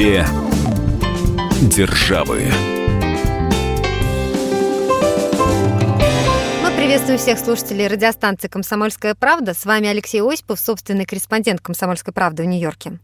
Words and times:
Две 0.00 0.26
державы. 1.60 2.44
Мы 6.62 6.70
приветствуем 6.74 7.18
всех 7.18 7.38
слушателей 7.38 7.86
радиостанции 7.86 8.48
«Комсомольская 8.48 9.14
правда». 9.14 9.52
С 9.52 9.66
вами 9.66 9.88
Алексей 9.88 10.22
Осипов, 10.22 10.58
собственный 10.58 11.04
корреспондент 11.04 11.60
«Комсомольской 11.60 12.14
правды» 12.14 12.44
в 12.44 12.46
Нью-Йорке 12.46 12.98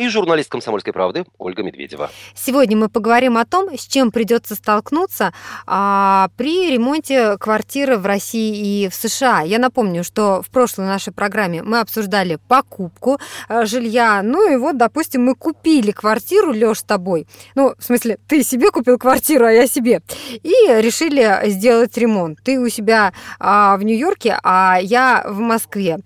и 0.00 0.08
журналист 0.08 0.50
«Комсомольской 0.50 0.94
правды» 0.94 1.26
Ольга 1.36 1.62
Медведева. 1.62 2.10
Сегодня 2.34 2.74
мы 2.74 2.88
поговорим 2.88 3.36
о 3.36 3.44
том, 3.44 3.76
с 3.76 3.86
чем 3.86 4.10
придется 4.10 4.54
столкнуться 4.54 5.34
а, 5.66 6.30
при 6.38 6.70
ремонте 6.70 7.36
квартиры 7.36 7.98
в 7.98 8.06
России 8.06 8.84
и 8.84 8.88
в 8.88 8.94
США. 8.94 9.42
Я 9.42 9.58
напомню, 9.58 10.02
что 10.02 10.40
в 10.40 10.48
прошлой 10.48 10.86
нашей 10.86 11.12
программе 11.12 11.62
мы 11.62 11.80
обсуждали 11.80 12.38
покупку 12.48 13.18
а, 13.46 13.66
жилья. 13.66 14.22
Ну 14.22 14.50
и 14.50 14.56
вот, 14.56 14.78
допустим, 14.78 15.24
мы 15.26 15.34
купили 15.34 15.90
квартиру, 15.90 16.52
Лёш, 16.52 16.78
с 16.78 16.82
тобой. 16.82 17.26
Ну, 17.54 17.74
в 17.78 17.84
смысле, 17.84 18.18
ты 18.26 18.42
себе 18.42 18.70
купил 18.70 18.96
квартиру, 18.96 19.44
а 19.44 19.52
я 19.52 19.66
себе. 19.66 20.00
И 20.42 20.54
решили 20.78 21.50
сделать 21.50 21.94
ремонт. 21.98 22.38
Ты 22.42 22.58
у 22.58 22.70
себя 22.70 23.12
а, 23.38 23.76
в 23.76 23.82
Нью-Йорке, 23.82 24.38
а 24.42 24.78
я 24.80 25.24
в 25.26 25.40
Москве. 25.40 25.98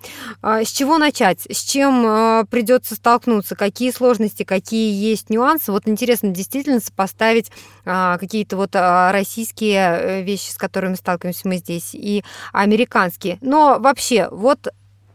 А, 0.43 0.65
с 0.65 0.69
чего 0.73 0.99
начать? 0.99 1.47
С 1.49 1.63
чем 1.63 2.05
а, 2.05 2.45
придется 2.51 2.97
столкнуться? 2.97 3.55
Какие 3.55 3.84
какие 3.85 3.91
сложности, 3.91 4.45
какие 4.45 4.95
есть 4.95 5.29
нюансы. 5.29 5.71
Вот 5.71 5.87
интересно 5.87 6.31
действительно 6.31 6.81
сопоставить 6.81 7.51
а, 7.85 8.17
какие-то 8.17 8.57
вот 8.57 8.71
а, 8.75 9.13
российские 9.13 9.79
э, 9.79 10.23
вещи, 10.23 10.51
с 10.51 10.57
которыми 10.57 10.95
сталкиваемся 10.95 11.47
мы 11.47 11.59
здесь, 11.59 11.91
и 11.93 12.25
американские. 12.53 13.37
Но 13.43 13.77
вообще, 13.79 14.29
вот 14.31 14.69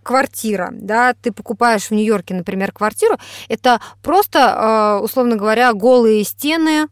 квартира, 0.03 0.69
да, 0.71 1.15
ты 1.19 1.31
покупаешь 1.31 1.87
в 1.87 1.91
Нью-Йорке, 1.91 2.35
например, 2.35 2.71
квартиру, 2.71 3.17
это 3.47 3.81
просто, 4.03 4.53
а, 4.53 4.99
условно 4.99 5.35
говоря, 5.35 5.73
голые 5.73 6.23
стены 6.23 6.87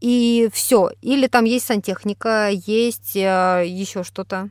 и 0.00 0.50
все. 0.52 0.90
Или 1.00 1.28
там 1.28 1.44
есть 1.44 1.66
сантехника, 1.66 2.50
есть 2.50 3.14
э, 3.14 3.64
еще 3.66 4.02
что-то. 4.02 4.50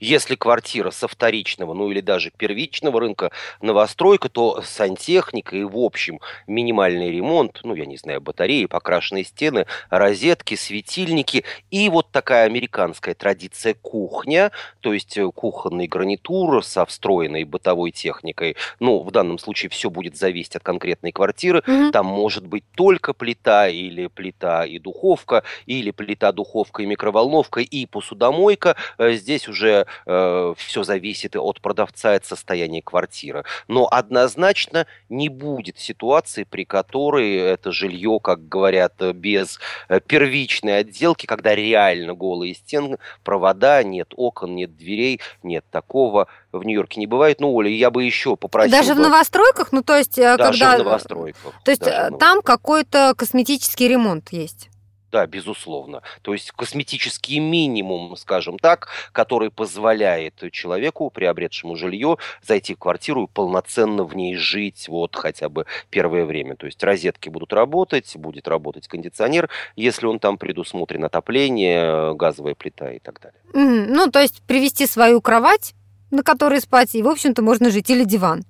Если 0.00 0.34
квартира 0.34 0.90
со 0.90 1.08
вторичного, 1.08 1.74
ну 1.74 1.90
или 1.90 2.00
даже 2.00 2.30
первичного 2.30 3.00
рынка 3.00 3.30
новостройка, 3.60 4.28
то 4.28 4.62
сантехника 4.62 5.56
и 5.56 5.64
в 5.64 5.78
общем 5.78 6.20
минимальный 6.46 7.10
ремонт, 7.10 7.60
ну 7.64 7.74
я 7.74 7.86
не 7.86 7.96
знаю, 7.96 8.20
батареи, 8.20 8.66
покрашенные 8.66 9.24
стены, 9.24 9.66
розетки, 9.90 10.54
светильники 10.54 11.44
и 11.70 11.88
вот 11.88 12.10
такая 12.10 12.46
американская 12.46 13.14
традиция 13.14 13.74
кухня, 13.74 14.52
то 14.80 14.92
есть 14.92 15.16
э, 15.16 15.30
кухонный 15.30 15.86
гарнитур 15.86 16.64
со 16.64 16.84
встроенной 16.86 17.44
бытовой 17.44 17.90
техникой. 17.90 18.56
Ну, 18.80 19.02
в 19.02 19.10
данном 19.10 19.38
случае 19.38 19.70
все 19.70 19.90
будет 19.90 20.16
зависеть 20.16 20.56
от 20.56 20.62
конкретной 20.62 21.12
квартиры. 21.12 21.62
Mm-hmm. 21.66 21.90
Там 21.90 22.06
может 22.06 22.46
быть 22.46 22.64
только 22.74 23.12
плита 23.12 23.68
или 23.68 24.06
плита 24.08 24.64
и 24.64 24.78
духовка, 24.78 25.42
или 25.66 25.90
плита, 25.90 26.32
духовка 26.32 26.82
и 26.82 26.86
микроволновка 26.86 27.60
и 27.60 27.86
посудомойка. 27.86 28.76
Э, 28.98 29.12
здесь 29.12 29.48
уже 29.48 29.65
уже 29.66 29.86
э, 30.06 30.54
все 30.56 30.84
зависит 30.84 31.36
от 31.36 31.60
продавца, 31.60 32.14
от 32.14 32.24
состояния 32.24 32.82
квартиры. 32.82 33.44
Но 33.68 33.88
однозначно 33.90 34.86
не 35.08 35.28
будет 35.28 35.78
ситуации, 35.78 36.44
при 36.44 36.64
которой 36.64 37.36
это 37.36 37.72
жилье, 37.72 38.18
как 38.22 38.48
говорят, 38.48 39.00
без 39.14 39.58
э, 39.88 40.00
первичной 40.00 40.78
отделки, 40.78 41.26
когда 41.26 41.54
реально 41.54 42.14
голые 42.14 42.54
стены, 42.54 42.98
провода, 43.24 43.82
нет 43.82 44.12
окон, 44.16 44.54
нет 44.54 44.76
дверей, 44.76 45.20
нет 45.42 45.64
такого 45.70 46.28
в 46.52 46.64
Нью-Йорке 46.64 47.00
не 47.00 47.06
бывает. 47.06 47.40
Ну, 47.40 47.52
Оля, 47.54 47.70
я 47.70 47.90
бы 47.90 48.04
еще 48.04 48.36
попросил. 48.36 48.72
Даже 48.72 48.94
бы... 48.94 49.00
в 49.00 49.02
новостройках, 49.02 49.72
ну 49.72 49.82
то 49.82 49.96
есть 49.96 50.18
э, 50.18 50.36
даже 50.36 50.58
когда. 50.58 50.76
в 50.76 50.84
новостройках. 50.84 51.52
То 51.64 51.70
есть 51.70 51.86
э, 51.86 52.10
там 52.18 52.40
какой-то 52.40 53.14
косметический 53.16 53.88
ремонт 53.88 54.30
есть. 54.30 54.70
Да, 55.16 55.26
безусловно. 55.26 56.02
То 56.20 56.34
есть 56.34 56.50
косметический 56.50 57.38
минимум, 57.38 58.18
скажем 58.18 58.58
так, 58.58 58.88
который 59.12 59.50
позволяет 59.50 60.34
человеку, 60.52 61.08
приобретшему 61.08 61.74
жилье, 61.74 62.18
зайти 62.42 62.74
в 62.74 62.78
квартиру 62.78 63.24
и 63.24 63.26
полноценно 63.26 64.04
в 64.04 64.14
ней 64.14 64.36
жить 64.36 64.88
вот 64.88 65.16
хотя 65.16 65.48
бы 65.48 65.64
первое 65.88 66.26
время. 66.26 66.54
То 66.54 66.66
есть 66.66 66.84
розетки 66.84 67.30
будут 67.30 67.54
работать, 67.54 68.14
будет 68.14 68.46
работать 68.46 68.88
кондиционер, 68.88 69.48
если 69.74 70.04
он 70.04 70.18
там 70.18 70.36
предусмотрен, 70.36 71.04
отопление, 71.04 72.14
газовая 72.14 72.54
плита 72.54 72.92
и 72.92 72.98
так 72.98 73.18
далее. 73.22 73.40
Mm, 73.54 73.86
ну, 73.88 74.10
то 74.10 74.20
есть 74.20 74.42
привести 74.42 74.86
свою 74.86 75.22
кровать, 75.22 75.72
на 76.10 76.22
которой 76.22 76.60
спать, 76.60 76.94
и, 76.94 77.02
в 77.02 77.08
общем-то, 77.08 77.40
можно 77.40 77.70
жить, 77.70 77.88
или 77.88 78.04
диван. 78.04 78.44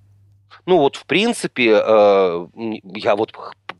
Ну 0.66 0.78
вот, 0.78 0.97
в 0.97 1.06
принципе, 1.06 1.81
э, 1.81 2.47
я 2.82 3.15
вот 3.15 3.32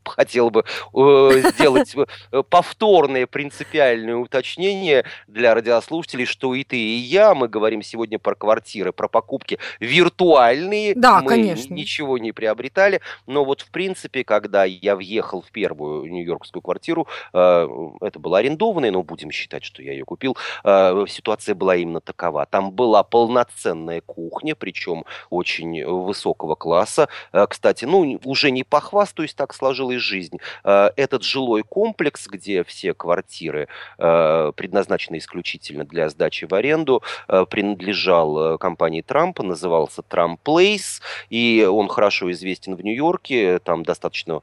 хотел 0.09 0.51
бы 0.51 0.65
э, 0.95 1.43
сделать 1.53 1.95
э, 1.97 2.43
повторное 2.49 3.27
принципиальное 3.27 4.17
уточнение 4.17 5.05
для 5.27 5.55
радиослушателей, 5.55 6.27
что 6.27 6.55
и 6.55 6.65
ты, 6.65 6.77
и 6.77 6.97
я, 6.97 7.35
мы 7.35 7.49
говорим 7.49 7.83
сегодня 7.83 8.19
про 8.19 8.35
квартиры, 8.35 8.93
про 8.93 9.09
покупки 9.09 9.59
виртуальные. 9.81 10.95
Да, 10.95 11.21
мы 11.21 11.31
конечно. 11.31 11.75
ничего 11.75 12.19
не 12.19 12.33
приобретали, 12.33 13.01
но 13.27 13.45
вот 13.45 13.63
в 13.63 13.71
принципе, 13.71 14.25
когда 14.25 14.65
я 14.65 14.97
въехал 14.97 15.43
в 15.43 15.51
первую 15.51 16.11
нью-йоркскую 16.11 16.63
квартиру, 16.63 17.07
э, 17.33 17.69
это 18.01 18.19
была 18.19 18.39
арендованная, 18.39 18.91
но 18.91 19.03
будем 19.03 19.31
считать, 19.31 19.65
что 19.65 19.83
я 19.83 19.93
ее 19.93 20.05
купил, 20.05 20.37
ситуация 20.65 21.55
была 21.55 21.77
именно 21.77 22.01
такова. 22.01 22.47
Там 22.47 22.71
была 22.73 23.03
полноценная 23.03 24.01
кухня, 24.01 24.55
причем 24.55 25.05
очень 25.31 25.85
высокого 25.85 26.55
класса. 26.55 27.09
Кстати, 27.49 27.85
ну, 27.85 28.19
уже 28.25 28.51
не 28.51 28.65
похвастаюсь, 28.65 29.35
так 29.35 29.55
сложилось 29.55 29.96
жилой 29.97 30.17
жизнь. 30.17 30.39
Э, 30.65 30.91
этот 30.97 31.23
жилой 31.23 31.63
комплекс, 31.63 32.27
где 32.27 32.63
все 32.65 32.95
квартиры 32.95 33.69
э, 33.99 34.53
предназначены 34.57 35.19
исключительно 35.19 35.85
для 35.85 36.09
сдачи 36.09 36.47
в 36.47 36.55
аренду, 36.55 37.03
э, 37.29 37.45
принадлежал 37.49 38.59
компании 38.59 39.03
Трампа, 39.03 39.43
назывался 39.43 40.03
Трамп 40.03 40.41
Плейс, 40.43 41.01
и 41.31 41.67
он 41.71 41.89
хорошо 41.89 42.31
известен 42.31 42.75
в 42.77 42.83
Нью-Йорке, 42.83 43.59
там 43.59 43.83
достаточно 43.83 44.41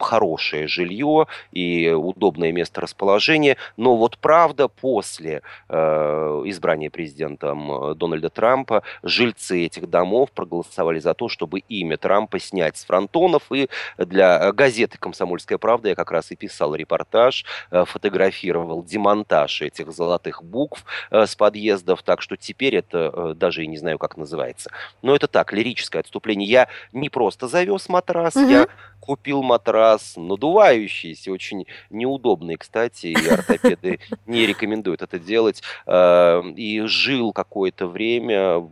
хорошее 0.00 0.66
жилье 0.68 1.26
и 1.52 1.90
удобное 1.90 2.52
место 2.52 2.80
расположения, 2.80 3.56
но 3.76 3.96
вот 3.96 4.18
правда 4.18 4.68
после 4.68 5.42
избрания 5.68 6.90
президентом 6.90 7.96
Дональда 7.96 8.30
Трампа 8.30 8.82
жильцы 9.02 9.64
этих 9.66 9.88
домов 9.88 10.30
проголосовали 10.32 10.98
за 10.98 11.14
то, 11.14 11.28
чтобы 11.28 11.60
имя 11.60 11.96
Трампа 11.96 12.38
снять 12.38 12.76
с 12.76 12.84
фронтонов 12.84 13.42
и 13.52 13.68
для 13.98 14.52
газет 14.52 14.73
газеты 14.74 14.98
«Комсомольская 14.98 15.56
правда» 15.56 15.90
я 15.90 15.94
как 15.94 16.10
раз 16.10 16.32
и 16.32 16.36
писал 16.36 16.74
репортаж, 16.74 17.44
э, 17.70 17.84
фотографировал 17.84 18.82
демонтаж 18.82 19.62
этих 19.62 19.92
золотых 19.92 20.42
букв 20.42 20.84
э, 21.12 21.26
с 21.26 21.36
подъездов, 21.36 22.02
так 22.02 22.20
что 22.20 22.36
теперь 22.36 22.74
это 22.74 23.12
э, 23.14 23.34
даже 23.36 23.62
и 23.62 23.68
не 23.68 23.76
знаю, 23.76 23.98
как 23.98 24.16
называется. 24.16 24.72
Но 25.00 25.14
это 25.14 25.28
так, 25.28 25.52
лирическое 25.52 26.00
отступление. 26.00 26.48
Я 26.48 26.68
не 26.92 27.08
просто 27.08 27.46
завез 27.46 27.88
матрас, 27.88 28.34
угу. 28.34 28.48
я 28.48 28.66
купил 28.98 29.42
матрас 29.42 30.14
надувающийся, 30.16 31.30
очень 31.30 31.66
неудобный, 31.90 32.56
кстати, 32.56 33.08
и 33.08 33.28
ортопеды 33.28 34.00
не 34.26 34.44
рекомендуют 34.46 35.02
это 35.02 35.18
делать. 35.18 35.62
И 35.86 36.82
жил 36.86 37.32
какое-то 37.34 37.86
время, 37.86 38.66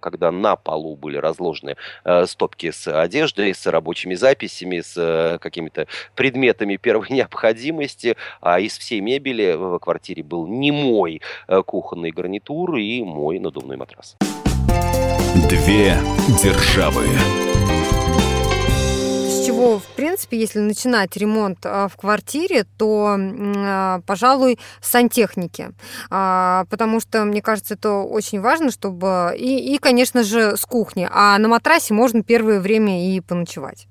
когда 0.00 0.30
на 0.30 0.54
полу 0.54 0.96
были 0.96 1.16
разложены 1.16 1.76
стопки 2.26 2.70
с 2.70 2.86
одеждой, 2.86 3.54
с 3.54 3.66
рабочими 3.66 4.14
записями, 4.14 4.80
с 4.80 5.38
какими-то 5.42 5.86
предметами 6.14 6.76
первой 6.76 7.08
необходимости, 7.10 8.16
а 8.40 8.60
из 8.60 8.78
всей 8.78 9.00
мебели 9.00 9.54
в 9.54 9.78
квартире 9.78 10.22
был 10.22 10.46
не 10.46 10.70
мой 10.70 11.20
э, 11.48 11.62
кухонный 11.62 12.10
гарнитур 12.10 12.76
и 12.76 13.02
мой 13.02 13.38
надувной 13.38 13.76
матрас. 13.76 14.16
Две 15.48 15.96
державы 16.42 17.06
с 19.42 19.46
чего, 19.46 19.80
в 19.80 19.86
принципе, 19.96 20.38
если 20.38 20.60
начинать 20.60 21.16
ремонт 21.16 21.58
а, 21.64 21.88
в 21.88 21.96
квартире, 21.96 22.64
то, 22.78 23.16
а, 23.18 24.00
пожалуй, 24.06 24.58
сантехники. 24.80 25.70
А, 26.10 26.64
потому 26.70 27.00
что, 27.00 27.24
мне 27.24 27.42
кажется, 27.42 27.74
это 27.74 27.92
очень 27.92 28.40
важно, 28.40 28.70
чтобы... 28.70 29.34
И, 29.36 29.74
и, 29.74 29.78
конечно 29.78 30.22
же, 30.22 30.56
с 30.56 30.64
кухни. 30.64 31.08
А 31.10 31.38
на 31.38 31.48
матрасе 31.48 31.92
можно 31.92 32.22
первое 32.22 32.60
время 32.60 33.12
и 33.12 33.20
поночевать. 33.20 33.88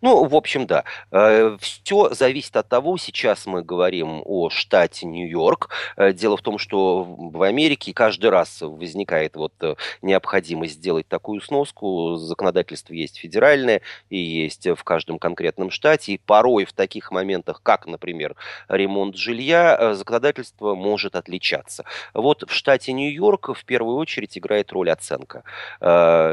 Ну, 0.00 0.24
в 0.24 0.34
общем, 0.34 0.66
да. 0.66 0.84
Э, 1.10 1.56
Все 1.60 2.10
зависит 2.14 2.56
от 2.56 2.68
того, 2.68 2.96
сейчас 2.98 3.46
мы 3.46 3.62
говорим 3.62 4.22
о 4.24 4.50
штате 4.50 5.06
Нью-Йорк. 5.06 5.70
Э, 5.96 6.12
дело 6.12 6.36
в 6.36 6.42
том, 6.42 6.58
что 6.58 7.04
в 7.04 7.42
Америке 7.42 7.92
каждый 7.92 8.30
раз 8.30 8.60
возникает 8.60 9.36
вот 9.36 9.52
э, 9.60 9.74
необходимость 10.02 10.74
сделать 10.74 11.08
такую 11.08 11.40
сноску. 11.40 12.16
Законодательство 12.16 12.94
есть 12.94 13.18
федеральное 13.18 13.82
и 14.10 14.18
есть 14.18 14.66
в 14.66 14.84
каждом 14.84 15.18
конкретном 15.18 15.70
штате. 15.70 16.12
И 16.12 16.18
порой 16.18 16.64
в 16.64 16.72
таких 16.72 17.10
моментах, 17.10 17.60
как, 17.62 17.86
например, 17.86 18.36
ремонт 18.68 19.16
жилья, 19.16 19.94
законодательство 19.94 20.74
может 20.74 21.16
отличаться. 21.16 21.84
Вот 22.14 22.44
в 22.48 22.52
штате 22.52 22.92
Нью-Йорк 22.92 23.50
в 23.54 23.64
первую 23.64 23.96
очередь 23.96 24.36
играет 24.38 24.72
роль 24.72 24.90
оценка. 24.90 25.44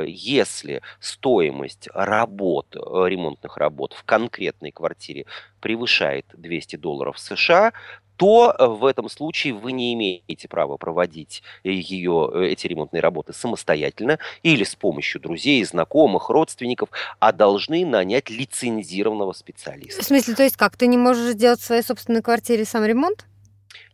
Если 0.08 0.82
стоимость 1.00 1.88
работ 1.94 2.76
ремонта 2.76 3.35
ремонтных 3.36 3.58
работ 3.58 3.94
в 3.94 4.04
конкретной 4.04 4.72
квартире 4.72 5.26
превышает 5.60 6.26
200 6.34 6.78
долларов 6.78 7.20
США, 7.20 7.74
то 8.18 8.56
э, 8.58 8.66
в 8.66 8.86
этом 8.86 9.10
случае 9.10 9.54
вы 9.54 9.74
не 9.74 9.94
имеете 9.94 10.48
права 10.48 10.78
проводить 10.78 11.44
ее, 11.64 12.32
э, 12.34 12.48
эти 12.48 12.68
ремонтные 12.68 13.02
работы 13.02 13.34
самостоятельно 13.34 14.20
или 14.42 14.64
с 14.64 14.76
помощью 14.76 15.20
друзей, 15.20 15.64
знакомых, 15.66 16.30
родственников, 16.30 16.90
а 17.20 17.34
должны 17.34 17.86
нанять 17.86 18.30
лицензированного 18.30 19.34
специалиста. 19.34 20.02
В 20.02 20.06
смысле, 20.06 20.36
то 20.36 20.44
есть 20.44 20.56
как, 20.56 20.78
ты 20.78 20.88
не 20.88 20.98
можешь 20.98 21.34
сделать 21.34 21.60
в 21.60 21.66
своей 21.66 21.84
собственной 21.84 22.22
квартире 22.22 22.64
сам 22.64 22.86
ремонт? 22.86 23.26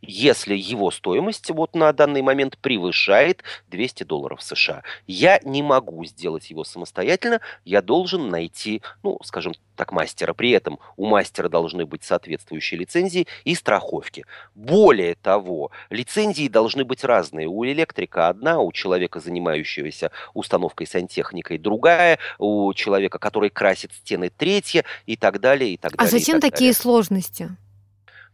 Если 0.02 0.56
его 0.56 0.92
стоимость 0.92 1.50
вот 1.52 1.76
на 1.76 1.92
данный 1.94 2.22
момент 2.22 2.58
превышает 2.58 3.44
200 3.70 4.04
долларов 4.04 4.42
США. 4.42 4.84
Я 5.08 5.40
не 5.44 5.62
могу 5.62 6.04
сделать 6.06 6.50
его 6.50 6.64
самостоятельно, 6.64 7.40
я 7.66 7.82
должен 7.82 8.30
найти, 8.30 8.82
ну, 9.04 9.20
скажем 9.24 9.54
так, 9.76 9.92
мастера. 9.92 10.34
При 10.34 10.52
этом 10.52 10.80
у 10.98 11.06
мастера 11.06 11.50
должны 11.50 11.86
быть 11.86 12.04
соответствующие 12.04 12.80
лицензии 12.80 13.28
и 13.44 13.56
страховки. 13.56 14.26
Более 14.56 15.16
того, 15.16 15.72
лицензии 15.90 16.48
должны 16.48 16.84
быть 16.84 17.04
разные. 17.04 17.48
У 17.48 17.66
электрика 17.66 18.28
одна, 18.28 18.60
у 18.60 18.72
человека, 18.72 19.20
занимающегося 19.20 20.12
установкой 20.34 20.88
сантехникой, 20.88 21.58
другая, 21.58 22.20
у 22.38 22.74
человека, 22.74 23.20
который 23.20 23.50
красит 23.50 23.92
стены, 23.94 24.32
третья 24.36 24.84
и 25.06 25.16
так 25.16 25.40
далее, 25.40 25.74
и 25.74 25.78
так 25.78 25.94
а 25.94 25.98
далее. 25.98 26.10
А 26.10 26.20
зачем 26.20 26.40
так 26.40 26.52
такие 26.52 26.72
далее. 26.72 26.82
сложности? 26.82 27.50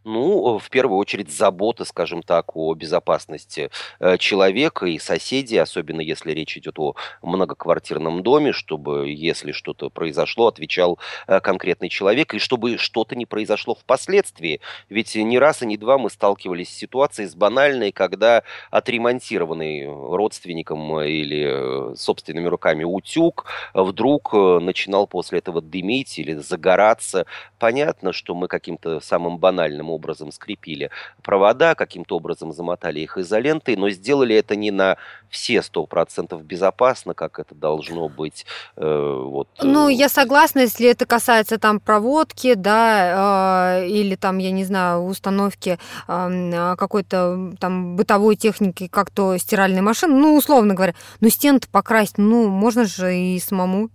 Ну, 0.09 0.57
в 0.57 0.69
первую 0.69 0.99
очередь, 0.99 1.29
забота, 1.29 1.83
скажем 1.83 2.23
так, 2.23 2.55
о 2.55 2.73
безопасности 2.75 3.69
э, 3.99 4.17
человека 4.17 4.85
и 4.85 4.99
соседей, 4.99 5.57
особенно 5.57 5.99
если 5.99 6.31
речь 6.31 6.55
идет 6.55 6.79
о 6.79 6.95
многоквартирном 7.21 8.23
доме, 8.23 8.53
чтобы, 8.53 9.09
если 9.09 9.51
что-то 9.51 9.89
произошло, 9.89 10.47
отвечал 10.47 10.97
э, 11.27 11.41
конкретный 11.41 11.89
человек, 11.89 12.33
и 12.33 12.39
чтобы 12.39 12.77
что-то 12.77 13.17
не 13.17 13.25
произошло 13.25 13.75
впоследствии. 13.75 14.61
Ведь 14.87 15.13
не 15.13 15.37
раз 15.39 15.61
и 15.61 15.65
не 15.65 15.75
два 15.75 15.97
мы 15.97 16.09
сталкивались 16.09 16.69
с 16.69 16.77
ситуацией 16.77 17.27
с 17.27 17.35
банальной, 17.35 17.91
когда 17.91 18.43
отремонтированный 18.71 19.87
родственником 19.87 21.01
или 21.01 21.91
э, 21.91 21.95
собственными 21.97 22.47
руками 22.47 22.85
утюг 22.85 23.43
вдруг 23.73 24.31
начинал 24.31 25.05
после 25.05 25.39
этого 25.39 25.61
дымить 25.61 26.17
или 26.17 26.35
загораться. 26.35 27.25
Понятно, 27.59 28.13
что 28.13 28.35
мы 28.35 28.47
каким-то 28.47 29.01
самым 29.01 29.37
банальным 29.37 29.96
образом 29.97 30.31
скрепили 30.31 30.89
провода, 31.21 31.75
каким-то 31.75 32.15
образом 32.15 32.53
замотали 32.53 33.01
их 33.01 33.17
изолентой, 33.17 33.75
но 33.75 33.89
сделали 33.89 34.35
это 34.35 34.55
не 34.55 34.71
на 34.71 34.97
все 35.29 35.61
сто 35.61 35.85
процентов 35.85 36.43
безопасно, 36.43 37.13
как 37.13 37.39
это 37.39 37.53
должно 37.53 38.07
быть. 38.07 38.45
Э, 38.77 39.21
вот. 39.25 39.49
Ну, 39.61 39.89
я 39.89 40.09
согласна, 40.09 40.61
если 40.61 40.89
это 40.89 41.05
касается 41.05 41.57
там 41.57 41.79
проводки, 41.79 42.53
да, 42.53 43.81
э, 43.81 43.87
или 43.87 44.15
там, 44.15 44.37
я 44.37 44.51
не 44.51 44.63
знаю, 44.63 45.03
установки 45.03 45.77
э, 46.07 46.75
какой-то 46.77 47.53
там 47.59 47.95
бытовой 47.95 48.35
техники, 48.35 48.87
как 48.87 49.09
то 49.11 49.37
стиральной 49.37 49.81
машины, 49.81 50.15
ну, 50.15 50.35
условно 50.35 50.73
говоря. 50.73 50.95
Но 51.19 51.29
стены-то 51.29 51.67
покрасить, 51.69 52.17
ну, 52.17 52.47
можно 52.47 52.85
же 52.85 53.15
и 53.15 53.39
самому. 53.39 53.89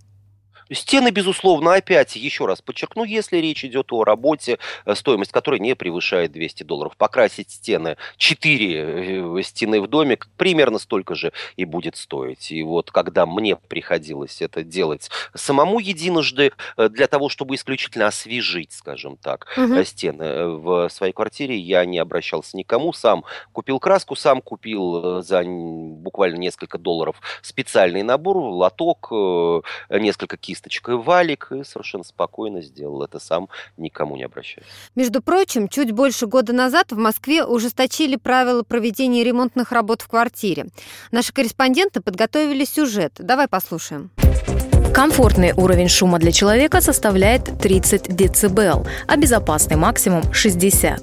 Стены, 0.75 1.11
безусловно, 1.11 1.75
опять, 1.75 2.17
еще 2.17 2.47
раз 2.47 2.63
подчеркну, 2.63 3.05
если 3.05 3.39
речь 3.39 3.65
идет 3.65 3.93
о 3.93 4.05
работе, 4.05 4.59
э, 4.85 4.95
стоимость 4.95 5.33
которой 5.33 5.61
не 5.61 5.75
превышает 5.75 6.33
200 6.33 6.63
долларов. 6.63 6.97
Покрасить 6.97 7.51
стены, 7.51 7.97
4 8.17 9.39
э, 9.39 9.43
стены 9.43 9.81
в 9.81 9.87
доме, 9.87 10.19
примерно 10.37 10.79
столько 10.79 11.15
же 11.15 11.33
и 11.57 11.65
будет 11.65 11.97
стоить. 11.97 12.51
И 12.51 12.63
вот 12.63 12.91
когда 12.91 13.27
мне 13.27 13.57
приходилось 13.57 14.41
это 14.41 14.63
делать 14.63 15.11
самому 15.35 15.79
единожды, 15.79 16.53
э, 16.77 16.89
для 16.89 17.07
того, 17.07 17.29
чтобы 17.29 17.55
исключительно 17.55 18.07
освежить, 18.07 18.73
скажем 18.73 19.17
так, 19.17 19.47
угу. 19.57 19.85
стены 19.85 20.49
в 20.49 20.89
своей 20.89 21.13
квартире, 21.13 21.57
я 21.57 21.85
не 21.85 21.99
обращался 21.99 22.57
никому, 22.57 22.93
сам 22.93 23.25
купил 23.53 23.79
краску, 23.79 24.17
сам 24.17 24.41
купил 24.41 25.23
за 25.23 25.43
буквально 25.45 26.37
несколько 26.37 26.79
долларов 26.79 27.21
специальный 27.43 28.03
набор, 28.03 28.37
лоток, 28.37 29.11
несколько 29.91 30.37
кисточек, 30.37 30.62
кисточкой 30.63 30.97
валик 30.97 31.51
и 31.53 31.65
совершенно 31.65 32.05
спокойно 32.05 32.63
сделал 32.63 33.03
это 33.03 33.19
сам, 33.19 33.49
никому 33.77 34.17
не 34.17 34.25
обращаясь. 34.25 34.67
Между 34.95 35.23
прочим, 35.23 35.69
чуть 35.69 35.93
больше 35.93 36.27
года 36.27 36.53
назад 36.53 36.93
в 36.93 36.97
Москве 36.97 37.45
ужесточили 37.45 38.17
правила 38.17 38.63
проведения 38.63 39.25
ремонтных 39.25 39.73
работ 39.73 40.03
в 40.03 40.09
квартире. 40.09 40.67
Наши 41.11 41.33
корреспонденты 41.33 42.01
подготовили 42.01 42.65
сюжет. 42.65 43.15
Давай 43.19 43.49
послушаем. 43.49 44.11
Комфортный 44.93 45.55
уровень 45.57 45.89
шума 45.89 46.19
для 46.19 46.33
человека 46.33 46.83
составляет 46.83 47.45
30 47.61 48.15
дБ, 48.15 48.87
а 49.07 49.17
безопасный 49.17 49.77
максимум 49.77 50.23
60. 50.33 51.01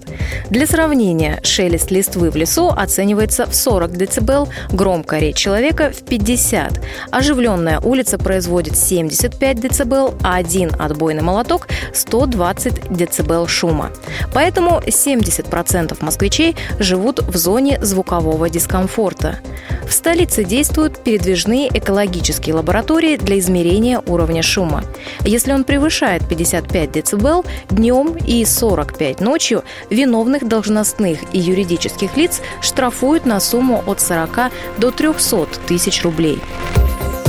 Для 0.51 0.67
сравнения, 0.67 1.39
шелест 1.43 1.89
листвы 1.89 2.29
в 2.29 2.35
лесу 2.35 2.69
оценивается 2.69 3.47
в 3.47 3.55
40 3.55 3.97
дБ, 3.97 4.49
громкая 4.71 5.19
речь 5.19 5.37
человека 5.37 5.91
в 5.91 6.03
50. 6.03 6.79
Оживленная 7.09 7.79
улица 7.79 8.19
производит 8.19 8.77
75 8.77 9.59
дБ, 9.59 10.15
а 10.23 10.35
один 10.35 10.71
отбойный 10.77 11.23
молоток– 11.23 11.67
120 11.93 12.91
дБ 12.91 13.49
шума. 13.49 13.91
Поэтому 14.33 14.81
70% 14.85 15.97
москвичей 16.01 16.55
живут 16.77 17.21
в 17.21 17.35
зоне 17.35 17.79
звукового 17.83 18.49
дискомфорта. 18.49 19.39
В 19.87 19.93
столице 19.93 20.43
действуют 20.43 21.03
передвижные 21.03 21.67
экологические 21.73 22.53
лаборатории 22.53 23.17
для 23.17 23.39
измерения 23.39 23.78
уровня 24.05 24.41
шума. 24.41 24.83
Если 25.25 25.51
он 25.51 25.63
превышает 25.63 26.27
55 26.27 26.91
дБ 26.91 27.45
днем 27.69 28.15
и 28.15 28.45
45 28.45 29.21
ночью, 29.21 29.63
виновных 29.89 30.47
должностных 30.47 31.19
и 31.33 31.39
юридических 31.39 32.17
лиц 32.17 32.41
штрафуют 32.61 33.25
на 33.25 33.39
сумму 33.39 33.83
от 33.85 33.99
40 33.99 34.51
до 34.77 34.91
300 34.91 35.47
тысяч 35.67 36.03
рублей. 36.03 36.39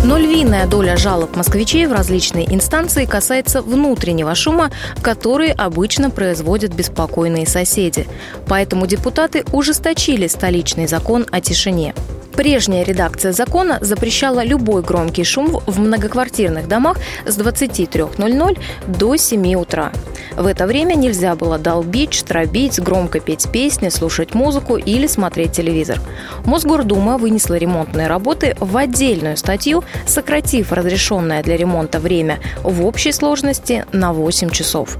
Но 0.02 0.16
львиная 0.16 0.66
доля 0.66 0.96
жалоб 0.96 1.36
москвичей 1.36 1.86
в 1.86 1.92
различные 1.92 2.52
инстанции 2.54 3.04
касается 3.04 3.60
внутреннего 3.60 4.34
шума, 4.34 4.70
который 5.02 5.52
обычно 5.52 6.08
производят 6.08 6.72
беспокойные 6.72 7.46
соседи. 7.46 8.06
Поэтому 8.48 8.86
депутаты 8.86 9.44
ужесточили 9.52 10.26
столичный 10.26 10.86
закон 10.86 11.26
о 11.30 11.42
тишине. 11.42 11.94
Прежняя 12.32 12.84
редакция 12.84 13.32
закона 13.32 13.78
запрещала 13.80 14.44
любой 14.44 14.82
громкий 14.82 15.24
шум 15.24 15.60
в 15.66 15.78
многоквартирных 15.78 16.68
домах 16.68 16.98
с 17.26 17.38
23.00 17.38 18.58
до 18.86 19.16
7 19.16 19.54
утра. 19.54 19.92
В 20.36 20.46
это 20.46 20.66
время 20.66 20.94
нельзя 20.94 21.34
было 21.34 21.58
долбить, 21.58 22.14
штробить, 22.14 22.80
громко 22.80 23.20
петь 23.20 23.48
песни, 23.50 23.88
слушать 23.88 24.32
музыку 24.34 24.76
или 24.76 25.06
смотреть 25.06 25.52
телевизор. 25.52 26.00
Мосгордума 26.44 27.18
вынесла 27.18 27.56
ремонтные 27.56 28.06
работы 28.06 28.56
в 28.58 28.76
отдельную 28.76 29.36
статью, 29.36 29.84
сократив 30.06 30.72
разрешенное 30.72 31.42
для 31.42 31.56
ремонта 31.56 31.98
время 31.98 32.38
в 32.62 32.86
общей 32.86 33.12
сложности 33.12 33.84
на 33.92 34.12
8 34.12 34.50
часов. 34.50 34.96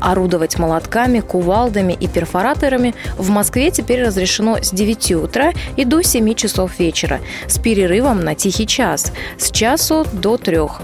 Орудовать 0.00 0.58
молотками, 0.58 1.20
кувалдами 1.20 1.96
и 1.98 2.06
перфораторами 2.06 2.94
в 3.16 3.30
Москве 3.30 3.70
теперь 3.70 4.04
разрешено 4.04 4.58
с 4.62 4.70
9 4.70 5.12
утра 5.12 5.52
и 5.76 5.84
до 5.84 6.02
7 6.02 6.34
часов 6.34 6.73
вечера 6.78 7.20
с 7.46 7.58
перерывом 7.58 8.20
на 8.20 8.34
тихий 8.34 8.66
час 8.66 9.12
с 9.38 9.50
часу 9.50 10.06
до 10.12 10.36
трех. 10.36 10.80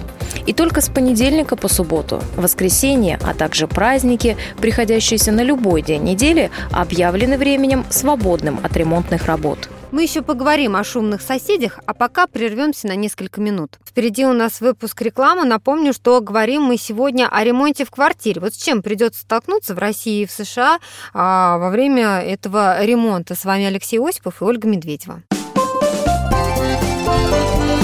И 0.47 0.53
только 0.53 0.81
с 0.81 0.89
понедельника 0.89 1.57
по 1.57 1.69
субботу, 1.69 2.23
воскресенье, 2.37 3.19
а 3.23 3.35
также 3.35 3.67
праздники, 3.67 4.37
приходящиеся 4.61 5.33
на 5.33 5.43
любой 5.43 5.83
день 5.83 6.05
недели, 6.05 6.51
объявлены 6.73 7.37
временем 7.39 7.85
свободным 7.91 8.61
от 8.63 8.77
ремонтных 8.77 9.27
работ. 9.27 9.69
Мы 9.91 10.05
еще 10.05 10.23
поговорим 10.23 10.77
о 10.77 10.85
шумных 10.85 11.21
соседях, 11.21 11.81
а 11.85 11.95
пока 11.95 12.29
прервемся 12.29 12.87
на 12.87 12.95
несколько 12.95 13.41
минут. 13.41 13.79
Впереди 13.85 14.25
у 14.25 14.33
нас 14.33 14.61
выпуск 14.61 15.03
рекламы. 15.03 15.45
Напомню, 15.45 15.93
что 15.93 16.21
говорим 16.21 16.63
мы 16.63 16.77
сегодня 16.77 17.29
о 17.29 17.43
ремонте 17.43 17.85
в 17.85 17.91
квартире. 17.91 18.41
Вот 18.41 18.55
с 18.55 18.57
чем 18.57 18.83
придется 18.83 19.23
столкнуться 19.23 19.75
в 19.75 19.79
России 19.79 20.23
и 20.23 20.27
в 20.27 20.31
США 20.31 20.79
а, 21.13 21.59
во 21.59 21.71
время 21.71 22.21
этого 22.21 22.85
ремонта. 22.85 23.35
С 23.35 23.45
вами 23.45 23.65
Алексей 23.65 23.99
Осипов 23.99 24.43
и 24.43 24.45
Ольга 24.45 24.69
Медведева. 24.69 25.23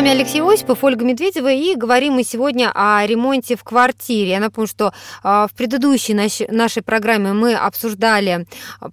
Вами 0.00 0.12
Алексей 0.12 0.40
Осипов, 0.40 0.82
Ольга 0.82 1.04
Медведева, 1.04 1.52
и 1.52 1.74
говорим 1.74 2.14
мы 2.14 2.24
сегодня 2.24 2.72
о 2.74 3.04
ремонте 3.06 3.54
в 3.54 3.62
квартире. 3.64 4.30
Я 4.30 4.40
напомню, 4.40 4.66
что 4.66 4.94
а, 5.22 5.46
в 5.46 5.52
предыдущей 5.52 6.14
нашей 6.14 6.82
программе 6.82 7.34
мы 7.34 7.54
обсуждали 7.54 8.46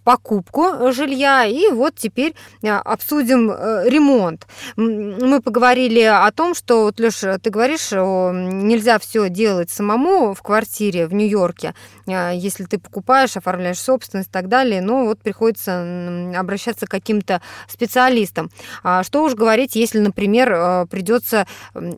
покупку 0.03 0.91
жилья, 0.91 1.45
и 1.45 1.71
вот 1.71 1.95
теперь 1.95 2.35
а, 2.61 2.81
обсудим 2.81 3.49
э, 3.49 3.87
ремонт. 3.87 4.47
Мы 4.75 5.41
поговорили 5.41 6.01
о 6.01 6.29
том, 6.33 6.53
что, 6.53 6.83
вот, 6.83 6.99
Леша, 6.99 7.37
ты 7.37 7.51
говоришь, 7.51 7.91
нельзя 7.93 8.99
все 8.99 9.29
делать 9.29 9.69
самому 9.69 10.33
в 10.33 10.41
квартире 10.41 11.07
в 11.07 11.13
Нью-Йорке, 11.13 11.69
а, 11.69 11.73
если 12.07 12.63
ты 12.65 12.79
покупаешь, 12.79 13.37
оформляешь 13.37 13.79
собственность 13.79 14.29
и 14.29 14.31
так 14.31 14.47
далее, 14.47 14.81
но 14.81 15.05
вот 15.05 15.21
приходится 15.21 16.31
обращаться 16.35 16.87
к 16.87 16.91
каким-то 16.91 17.41
специалистам. 17.67 18.49
Что 19.03 19.23
уж 19.23 19.35
говорить, 19.35 19.75
если, 19.75 19.99
например, 19.99 20.87
придется 20.87 21.45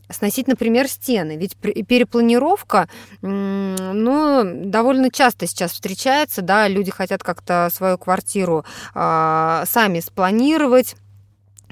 сносить, 0.10 0.48
например, 0.48 0.88
стены. 0.88 1.38
Ведь 1.38 1.56
перепланировка, 1.56 2.90
ну, 3.22 4.44
довольно 4.66 5.12
часто 5.12 5.48
сейчас 5.48 5.72
встречается, 5.72 6.42
да, 6.42 6.68
люди 6.68 6.92
хотят 6.92 7.24
как-то 7.24 7.70
свою 7.72 7.98
квартиру 7.98 8.66
а, 8.94 9.64
сами 9.68 10.00
спланировать 10.00 10.96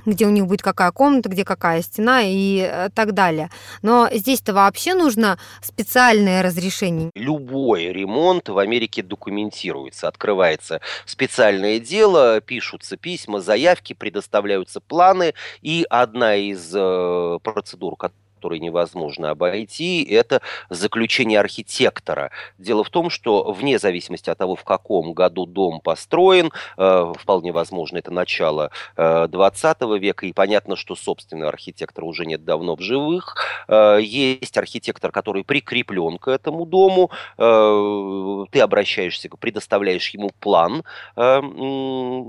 где 0.08 0.26
у 0.26 0.30
них 0.30 0.48
будет 0.48 0.62
какая 0.62 0.92
комната, 0.92 1.30
где 1.30 1.46
какая 1.46 1.82
стена 1.82 2.22
и 2.24 2.60
э, 2.60 2.90
так 2.96 3.14
далее. 3.14 3.50
Но 3.82 4.10
здесь-то 4.12 4.54
вообще 4.54 4.94
нужно 4.94 5.38
специальное 5.62 6.42
разрешение. 6.42 7.12
Любой 7.14 7.86
ремонт 7.92 8.50
в 8.50 8.58
Америке 8.58 9.04
документируется, 9.04 10.08
открывается 10.08 10.82
специальное 11.06 11.80
дело, 11.80 12.42
пишутся 12.42 12.98
письма, 12.98 13.42
заявки, 13.42 13.94
предоставляются 13.94 14.80
планы, 14.80 15.34
и 15.62 15.86
одна 15.90 16.36
из 16.36 16.74
э, 16.74 17.40
процедур, 17.44 17.96
который 18.38 18.60
невозможно 18.60 19.32
обойти, 19.32 20.03
это 20.03 20.41
заключение 20.70 21.39
архитектора. 21.39 22.29
Дело 22.60 22.84
в 22.84 22.89
том, 22.91 23.10
что 23.10 23.51
вне 23.51 23.79
зависимости 23.79 24.29
от 24.29 24.38
того, 24.38 24.56
в 24.56 24.63
каком 24.63 25.13
году 25.13 25.48
дом 25.48 25.82
построен, 25.82 26.51
э, 26.77 27.13
вполне 27.20 27.51
возможно, 27.51 27.98
это 27.98 28.12
начало 28.12 28.70
20 28.96 29.77
э, 29.82 29.98
века, 29.98 30.27
и 30.27 30.34
понятно, 30.34 30.75
что 30.75 30.96
собственный 30.96 31.48
архитектор 31.48 32.03
уже 32.03 32.25
нет 32.25 32.46
давно 32.46 32.75
в 32.75 32.82
живых. 32.82 33.36
Э, 33.67 33.98
есть 34.00 34.56
архитектор, 34.58 35.12
который 35.12 35.44
прикреплен 35.44 36.20
к 36.20 36.27
этому 36.27 36.65
дому, 36.65 37.10
ты 37.38 38.60
обращаешься, 38.60 39.29
предоставляешь 39.39 40.10
ему 40.10 40.32
план 40.39 40.84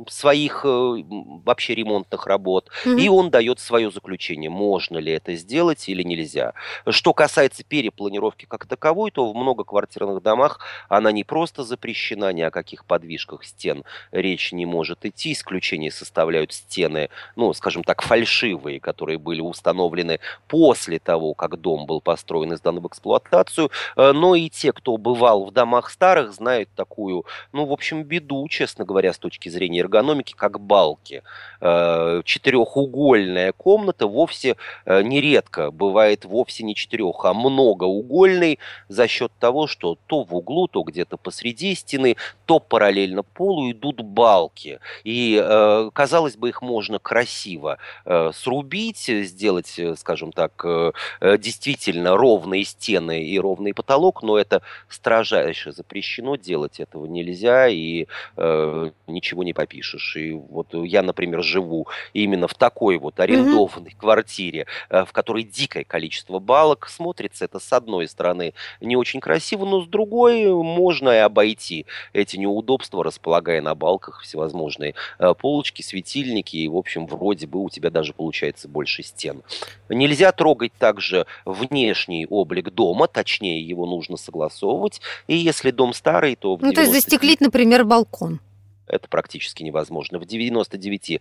своих 0.08 0.64
вообще 0.64 1.74
ремонтных 1.74 2.26
работ, 2.26 2.70
mm-hmm. 2.84 3.00
и 3.00 3.08
он 3.08 3.30
дает 3.30 3.60
свое 3.60 3.90
заключение, 3.90 4.50
можно 4.50 4.98
ли 4.98 5.12
это 5.12 5.34
сделать 5.34 5.88
или 5.88 5.97
или 5.98 6.06
нельзя. 6.06 6.54
Что 6.88 7.12
касается 7.12 7.64
перепланировки 7.64 8.46
как 8.46 8.66
таковой, 8.66 9.10
то 9.10 9.30
в 9.30 9.36
многоквартирных 9.36 10.22
домах 10.22 10.60
она 10.88 11.12
не 11.12 11.24
просто 11.24 11.64
запрещена, 11.64 12.32
ни 12.32 12.42
о 12.42 12.50
каких 12.50 12.84
подвижках 12.84 13.44
стен 13.44 13.84
речь 14.12 14.52
не 14.52 14.66
может 14.66 15.04
идти. 15.04 15.32
Исключение 15.32 15.90
составляют 15.90 16.52
стены, 16.52 17.10
ну, 17.36 17.52
скажем 17.52 17.84
так, 17.84 18.02
фальшивые, 18.02 18.80
которые 18.80 19.18
были 19.18 19.40
установлены 19.40 20.20
после 20.46 20.98
того, 20.98 21.34
как 21.34 21.60
дом 21.60 21.86
был 21.86 22.00
построен 22.00 22.52
и 22.52 22.56
сдан 22.56 22.80
в 22.80 22.86
эксплуатацию. 22.86 23.70
Э, 23.96 24.12
но 24.12 24.34
и 24.34 24.48
те, 24.48 24.72
кто 24.72 24.96
бывал 24.96 25.44
в 25.44 25.50
домах 25.52 25.90
старых, 25.90 26.32
знают 26.32 26.68
такую, 26.74 27.24
ну, 27.52 27.66
в 27.66 27.72
общем, 27.72 28.04
беду, 28.04 28.46
честно 28.48 28.84
говоря, 28.84 29.12
с 29.12 29.18
точки 29.18 29.48
зрения 29.48 29.80
эргономики, 29.80 30.34
как 30.36 30.60
балки. 30.60 31.22
Э, 31.60 32.22
четырехугольная 32.24 33.52
комната 33.52 34.06
вовсе 34.06 34.56
э, 34.84 35.02
нередко 35.02 35.70
была 35.70 35.87
бывает 35.88 36.26
вовсе 36.26 36.64
не 36.64 36.74
четырех, 36.74 37.24
а 37.24 37.32
многоугольный 37.32 38.58
за 38.88 39.08
счет 39.08 39.32
того, 39.40 39.66
что 39.66 39.96
то 40.06 40.22
в 40.22 40.34
углу, 40.34 40.68
то 40.68 40.82
где-то 40.82 41.16
посреди 41.16 41.74
стены, 41.74 42.16
то 42.44 42.58
параллельно 42.58 43.22
полу 43.22 43.70
идут 43.70 44.02
балки. 44.02 44.80
И, 45.02 45.40
э, 45.42 45.90
казалось 45.94 46.36
бы, 46.36 46.50
их 46.50 46.60
можно 46.60 46.98
красиво 46.98 47.78
э, 48.04 48.32
срубить, 48.34 49.06
сделать, 49.08 49.78
э, 49.78 49.96
скажем 49.96 50.32
так, 50.32 50.52
э, 50.64 50.92
э, 51.20 51.38
действительно 51.38 52.16
ровные 52.16 52.64
стены 52.64 53.24
и 53.24 53.40
ровный 53.40 53.72
потолок, 53.72 54.22
но 54.22 54.36
это 54.36 54.60
строжайше 54.88 55.72
запрещено, 55.72 56.36
делать 56.36 56.80
этого 56.80 57.06
нельзя, 57.06 57.68
и 57.68 58.06
э, 58.36 58.90
ничего 59.06 59.42
не 59.42 59.54
попишешь. 59.54 60.16
И 60.16 60.32
вот 60.32 60.68
я, 60.74 61.02
например, 61.02 61.42
живу 61.42 61.86
именно 62.12 62.46
в 62.46 62.54
такой 62.54 62.98
вот 62.98 63.18
арендованной 63.20 63.90
mm-hmm. 63.90 64.00
квартире, 64.00 64.66
э, 64.90 65.04
в 65.06 65.12
которой 65.12 65.44
дико 65.44 65.77
великое 65.78 65.84
количество 65.84 66.38
балок. 66.38 66.88
Смотрится 66.88 67.44
это 67.44 67.58
с 67.58 67.72
одной 67.72 68.08
стороны 68.08 68.54
не 68.80 68.96
очень 68.96 69.20
красиво, 69.20 69.64
но 69.64 69.82
с 69.82 69.86
другой 69.86 70.46
можно 70.46 71.10
и 71.10 71.18
обойти 71.18 71.86
эти 72.12 72.36
неудобства, 72.36 73.04
располагая 73.04 73.60
на 73.62 73.74
балках 73.74 74.22
всевозможные 74.22 74.94
э, 75.18 75.34
полочки, 75.34 75.82
светильники, 75.82 76.56
и, 76.56 76.68
в 76.68 76.76
общем, 76.76 77.06
вроде 77.06 77.46
бы 77.46 77.62
у 77.62 77.70
тебя 77.70 77.90
даже 77.90 78.12
получается 78.12 78.68
больше 78.68 79.02
стен. 79.02 79.42
Нельзя 79.88 80.32
трогать 80.32 80.72
также 80.78 81.26
внешний 81.44 82.26
облик 82.26 82.70
дома, 82.70 83.06
точнее, 83.06 83.60
его 83.60 83.86
нужно 83.86 84.16
согласовывать, 84.16 85.00
и 85.28 85.36
если 85.36 85.70
дом 85.70 85.92
старый, 85.92 86.36
то... 86.36 86.58
Ну, 86.60 86.72
то 86.72 86.80
есть 86.80 86.92
застеклить, 86.92 87.40
например, 87.40 87.84
балкон 87.84 88.40
это 88.88 89.08
практически 89.08 89.62
невозможно. 89.62 90.18
В 90.18 90.22
99% 90.22 91.20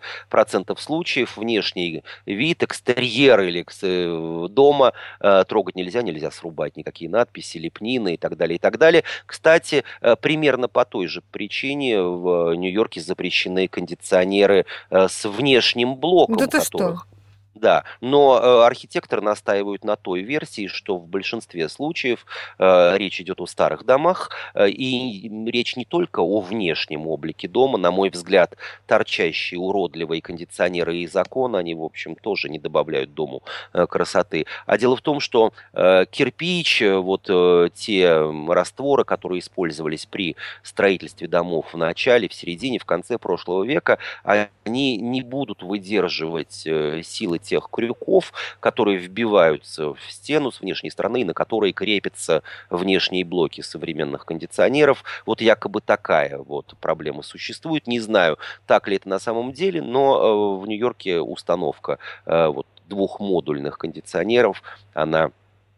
случаев 0.80 1.38
внешний 1.38 2.04
вид, 2.26 2.64
экстерьер 2.64 3.42
или 3.42 3.66
э, 3.82 4.48
дома 4.50 4.94
э, 5.20 5.44
трогать 5.48 5.76
нельзя, 5.76 6.02
нельзя 6.02 6.32
срубать 6.32 6.78
никакие 6.78 7.10
надписи, 7.10 7.58
лепнины 7.58 8.16
и 8.16 8.18
так 8.18 8.38
далее, 8.38 8.56
и 8.58 8.60
так 8.60 8.78
далее. 8.78 9.04
Кстати, 9.26 9.84
э, 10.02 10.16
примерно 10.16 10.68
по 10.68 10.86
той 10.86 11.08
же 11.08 11.22
причине 11.32 12.02
в 12.02 12.54
Нью-Йорке 12.56 13.02
запрещены 13.02 13.68
кондиционеры 13.68 14.66
с 14.90 15.28
внешним 15.28 15.96
блоком, 15.96 16.38
да 16.38 16.46
которых... 16.46 17.02
Что? 17.02 17.17
Да, 17.60 17.86
но 18.02 18.40
э, 18.40 18.66
архитекторы 18.66 19.22
настаивают 19.22 19.84
на 19.84 19.96
той 19.96 20.22
версии, 20.22 20.68
что 20.68 20.98
в 20.98 21.08
большинстве 21.08 21.70
случаев 21.70 22.26
э, 22.60 22.98
речь 22.98 23.20
идет 23.20 23.42
о 23.42 23.48
старых 23.48 23.84
домах, 23.84 24.30
э, 24.54 24.70
и 24.70 25.28
речь 25.50 25.76
не 25.76 25.86
только 25.86 26.20
о 26.20 26.40
внешнем 26.40 27.08
облике 27.08 27.48
дома. 27.48 27.80
На 27.80 27.90
мой 27.90 28.12
взгляд, 28.12 28.56
торчащие 28.86 29.60
уродливые 29.60 30.22
кондиционеры 30.22 30.98
из 30.98 31.16
окон, 31.16 31.56
они, 31.56 31.74
в 31.74 31.82
общем, 31.82 32.16
тоже 32.16 32.50
не 32.50 32.60
добавляют 32.60 33.16
дому 33.16 33.42
э, 33.74 33.88
красоты. 33.88 34.46
А 34.68 34.78
дело 34.78 34.96
в 34.96 35.02
том, 35.02 35.20
что 35.20 35.52
э, 35.74 36.06
кирпич, 36.12 36.84
э, 36.84 36.96
вот 36.96 37.26
э, 37.28 37.70
те 37.74 38.20
растворы, 38.48 39.04
которые 39.04 39.40
использовались 39.40 40.06
при 40.06 40.36
строительстве 40.62 41.28
домов 41.28 41.74
в 41.74 41.78
начале, 41.78 42.30
в 42.30 42.34
середине, 42.36 42.78
в 42.78 42.86
конце 42.86 43.18
прошлого 43.18 43.64
века, 43.64 43.98
они 44.24 44.98
не 44.98 45.22
будут 45.22 45.64
выдерживать 45.64 46.64
э, 46.68 47.02
силы 47.04 47.40
тех 47.48 47.70
крюков, 47.72 48.34
которые 48.60 48.98
вбиваются 48.98 49.94
в 49.94 50.00
стену 50.10 50.51
с 50.51 50.62
внешней 50.62 50.92
стороны, 50.92 51.25
на 51.25 51.34
которые 51.34 51.74
крепятся 51.74 52.44
внешние 52.70 53.24
блоки 53.24 53.62
современных 53.62 54.25
кондиционеров. 54.25 55.04
Вот 55.25 55.42
якобы 55.42 55.82
такая 55.82 56.38
вот 56.38 56.75
проблема 56.80 57.24
существует. 57.24 57.88
Не 57.88 58.00
знаю, 58.00 58.38
так 58.66 58.88
ли 58.88 58.98
это 58.98 59.10
на 59.10 59.20
самом 59.20 59.54
деле, 59.54 59.82
но 59.82 60.58
э, 60.60 60.62
в 60.62 60.68
Нью-Йорке 60.68 61.20
установка 61.22 62.00
э, 62.25 62.48
вот 62.48 62.68
двухмодульных 62.88 63.77
кондиционеров, 63.77 64.63
она 64.94 65.32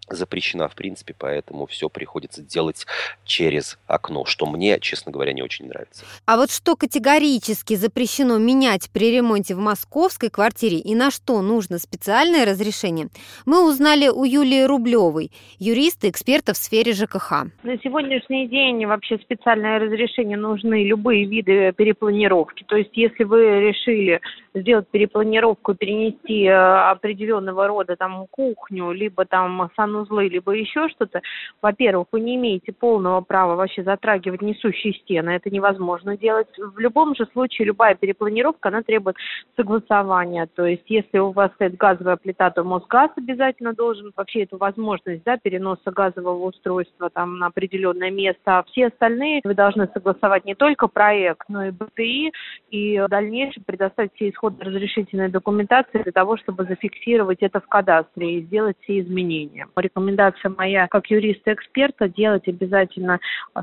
запрещена 0.09 0.67
в 0.67 0.75
принципе, 0.75 1.15
поэтому 1.17 1.65
все 1.65 1.89
приходится 1.89 2.41
делать 2.41 2.85
через 3.25 3.77
окно, 3.87 4.25
что 4.25 4.45
мне, 4.45 4.79
честно 4.79 5.11
говоря, 5.11 5.33
не 5.33 5.41
очень 5.41 5.67
нравится. 5.67 6.05
А 6.25 6.37
вот 6.37 6.51
что 6.51 6.75
категорически 6.75 7.75
запрещено 7.75 8.37
менять 8.37 8.89
при 8.91 9.11
ремонте 9.15 9.55
в 9.55 9.59
московской 9.59 10.29
квартире 10.29 10.77
и 10.77 10.95
на 10.95 11.11
что 11.11 11.41
нужно 11.41 11.79
специальное 11.79 12.45
разрешение, 12.45 13.09
мы 13.45 13.67
узнали 13.67 14.07
у 14.07 14.23
Юлии 14.23 14.63
Рублевой, 14.63 15.31
юриста, 15.59 16.09
эксперта 16.09 16.53
в 16.53 16.57
сфере 16.57 16.93
ЖКХ. 16.93 17.45
На 17.63 17.77
сегодняшний 17.83 18.47
день 18.47 18.85
вообще 18.85 19.17
специальное 19.19 19.79
разрешение 19.79 20.37
нужны 20.37 20.83
любые 20.85 21.25
виды 21.25 21.71
перепланировки. 21.73 22.63
То 22.67 22.75
есть 22.75 22.91
если 22.93 23.23
вы 23.23 23.61
решили 23.61 24.21
сделать 24.53 24.87
перепланировку, 24.89 25.75
перенести 25.75 26.43
э, 26.45 26.53
определенного 26.53 27.67
рода 27.67 27.95
там 27.95 28.27
кухню, 28.27 28.91
либо 28.91 29.25
там 29.25 29.69
санузел 29.75 29.98
санузлы, 29.99 30.29
либо 30.29 30.51
еще 30.53 30.89
что-то, 30.89 31.21
во-первых, 31.61 32.07
вы 32.11 32.21
не 32.21 32.35
имеете 32.35 32.71
полного 32.71 33.21
права 33.21 33.55
вообще 33.55 33.83
затрагивать 33.83 34.41
несущие 34.41 34.93
стены, 34.93 35.31
это 35.31 35.49
невозможно 35.49 36.17
делать. 36.17 36.47
В 36.57 36.79
любом 36.79 37.15
же 37.15 37.25
случае 37.33 37.67
любая 37.67 37.95
перепланировка, 37.95 38.69
она 38.69 38.83
требует 38.83 39.17
согласования, 39.55 40.47
то 40.55 40.65
есть 40.65 40.83
если 40.87 41.19
у 41.19 41.31
вас 41.31 41.51
стоит 41.55 41.77
газовая 41.77 42.17
плита, 42.17 42.49
то 42.51 42.63
Мосгаз 42.63 43.11
обязательно 43.15 43.73
должен. 43.73 44.11
Вообще 44.15 44.43
эту 44.43 44.57
возможность 44.57 45.23
да, 45.23 45.37
переноса 45.37 45.91
газового 45.91 46.45
устройства 46.45 47.09
там 47.09 47.37
на 47.37 47.47
определенное 47.47 48.11
место, 48.11 48.59
а 48.59 48.63
все 48.63 48.87
остальные 48.87 49.41
вы 49.43 49.53
должны 49.53 49.87
согласовать 49.93 50.45
не 50.45 50.55
только 50.55 50.87
проект, 50.87 51.47
но 51.49 51.65
и 51.65 51.71
БТИ, 51.71 52.31
и 52.69 52.99
в 52.99 53.07
дальнейшем 53.07 53.63
предоставить 53.63 54.13
все 54.15 54.29
исходы 54.29 54.63
разрешительной 54.63 55.29
документации 55.29 56.03
для 56.03 56.11
того, 56.11 56.37
чтобы 56.37 56.65
зафиксировать 56.65 57.39
это 57.41 57.59
в 57.59 57.67
кадастре 57.67 58.39
и 58.39 58.41
сделать 58.41 58.77
все 58.81 58.99
изменения. 58.99 59.67
Рекомендация 59.89 60.53
моя 60.55 60.87
как 60.87 61.07
юриста-эксперта 61.07 62.07
делать 62.07 62.47
обязательно 62.47 63.19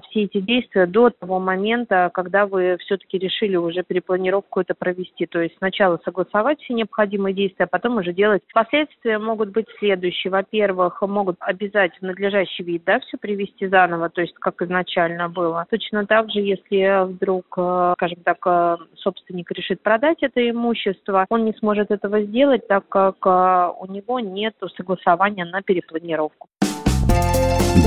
все 0.08 0.24
эти 0.24 0.40
действия 0.40 0.86
до 0.86 1.10
того 1.10 1.38
момента, 1.38 2.10
когда 2.12 2.46
вы 2.46 2.76
все-таки 2.80 3.16
решили 3.16 3.54
уже 3.56 3.84
перепланировку 3.84 4.60
это 4.60 4.74
провести. 4.74 5.26
То 5.26 5.40
есть 5.40 5.56
сначала 5.58 6.00
согласовать 6.04 6.60
все 6.60 6.74
необходимые 6.74 7.32
действия, 7.32 7.66
а 7.66 7.68
потом 7.68 7.98
уже 7.98 8.12
делать. 8.12 8.42
Последствия 8.52 9.18
могут 9.18 9.50
быть 9.50 9.66
следующие. 9.78 10.32
Во-первых, 10.32 11.00
могут 11.02 11.36
обязательно 11.38 12.10
надлежащий 12.10 12.64
вид, 12.64 12.82
да, 12.84 12.98
все 13.00 13.16
привести 13.18 13.68
заново, 13.68 14.08
то 14.08 14.20
есть 14.20 14.34
как 14.34 14.60
изначально 14.62 15.28
было. 15.28 15.66
Точно 15.70 16.06
так 16.06 16.30
же, 16.30 16.40
если 16.40 17.06
вдруг, 17.06 17.46
э, 17.56 17.94
скажем 17.96 18.18
так, 18.24 18.38
э, 18.46 18.76
собственник 18.96 19.50
решит 19.52 19.80
продать 19.80 20.18
это 20.22 20.48
имущество, 20.50 21.26
он 21.28 21.44
не 21.44 21.52
сможет 21.54 21.90
этого 21.90 22.22
сделать, 22.22 22.66
так 22.66 22.88
как 22.88 23.16
э, 23.24 23.72
у 23.78 23.86
него 23.86 24.18
нет 24.20 24.54
согласования 24.76 25.44
на 25.44 25.62
перепланировку. 25.62 26.15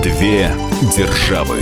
Две 0.03 0.51
державы. 0.95 1.57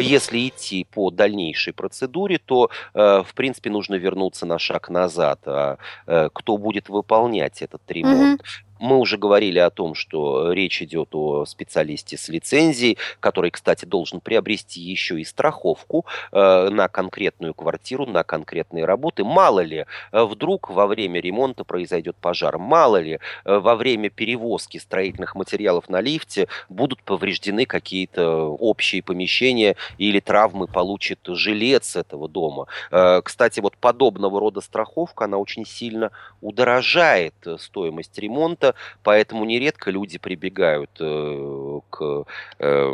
Если 0.00 0.48
идти 0.48 0.84
по 0.84 1.10
дальнейшей 1.10 1.74
процедуре, 1.74 2.38
то, 2.38 2.70
э, 2.94 3.22
в 3.22 3.34
принципе, 3.34 3.68
нужно 3.68 3.96
вернуться 3.96 4.46
на 4.46 4.58
шаг 4.58 4.88
назад. 4.88 5.40
А, 5.46 5.76
э, 6.06 6.30
кто 6.32 6.56
будет 6.56 6.88
выполнять 6.88 7.60
этот 7.60 7.82
ремонт? 7.90 8.42
Мы 8.78 8.98
уже 8.98 9.18
говорили 9.18 9.58
о 9.58 9.70
том, 9.70 9.94
что 9.94 10.52
речь 10.52 10.82
идет 10.82 11.14
о 11.14 11.44
специалисте 11.46 12.16
с 12.16 12.28
лицензией, 12.28 12.98
который, 13.20 13.50
кстати, 13.50 13.84
должен 13.84 14.20
приобрести 14.20 14.80
еще 14.80 15.20
и 15.20 15.24
страховку 15.24 16.04
э, 16.32 16.68
на 16.70 16.88
конкретную 16.88 17.54
квартиру, 17.54 18.06
на 18.06 18.22
конкретные 18.24 18.84
работы. 18.84 19.24
Мало 19.24 19.60
ли, 19.60 19.86
э, 20.12 20.24
вдруг 20.24 20.70
во 20.70 20.86
время 20.86 21.20
ремонта 21.20 21.64
произойдет 21.64 22.16
пожар, 22.16 22.58
мало 22.58 23.00
ли, 23.00 23.18
э, 23.44 23.58
во 23.58 23.76
время 23.76 24.10
перевозки 24.10 24.78
строительных 24.78 25.34
материалов 25.34 25.88
на 25.88 26.00
лифте 26.00 26.48
будут 26.68 27.02
повреждены 27.02 27.66
какие-то 27.66 28.48
общие 28.48 29.02
помещения 29.02 29.76
или 29.98 30.20
травмы 30.20 30.66
получит 30.66 31.20
жилец 31.26 31.96
этого 31.96 32.28
дома. 32.28 32.66
Э, 32.90 33.22
кстати, 33.22 33.60
вот 33.60 33.76
подобного 33.76 34.40
рода 34.40 34.60
страховка, 34.60 35.24
она 35.24 35.38
очень 35.38 35.64
сильно 35.64 36.10
удорожает 36.40 37.34
э, 37.46 37.56
стоимость 37.58 38.18
ремонта, 38.18 38.65
поэтому 39.02 39.44
нередко 39.44 39.90
люди 39.90 40.18
прибегают 40.18 40.90
э, 41.00 41.80
к 41.90 42.24
э, 42.58 42.92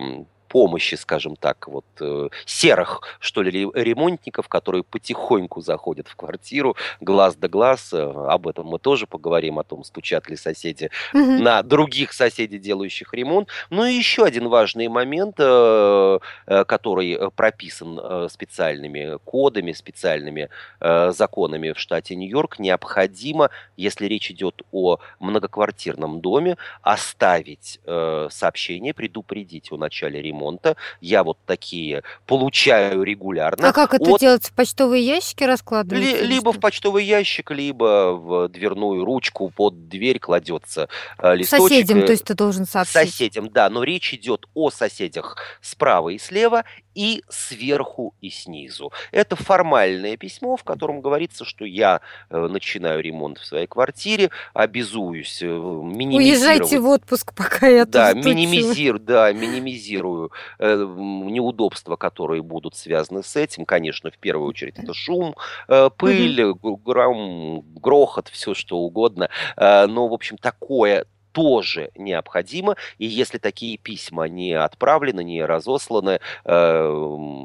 помощи, 0.53 0.97
скажем 0.97 1.35
так, 1.37 1.67
вот 1.67 1.87
э, 1.99 2.29
серых, 2.45 3.01
что 3.21 3.41
ли, 3.41 3.67
ремонтников, 3.73 4.49
которые 4.49 4.83
потихоньку 4.85 5.63
заходят 5.63 6.09
в 6.09 6.15
квартиру, 6.15 6.77
глаз 7.01 7.37
да 7.37 7.49
глаз. 7.49 7.95
Э, 7.95 8.03
об 8.29 8.47
этом 8.47 8.67
мы 8.67 8.79
тоже 8.79 9.07
поговорим, 9.07 9.59
о 9.59 9.65
том, 9.65 9.83
стучат 9.83 10.29
ли 10.29 10.37
соседи 10.37 10.91
угу. 11.15 11.43
на 11.43 11.63
других 11.63 12.13
соседей, 12.13 12.59
делающих 12.59 13.15
ремонт. 13.15 13.49
Ну 13.71 13.87
и 13.87 13.95
еще 13.95 14.25
один 14.25 14.49
важный 14.49 14.89
момент, 14.89 15.37
э, 15.39 16.19
который 16.47 17.31
прописан 17.31 18.29
специальными 18.29 19.19
кодами, 19.25 19.73
специальными 19.73 20.51
э, 20.81 21.13
законами 21.13 21.73
в 21.73 21.79
штате 21.79 22.15
Нью-Йорк, 22.15 22.59
необходимо, 22.59 23.49
если 23.79 24.05
речь 24.05 24.31
идет 24.31 24.61
о 24.71 24.99
многоквартирном 25.19 26.21
доме, 26.21 26.59
оставить 26.83 27.81
э, 27.87 28.29
сообщение, 28.31 28.93
предупредить 28.93 29.73
о 29.73 29.79
начале 29.79 30.21
ремонта 30.21 30.42
ремонта. 30.43 30.77
Я 31.01 31.25
вот 31.25 31.39
такие 31.47 32.03
получаю 32.27 33.03
регулярно. 33.03 33.69
А 33.69 33.73
как 33.73 33.95
это 33.95 34.11
от... 34.11 34.21
делать? 34.21 34.47
В 34.47 34.53
почтовые 34.53 35.05
ящики 35.05 35.45
раскладывать? 35.45 36.05
Ли, 36.05 36.23
либо 36.23 36.53
в 36.53 36.61
почтовый 36.61 37.05
ящик, 37.05 37.51
либо 37.51 38.13
в 38.13 38.49
дверную 38.49 39.05
ручку 39.05 39.51
под 39.51 39.89
дверь 39.89 40.19
кладется 40.19 40.89
э, 41.19 41.35
листочек. 41.35 41.69
Соседям, 41.69 42.07
то 42.07 42.13
есть 42.13 42.25
ты 42.25 42.35
должен 42.35 42.67
сообщить? 42.67 42.93
Соседям, 42.93 43.49
да, 43.51 43.71
но 43.71 43.83
речь 43.83 44.13
идет 44.15 44.47
о 44.55 44.71
соседях 44.71 45.37
справа 45.61 46.11
и 46.11 46.19
слева 46.19 46.65
и 46.95 47.23
сверху, 47.29 48.15
и 48.21 48.31
снизу. 48.31 48.93
Это 49.11 49.37
формальное 49.37 50.17
письмо, 50.17 50.57
в 50.57 50.65
котором 50.65 51.01
говорится, 51.01 51.45
что 51.45 51.65
я 51.65 52.01
э, 52.31 52.47
начинаю 52.47 53.03
ремонт 53.03 53.39
в 53.39 53.45
своей 53.45 53.67
квартире, 53.67 54.31
обязуюсь 54.55 55.43
э, 55.43 55.47
минимизировать... 55.47 56.61
Уезжайте 56.61 56.81
в 56.81 56.87
отпуск, 56.87 57.33
пока 57.37 57.69
я 57.69 57.85
да, 57.85 58.13
минимизир, 58.13 58.99
да, 58.99 59.33
минимизирую 59.33 60.33
э, 60.59 60.77
неудобства, 60.77 61.97
которые 61.97 62.43
будут 62.43 62.77
связаны 62.77 63.23
с 63.23 63.37
этим. 63.37 63.65
Конечно, 63.65 64.11
в 64.11 64.19
первую 64.19 64.49
очередь 64.49 64.79
это 64.79 64.95
шум, 64.95 65.35
э, 65.69 65.91
пыль, 65.97 66.55
гром, 66.63 67.65
грохот, 67.75 68.29
все 68.29 68.55
что 68.55 68.79
угодно. 68.79 69.29
Э, 69.57 69.87
но, 69.87 70.09
в 70.09 70.13
общем, 70.13 70.37
такое 70.37 71.07
тоже 71.33 71.91
необходимо. 71.97 72.77
И 72.99 73.07
если 73.07 73.39
такие 73.39 73.79
письма 73.79 74.29
не 74.29 74.53
отправлены, 74.53 75.25
не 75.25 75.45
разосланы, 75.45 76.21
э, 76.45 77.43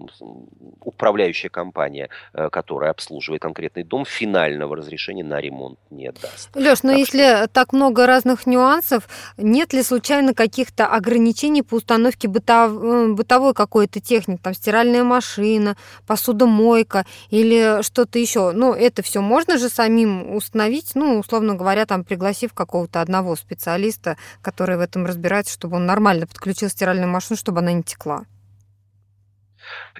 управляющая 0.81 1.49
компания, 1.49 2.09
э, 2.33 2.49
которая 2.49 2.91
обслуживает 2.91 3.41
конкретный 3.41 3.83
дом, 3.83 4.05
финального 4.05 4.75
разрешения 4.75 5.23
на 5.23 5.39
ремонт 5.39 5.79
не 5.89 6.11
даст. 6.11 6.49
Леш, 6.55 6.83
но 6.83 6.91
так 6.91 6.99
если 6.99 7.19
что... 7.19 7.47
так 7.47 7.73
много 7.73 8.05
разных 8.05 8.45
нюансов, 8.45 9.07
нет 9.37 9.73
ли 9.73 9.83
случайно 9.83 10.33
каких-то 10.33 10.85
ограничений 10.87 11.63
по 11.63 11.75
установке 11.75 12.27
бытов... 12.27 12.71
Э, 12.73 13.07
бытовой 13.13 13.53
какой-то 13.53 13.99
техники, 13.99 14.41
там 14.43 14.53
стиральная 14.53 15.03
машина, 15.03 15.77
посудомойка 16.05 17.05
или 17.29 17.81
что-то 17.83 18.19
еще? 18.19 18.51
Ну, 18.51 18.73
это 18.73 19.01
все 19.01 19.21
можно 19.21 19.57
же 19.57 19.69
самим 19.69 20.35
установить, 20.35 20.91
ну, 20.95 21.19
условно 21.19 21.55
говоря, 21.55 21.85
там 21.85 22.03
пригласив 22.03 22.53
какого-то 22.53 23.01
одного 23.01 23.35
специалиста 23.35 23.76
специалиста, 23.77 24.17
который 24.41 24.77
в 24.77 24.81
этом 24.81 25.05
разбирается, 25.05 25.53
чтобы 25.53 25.77
он 25.77 25.85
нормально 25.85 26.27
подключил 26.27 26.69
стиральную 26.69 27.09
машину, 27.09 27.37
чтобы 27.37 27.59
она 27.59 27.71
не 27.71 27.83
текла. 27.83 28.25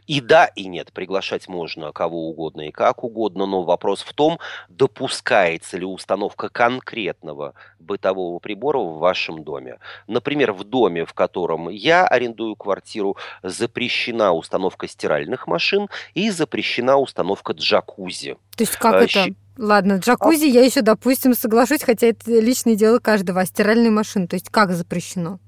И 0.05 0.21
да, 0.21 0.45
и 0.45 0.65
нет. 0.65 0.93
Приглашать 0.93 1.49
можно 1.49 1.91
кого 1.91 2.29
угодно 2.29 2.69
и 2.69 2.71
как 2.71 3.03
угодно, 3.03 3.45
но 3.45 3.63
вопрос 3.63 4.01
в 4.01 4.13
том, 4.13 4.39
допускается 4.69 5.77
ли 5.77 5.85
установка 5.85 6.47
конкретного 6.47 7.53
бытового 7.77 8.39
прибора 8.39 8.77
в 8.77 8.99
вашем 8.99 9.43
доме. 9.43 9.79
Например, 10.07 10.53
в 10.53 10.63
доме, 10.63 11.03
в 11.03 11.13
котором 11.13 11.67
я 11.67 12.07
арендую 12.07 12.55
квартиру, 12.55 13.17
запрещена 13.43 14.31
установка 14.31 14.87
стиральных 14.87 15.47
машин 15.47 15.89
и 16.13 16.29
запрещена 16.29 16.97
установка 16.97 17.51
джакузи. 17.51 18.37
То 18.55 18.63
есть 18.63 18.77
как 18.77 18.93
а, 18.93 19.03
это? 19.03 19.35
Ладно, 19.57 19.97
джакузи 19.97 20.45
а... 20.45 20.47
я 20.47 20.65
еще, 20.65 20.81
допустим, 20.81 21.33
соглашусь, 21.33 21.83
хотя 21.83 22.07
это 22.07 22.39
личное 22.39 22.75
дело 22.75 22.99
каждого, 22.99 23.41
а 23.41 23.45
стиральная 23.45 23.91
машина, 23.91 24.27
то 24.27 24.35
есть 24.35 24.49
как 24.49 24.71
запрещено? 24.71 25.39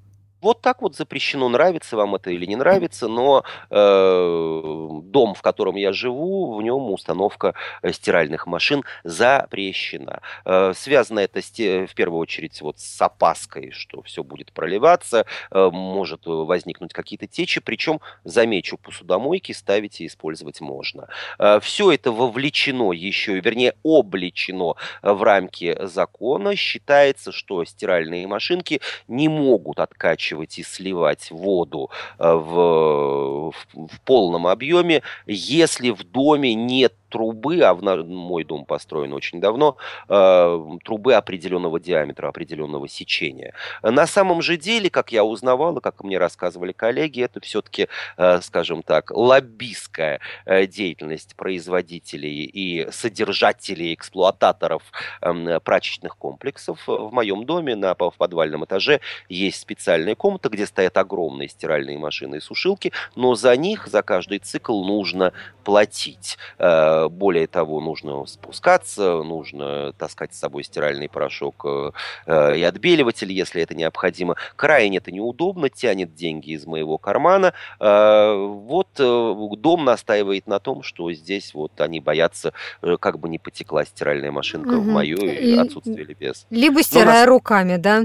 Вот 0.42 0.62
так 0.62 0.82
вот 0.82 0.96
запрещено, 0.96 1.50
нравится 1.50 1.98
вам 1.98 2.16
это 2.16 2.32
или 2.32 2.46
не 2.46 2.56
нравится, 2.56 3.10
но 3.10 3.44
э, 3.70 4.90
дом, 5.04 5.34
в 5.34 5.42
котором 5.42 5.76
я 5.76 5.92
живу, 5.92 6.56
в 6.56 6.62
нем 6.62 6.92
установка 6.92 7.56
э, 7.82 7.92
стиральных 7.92 8.48
машин 8.48 8.84
запрещена. 9.04 10.22
Э, 10.46 10.74
связано 10.74 11.20
это 11.20 11.42
с, 11.42 11.52
в 11.52 11.94
первую 11.94 12.22
очередь 12.22 12.62
вот 12.62 12.80
с 12.80 13.02
опаской, 13.02 13.72
что 13.72 14.02
все 14.04 14.24
будет 14.24 14.54
проливаться, 14.54 15.26
э, 15.52 15.70
может 15.72 16.22
возникнуть 16.26 16.94
какие-то 16.94 17.28
течи, 17.28 17.60
причем, 17.60 18.00
замечу, 18.24 18.78
посудомойки 18.78 19.52
ставить 19.52 20.00
и 20.00 20.06
использовать 20.06 20.62
можно. 20.62 21.10
Э, 21.38 21.60
все 21.62 21.92
это 21.92 22.14
вовлечено 22.14 22.94
еще, 22.94 23.42
вернее, 23.42 23.74
облечено 23.84 24.76
в 25.02 25.22
рамки 25.22 25.78
закона. 25.82 26.56
Считается, 26.56 27.34
что 27.34 27.66
стиральные 27.66 28.26
машинки 28.26 28.80
не 29.10 29.28
могут 29.28 29.82
откачивать 29.82 30.29
откачивать 30.30 30.60
и 30.60 30.64
сливать 30.64 31.32
воду 31.32 31.90
э, 32.18 32.32
в, 32.32 33.52
в, 33.52 33.54
в 33.74 34.02
полном 34.06 34.48
объеме, 34.48 35.02
если 35.26 35.90
в 35.92 36.04
доме 36.04 36.54
нет 36.54 36.94
трубы, 37.10 37.60
а 37.62 37.74
в 37.74 37.82
мой 38.06 38.44
дом 38.44 38.66
построен 38.66 39.14
очень 39.14 39.42
давно, 39.42 39.78
э, 40.08 40.78
трубы 40.84 41.14
определенного 41.14 41.80
диаметра, 41.80 42.28
определенного 42.30 42.88
сечения. 42.88 43.54
На 43.82 44.08
самом 44.08 44.42
же 44.42 44.58
деле, 44.58 44.90
как 44.90 45.12
я 45.12 45.24
узнавал, 45.24 45.78
и 45.78 45.82
как 45.82 46.04
мне 46.04 46.18
рассказывали 46.18 46.72
коллеги, 46.72 47.24
это 47.24 47.40
все-таки, 47.40 47.88
э, 48.18 48.42
скажем 48.42 48.84
так, 48.84 49.12
лоббистская 49.12 50.20
э, 50.46 50.66
деятельность 50.68 51.36
производителей 51.36 52.46
и 52.46 52.92
содержателей, 52.92 53.94
эксплуататоров 53.94 54.84
э, 55.22 55.60
прачечных 55.60 56.18
комплексов. 56.18 56.80
В 56.88 57.12
моем 57.12 57.46
доме 57.46 57.76
на, 57.76 57.96
в 57.96 58.14
подвальном 58.18 58.66
этаже 58.66 59.02
есть 59.28 59.60
специальная 59.62 60.16
комната, 60.16 60.50
где 60.50 60.66
стоят 60.66 60.98
огромные 60.98 61.50
стиральные 61.50 61.98
машины 61.98 62.38
и 62.38 62.40
сушилки, 62.40 62.92
но 63.16 63.36
за 63.36 63.56
них, 63.56 63.88
за 63.88 64.02
каждый 64.02 64.40
цикл 64.40 64.84
нужно 64.84 65.34
платить. 65.64 66.38
Э, 66.58 66.99
более 67.08 67.48
того, 67.48 67.80
нужно 67.80 68.26
спускаться, 68.26 69.24
нужно 69.24 69.94
таскать 69.94 70.34
с 70.34 70.40
собой 70.40 70.64
стиральный 70.64 71.08
порошок 71.08 71.64
э, 71.66 71.92
э, 72.26 72.58
и 72.58 72.64
отбеливатель, 72.64 73.32
если 73.32 73.62
это 73.62 73.76
необходимо. 73.76 74.36
Крайне 74.56 74.98
это 74.98 75.12
неудобно, 75.12 75.70
тянет 75.70 76.16
деньги 76.16 76.52
из 76.52 76.66
моего 76.66 76.98
кармана. 76.98 77.54
Вот 77.80 78.90
дом 78.98 79.86
настаивает 79.86 80.48
на 80.48 80.60
том, 80.60 80.84
что 80.84 81.12
здесь 81.14 81.54
вот 81.54 81.80
они 81.80 82.00
боятся, 82.00 82.54
как 83.00 83.20
бы 83.20 83.30
не 83.30 83.40
потекла 83.40 83.86
стиральная 83.86 84.32
машинка 84.32 84.74
угу. 84.74 84.82
в 84.82 84.88
мое 84.88 85.18
отсутствие 85.62 86.04
или 86.04 86.14
без. 86.14 86.46
Либо 86.50 86.84
стирая 86.84 87.22
нас... 87.22 87.28
руками, 87.28 87.78
да? 87.78 88.04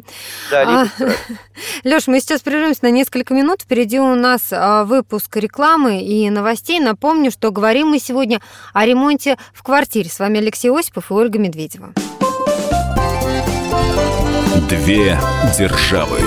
Да, 0.50 0.64
либо 0.64 0.90
а... 1.00 1.14
Леш, 1.84 2.06
мы 2.06 2.20
сейчас 2.20 2.42
прервемся 2.42 2.84
на 2.84 2.90
несколько 2.90 3.34
минут. 3.34 3.62
Впереди 3.62 3.98
у 3.98 4.14
нас 4.14 4.52
а, 4.52 4.84
выпуск 4.84 5.36
рекламы 5.36 6.02
и 6.02 6.28
новостей. 6.30 6.80
Напомню, 6.80 7.30
что 7.30 7.50
говорим 7.50 7.88
мы 7.88 7.98
сегодня 7.98 8.40
о 8.72 8.83
ремонте 8.84 9.36
в 9.52 9.62
квартире. 9.62 10.08
С 10.10 10.18
вами 10.18 10.38
Алексей 10.38 10.70
Осипов 10.70 11.10
и 11.10 11.14
Ольга 11.14 11.38
Медведева. 11.38 11.92
Две 14.68 15.18
державы. 15.58 16.18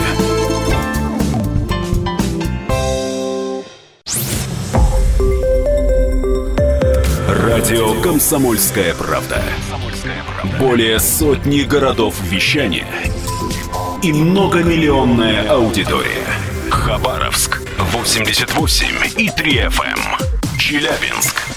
Радио 7.27 7.99
«Комсомольская 8.01 8.93
правда». 8.93 9.41
Более 10.59 10.99
сотни 10.99 11.61
городов 11.61 12.15
вещания 12.21 12.87
и 14.03 14.13
многомиллионная 14.13 15.49
аудитория. 15.49 16.27
Хабаровск 16.69 17.61
88 17.79 18.87
и 19.17 19.29
3 19.29 19.51
FM. 19.57 19.99
Челябинск 20.59 21.56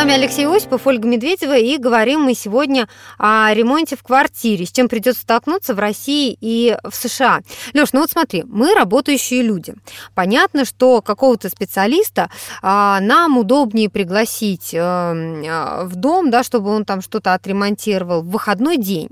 Вами 0.00 0.14
Алексей 0.14 0.46
Осипов, 0.46 0.86
Ольга 0.86 1.06
Медведева, 1.06 1.58
и 1.58 1.76
говорим 1.76 2.22
мы 2.22 2.32
сегодня 2.32 2.88
о 3.18 3.52
ремонте 3.52 3.96
в 3.96 4.02
квартире, 4.02 4.64
с 4.64 4.72
чем 4.72 4.88
придется 4.88 5.20
столкнуться 5.20 5.74
в 5.74 5.78
России 5.78 6.34
и 6.40 6.74
в 6.82 6.94
США. 6.94 7.40
Леш, 7.74 7.92
ну 7.92 8.00
вот 8.00 8.10
смотри, 8.10 8.42
мы 8.44 8.72
работающие 8.72 9.42
люди. 9.42 9.74
Понятно, 10.14 10.64
что 10.64 11.02
какого-то 11.02 11.50
специалиста 11.50 12.30
а, 12.62 12.98
нам 13.00 13.36
удобнее 13.36 13.90
пригласить 13.90 14.74
а, 14.74 15.84
в 15.84 15.94
дом, 15.96 16.30
да, 16.30 16.44
чтобы 16.44 16.70
он 16.70 16.86
там 16.86 17.02
что-то 17.02 17.34
отремонтировал 17.34 18.22
в 18.22 18.30
выходной 18.30 18.78
день. 18.78 19.10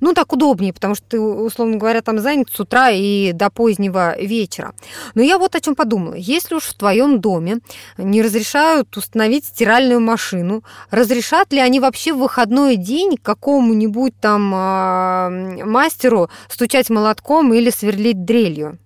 Ну, 0.00 0.14
так 0.14 0.32
удобнее, 0.32 0.72
потому 0.72 0.94
что 0.94 1.04
ты, 1.08 1.20
условно 1.20 1.76
говоря, 1.76 2.02
там 2.02 2.18
занят 2.18 2.48
с 2.52 2.60
утра 2.60 2.90
и 2.90 3.32
до 3.32 3.50
позднего 3.50 4.18
вечера. 4.18 4.74
Но 5.14 5.22
я 5.22 5.38
вот 5.38 5.54
о 5.54 5.60
чем 5.60 5.74
подумала. 5.74 6.14
Если 6.14 6.54
уж 6.54 6.64
в 6.64 6.74
твоем 6.74 7.20
доме 7.20 7.58
не 7.98 8.22
разрешают 8.22 8.96
установить 8.96 9.44
стиральную 9.44 10.00
машину, 10.00 10.62
разрешат 10.90 11.52
ли 11.52 11.60
они 11.60 11.80
вообще 11.80 12.12
в 12.12 12.18
выходной 12.18 12.76
день 12.76 13.16
какому-нибудь 13.22 14.14
там 14.20 14.54
э, 14.54 15.64
мастеру 15.64 16.30
стучать 16.48 16.90
молотком 16.90 17.52
или 17.52 17.70
сверлить 17.70 18.24
дрелью? 18.24 18.78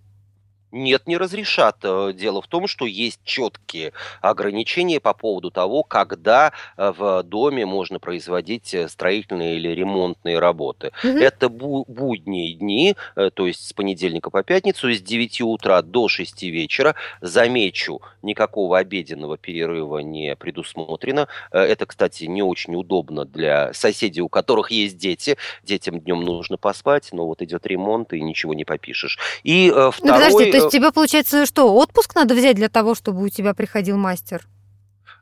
Нет, 0.72 1.06
не 1.06 1.16
разрешат. 1.16 1.78
Э, 1.82 2.12
дело 2.14 2.40
в 2.42 2.46
том, 2.46 2.68
что 2.68 2.86
есть 2.86 3.20
четкие 3.24 3.92
ограничения 4.20 5.00
по 5.00 5.14
поводу 5.14 5.50
того, 5.50 5.82
когда 5.82 6.52
э, 6.76 6.92
в 6.96 7.22
доме 7.24 7.66
можно 7.66 7.98
производить 7.98 8.72
э, 8.74 8.88
строительные 8.88 9.56
или 9.56 9.68
ремонтные 9.68 10.38
работы. 10.38 10.92
Угу. 11.02 11.18
Это 11.18 11.46
бу- 11.46 11.84
будние 11.88 12.54
дни, 12.54 12.96
то 13.14 13.46
есть 13.46 13.66
с 13.66 13.72
понедельника 13.72 14.30
по 14.30 14.42
пятницу, 14.42 14.92
с 14.92 15.00
9 15.00 15.40
утра 15.42 15.82
до 15.82 16.08
6 16.08 16.42
вечера. 16.44 16.94
Замечу, 17.20 18.00
никакого 18.22 18.78
обеденного 18.78 19.38
перерыва 19.38 19.98
не 19.98 20.36
предусмотрено. 20.36 21.28
Это, 21.50 21.86
кстати, 21.86 22.24
не 22.24 22.42
очень 22.42 22.74
удобно 22.76 23.24
для 23.24 23.72
соседей, 23.72 24.20
у 24.20 24.28
которых 24.28 24.70
есть 24.70 24.96
дети. 24.96 25.36
Детям 25.62 26.00
днем 26.00 26.22
нужно 26.22 26.56
поспать, 26.56 27.08
но 27.12 27.26
вот 27.26 27.42
идет 27.42 27.66
ремонт, 27.66 28.12
и 28.12 28.20
ничего 28.20 28.54
не 28.54 28.64
попишешь. 28.64 29.18
И 29.42 29.70
второй... 29.70 29.92
Ну, 30.00 30.08
подожди, 30.08 30.59
есть 30.62 30.72
тебе, 30.72 30.92
получается, 30.92 31.46
что, 31.46 31.74
отпуск 31.74 32.14
надо 32.14 32.34
взять 32.34 32.56
для 32.56 32.68
того, 32.68 32.94
чтобы 32.94 33.22
у 33.22 33.28
тебя 33.28 33.54
приходил 33.54 33.96
мастер? 33.96 34.46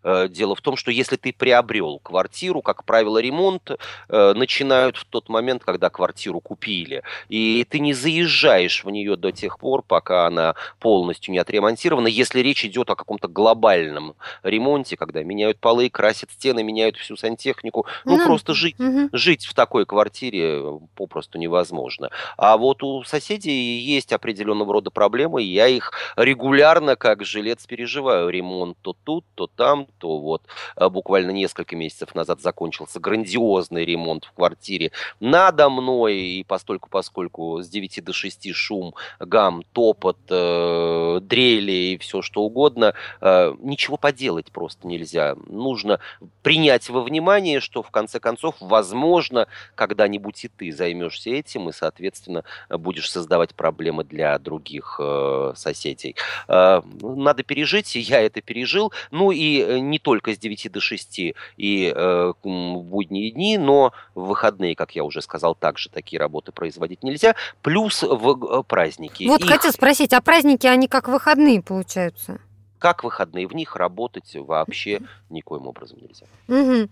Э, 0.03 0.29
дело 0.29 0.55
в 0.55 0.61
том, 0.61 0.77
что 0.77 0.91
если 0.91 1.17
ты 1.17 1.33
приобрел 1.33 1.99
квартиру, 2.01 2.63
как 2.63 2.85
правило, 2.85 3.19
ремонт 3.19 3.71
э, 4.09 4.33
начинают 4.35 4.97
в 4.97 5.05
тот 5.05 5.29
момент, 5.29 5.65
когда 5.65 5.91
квартиру 5.91 6.41
купили. 6.41 7.03
И 7.29 7.67
ты 7.69 7.81
не 7.81 7.95
заезжаешь 7.95 8.85
в 8.85 8.91
нее 8.91 9.17
до 9.17 9.33
тех 9.33 9.59
пор, 9.59 9.83
пока 9.83 10.27
она 10.27 10.55
полностью 10.81 11.33
не 11.33 11.39
отремонтирована. 11.39 12.09
Если 12.09 12.41
речь 12.41 12.65
идет 12.65 12.91
о 12.91 12.97
каком-то 12.97 13.29
глобальном 13.29 14.15
ремонте, 14.43 14.97
когда 14.97 15.23
меняют 15.23 15.59
полы, 15.59 15.91
красят 15.91 16.31
стены, 16.31 16.63
меняют 16.63 16.97
всю 16.97 17.17
сантехнику, 17.17 17.87
ну, 18.05 18.17
ну 18.17 18.25
просто 18.25 18.55
жить, 18.55 18.79
угу. 18.79 19.09
жить 19.13 19.47
в 19.47 19.55
такой 19.55 19.87
квартире 19.87 20.63
попросту 20.95 21.39
невозможно. 21.39 22.11
А 22.37 22.57
вот 22.57 22.83
у 22.83 23.03
соседей 23.05 23.79
есть 23.79 24.13
определенного 24.13 24.73
рода 24.73 24.91
проблемы, 24.91 25.43
и 25.43 25.47
я 25.47 25.67
их 25.67 25.93
регулярно 26.17 26.97
как 26.97 27.25
жилец 27.25 27.67
переживаю. 27.67 28.29
Ремонт 28.31 28.77
то 28.83 28.97
тут, 29.05 29.25
то 29.35 29.47
там, 29.47 29.87
то 29.99 30.19
вот 30.19 30.43
э, 30.77 30.89
буквально 30.89 31.31
несколько 31.31 31.77
месяцев 31.77 32.15
назад 32.15 32.41
закончился 32.41 33.01
грандиозный 33.01 33.85
ремонт 33.85 34.25
в 34.25 34.33
квартире 34.33 34.93
надо 35.21 35.69
мной, 35.69 36.17
и 36.17 36.45
постольку 36.45 36.89
поскольку 36.91 37.61
с 37.63 37.69
9 37.69 38.05
до 38.05 38.13
6 38.13 38.55
шум, 38.55 38.95
гам, 39.21 39.63
топот, 39.73 40.19
э, 40.31 41.21
дрели 41.23 41.93
и 41.93 41.99
все 41.99 42.23
что 42.23 42.43
угодно, 42.43 42.95
э, 43.21 43.55
ничего 43.61 43.97
поделать 43.97 44.51
просто 44.53 44.87
нельзя. 44.87 45.37
Нужно 45.47 46.01
принять 46.43 46.89
во 46.89 47.03
внимание, 47.03 47.61
что 47.61 47.83
в 47.83 47.91
конце 47.91 48.21
концов, 48.21 48.55
возможно, 48.61 49.49
когда-нибудь 49.75 50.45
и 50.45 50.49
ты 50.49 50.73
займешься 50.73 51.31
этим, 51.31 51.69
и, 51.69 51.73
соответственно, 51.73 52.45
будешь 52.71 53.11
создавать 53.11 53.55
проблемы 53.55 54.05
для 54.05 54.39
других 54.39 54.99
э, 55.01 55.53
соседей. 55.57 56.17
Э, 56.49 56.83
надо 57.03 57.43
пережить, 57.43 57.97
и 57.97 58.01
я 58.01 58.21
это 58.21 58.41
пережил. 58.41 58.93
Ну 59.11 59.31
и 59.31 59.61
э, 59.61 59.79
не 59.91 59.99
только 59.99 60.35
с 60.35 60.39
9 60.39 60.73
до 60.73 60.81
6 60.81 61.19
и 61.57 61.93
э, 61.95 62.33
в 62.43 62.83
будние 62.83 63.31
дни, 63.31 63.59
но 63.59 63.93
в 64.15 64.27
выходные, 64.27 64.75
как 64.75 64.93
я 64.93 65.05
уже 65.05 65.23
сказал, 65.23 65.55
также 65.55 65.89
такие 65.89 66.19
работы 66.21 66.53
производить 66.53 67.03
нельзя, 67.03 67.35
плюс 67.63 68.03
в 68.03 68.63
праздники. 68.63 69.25
Вот 69.25 69.41
Их... 69.41 69.51
хотел 69.51 69.73
спросить, 69.73 70.13
а 70.13 70.21
праздники, 70.21 70.67
они 70.67 70.89
как 70.89 71.09
выходные 71.09 71.63
получаются? 71.63 72.41
Как 72.79 73.05
выходные, 73.05 73.47
в 73.47 73.55
них 73.55 73.77
работать 73.77 74.35
вообще 74.35 75.01
никоим 75.31 75.67
образом 75.67 75.99
нельзя. 76.01 76.27
Угу. 76.49 76.89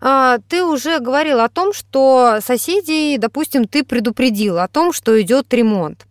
А, 0.00 0.38
ты 0.48 0.64
уже 0.64 0.98
говорил 1.00 1.40
о 1.40 1.48
том, 1.48 1.72
что 1.72 2.38
соседей, 2.40 3.18
допустим, 3.18 3.66
ты 3.66 3.84
предупредил 3.84 4.58
о 4.58 4.68
том, 4.68 4.92
что 4.92 5.20
идет 5.20 5.52
ремонт. 5.52 6.06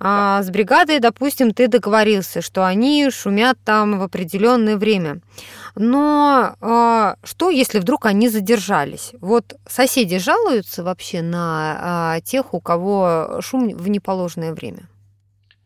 А 0.00 0.42
с 0.42 0.50
бригадой, 0.50 1.00
допустим, 1.00 1.52
ты 1.52 1.68
договорился, 1.68 2.40
что 2.40 2.64
они 2.64 3.10
шумят 3.10 3.58
там 3.64 3.98
в 3.98 4.02
определенное 4.02 4.76
время. 4.76 5.20
Но 5.74 6.54
а, 6.60 7.16
что, 7.22 7.50
если 7.50 7.78
вдруг 7.78 8.06
они 8.06 8.28
задержались? 8.28 9.12
Вот 9.20 9.56
соседи 9.66 10.18
жалуются 10.18 10.82
вообще 10.82 11.22
на 11.22 11.78
а, 11.80 12.20
тех, 12.20 12.54
у 12.54 12.60
кого 12.60 13.40
шум 13.40 13.68
в 13.68 13.88
неположенное 13.88 14.52
время? 14.54 14.88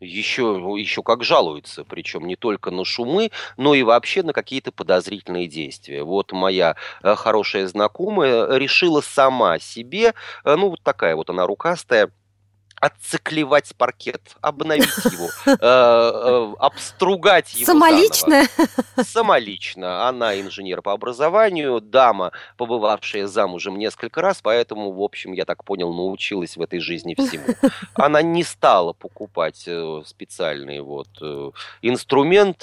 Еще, 0.03 0.61
еще 0.77 1.03
как 1.03 1.23
жалуются, 1.23 1.83
причем 1.83 2.27
не 2.27 2.35
только 2.35 2.71
на 2.71 2.85
шумы, 2.85 3.31
но 3.57 3.73
и 3.73 3.83
вообще 3.83 4.23
на 4.23 4.33
какие-то 4.33 4.71
подозрительные 4.71 5.47
действия. 5.47 6.03
Вот 6.03 6.31
моя 6.31 6.75
э, 7.01 7.15
хорошая 7.15 7.67
знакомая 7.67 8.57
решила 8.57 9.01
сама 9.01 9.59
себе, 9.59 10.13
э, 10.43 10.55
ну 10.55 10.69
вот 10.69 10.81
такая 10.83 11.15
вот 11.15 11.29
она 11.29 11.47
рукастая, 11.47 12.11
отциклевать 12.83 13.73
паркет, 13.77 14.35
обновить 14.41 15.05
его, 15.05 15.29
э, 15.45 15.55
э, 15.61 16.53
обстругать 16.59 17.53
его 17.53 17.65
Самолично? 17.65 18.43
Самолично. 19.01 20.09
Она 20.09 20.37
инженер 20.41 20.81
по 20.81 20.91
образованию, 20.91 21.79
дама, 21.79 22.33
побывавшая 22.57 23.27
замужем 23.27 23.79
несколько 23.79 24.19
раз, 24.19 24.41
поэтому, 24.43 24.91
в 24.91 25.01
общем, 25.01 25.31
я 25.31 25.45
так 25.45 25.63
понял, 25.63 25.93
научилась 25.93 26.57
в 26.57 26.61
этой 26.61 26.79
жизни 26.79 27.15
всему. 27.15 27.55
Она 27.93 28.21
не 28.21 28.43
стала 28.43 28.91
покупать 28.91 29.63
э, 29.65 30.01
специальный 30.05 30.81
вот 30.81 31.07
инструмент, 31.81 32.57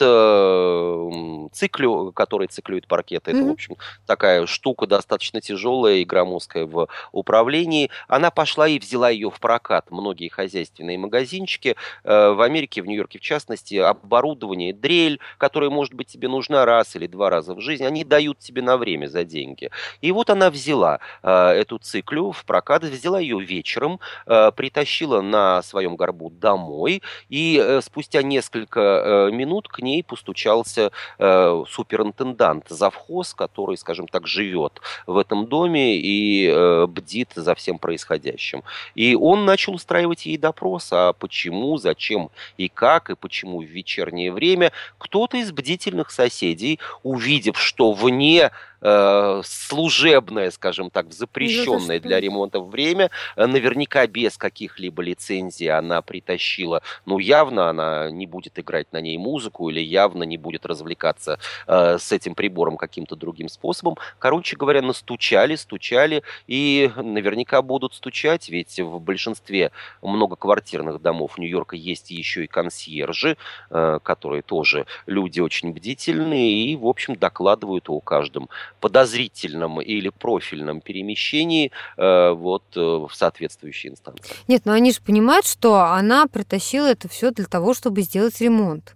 циклю, 1.54 2.12
который 2.12 2.48
циклюет 2.48 2.86
паркет. 2.86 3.26
Это, 3.26 3.42
в 3.42 3.50
общем, 3.50 3.76
такая 4.04 4.44
штука 4.44 4.86
достаточно 4.86 5.40
тяжелая 5.40 5.94
и 5.94 6.04
громоздкая 6.04 6.66
в 6.66 6.88
управлении. 7.12 7.90
Она 8.06 8.30
пошла 8.30 8.68
и 8.68 8.78
взяла 8.78 9.08
ее 9.08 9.30
в 9.30 9.40
прокат. 9.40 9.90
Много 9.90 10.09
многие 10.10 10.28
хозяйственные 10.28 10.98
магазинчики 10.98 11.76
э, 12.02 12.30
в 12.30 12.40
Америке, 12.40 12.82
в 12.82 12.86
Нью-Йорке 12.86 13.20
в 13.20 13.22
частности, 13.22 13.76
оборудование, 13.76 14.72
дрель, 14.72 15.20
которая, 15.38 15.70
может 15.70 15.94
быть, 15.94 16.08
тебе 16.08 16.26
нужна 16.26 16.64
раз 16.64 16.96
или 16.96 17.06
два 17.06 17.30
раза 17.30 17.54
в 17.54 17.60
жизни, 17.60 17.84
они 17.84 18.02
дают 18.02 18.40
тебе 18.40 18.60
на 18.60 18.76
время 18.76 19.06
за 19.06 19.22
деньги. 19.22 19.70
И 20.00 20.10
вот 20.10 20.28
она 20.28 20.50
взяла 20.50 20.98
э, 21.22 21.30
эту 21.30 21.78
циклю 21.78 22.32
в 22.32 22.44
прокат, 22.44 22.82
взяла 22.82 23.20
ее 23.20 23.40
вечером, 23.40 24.00
э, 24.26 24.50
притащила 24.50 25.20
на 25.20 25.62
своем 25.62 25.94
горбу 25.94 26.28
домой, 26.30 27.02
и 27.28 27.78
спустя 27.82 28.22
несколько 28.22 29.30
минут 29.32 29.68
к 29.68 29.78
ней 29.80 30.02
постучался 30.02 30.90
суперинтендант, 31.18 32.68
завхоз, 32.68 33.34
который, 33.34 33.76
скажем 33.76 34.08
так, 34.08 34.26
живет 34.26 34.80
в 35.06 35.16
этом 35.18 35.46
доме 35.46 35.96
и 35.96 36.86
бдит 36.86 37.30
за 37.34 37.54
всем 37.54 37.78
происходящим. 37.78 38.62
И 38.94 39.14
он 39.14 39.44
начал 39.44 39.78
устраивать 39.90 40.26
ей 40.26 40.36
допрос, 40.36 40.88
а 40.92 41.12
почему, 41.12 41.76
зачем 41.76 42.30
и 42.56 42.68
как, 42.68 43.10
и 43.10 43.16
почему 43.16 43.60
в 43.60 43.64
вечернее 43.64 44.30
время 44.30 44.70
кто-то 44.98 45.36
из 45.36 45.50
бдительных 45.50 46.12
соседей, 46.12 46.78
увидев, 47.02 47.58
что 47.58 47.92
вне 47.92 48.52
э, 48.80 49.42
служебное, 49.44 50.50
скажем 50.50 50.90
так, 50.90 51.12
запрещенное 51.12 52.00
для 52.00 52.20
ремонта 52.20 52.60
время, 52.60 53.10
э, 53.36 53.46
наверняка 53.46 54.06
без 54.06 54.36
каких-либо 54.36 55.02
лицензий 55.02 55.68
она 55.68 56.02
притащила, 56.02 56.82
ну, 57.06 57.18
явно 57.18 57.68
она 57.68 58.10
не 58.10 58.26
будет 58.26 58.58
играть 58.58 58.92
на 58.92 59.00
ней 59.00 59.18
музыку 59.18 59.70
или 59.70 59.80
явно 59.80 60.24
не 60.24 60.36
будет 60.36 60.66
развлекаться 60.66 61.38
э, 61.66 61.98
с 61.98 62.12
этим 62.12 62.34
прибором 62.34 62.76
каким-то 62.76 63.16
другим 63.16 63.48
способом. 63.48 63.96
Короче 64.18 64.56
говоря, 64.56 64.82
настучали, 64.82 65.56
стучали 65.56 66.22
и 66.46 66.90
наверняка 66.96 67.62
будут 67.62 67.94
стучать, 67.94 68.48
ведь 68.48 68.80
в 68.80 68.98
большинстве 69.00 69.72
многоквартирных 70.02 71.00
домов 71.00 71.38
Нью-Йорка 71.38 71.76
есть 71.76 72.10
еще 72.10 72.44
и 72.44 72.46
консьержи, 72.46 73.36
э, 73.70 73.98
которые 74.02 74.42
тоже 74.42 74.86
люди 75.06 75.40
очень 75.40 75.72
бдительные 75.72 76.52
и, 76.64 76.76
в 76.76 76.86
общем, 76.86 77.16
докладывают 77.16 77.88
о 77.88 78.00
каждом 78.00 78.48
подозрительном 78.80 79.80
или 79.80 80.08
профильном 80.08 80.80
перемещении 80.80 81.72
э, 81.96 82.30
вот 82.30 82.64
э, 82.76 82.80
в 82.80 83.10
соответствующие 83.12 83.92
инстанции. 83.92 84.34
Нет, 84.48 84.62
но 84.64 84.72
они 84.72 84.92
же 84.92 85.00
понимают, 85.00 85.46
что 85.46 85.80
она 85.80 86.26
притащила 86.26 86.86
это 86.86 87.08
все 87.08 87.30
для 87.30 87.46
того, 87.46 87.74
чтобы 87.74 88.02
сделать 88.02 88.40
ремонт. 88.40 88.94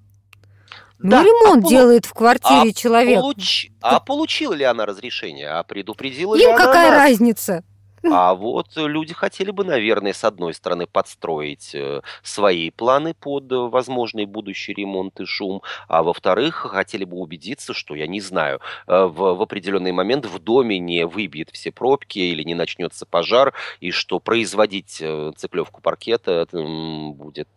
Ну, 0.99 1.11
да, 1.11 1.23
ремонт 1.23 1.67
а 1.67 1.69
делает 1.69 2.07
в 2.07 2.15
квартире 2.15 2.71
а 2.71 2.73
человек. 2.73 3.21
Получ... 3.21 3.71
А 3.83 4.01
получила 4.01 4.55
ли 4.55 4.65
она 4.65 4.87
разрешение? 4.87 5.49
А 5.51 5.63
предупредила 5.63 6.35
Им 6.35 6.41
ли 6.41 6.47
она 6.47 6.57
какая 6.57 6.91
нас? 6.91 6.99
разница? 6.99 7.65
А 8.11 8.35
вот 8.35 8.77
люди 8.77 9.15
хотели 9.15 9.51
бы, 9.51 9.65
наверное, 9.65 10.13
с 10.13 10.25
одной 10.25 10.55
стороны 10.55 10.87
подстроить 10.87 11.75
э, 11.75 12.03
свои 12.23 12.71
планы 12.71 13.15
под 13.15 13.51
э, 13.51 13.57
возможный 13.57 14.27
будущий 14.27 14.75
ремонт 14.75 15.21
и 15.21 15.25
шум, 15.25 15.63
а 15.89 16.03
во-вторых, 16.03 16.55
хотели 16.55 17.05
бы 17.05 17.17
убедиться, 17.17 17.73
что, 17.73 17.95
я 17.95 18.07
не 18.07 18.21
знаю, 18.21 18.61
э, 18.87 19.05
в, 19.05 19.35
в 19.35 19.43
определенный 19.43 19.93
момент 19.93 20.27
в 20.27 20.39
доме 20.39 20.79
не 20.79 21.07
выбьет 21.07 21.51
все 21.51 21.73
пробки 21.73 22.19
или 22.19 22.43
не 22.43 22.55
начнется 22.55 23.07
пожар, 23.07 23.55
и 23.81 23.91
что 23.91 24.21
производить 24.21 25.03
циклевку 25.37 25.81
паркета 25.81 26.47
будет 26.53 27.49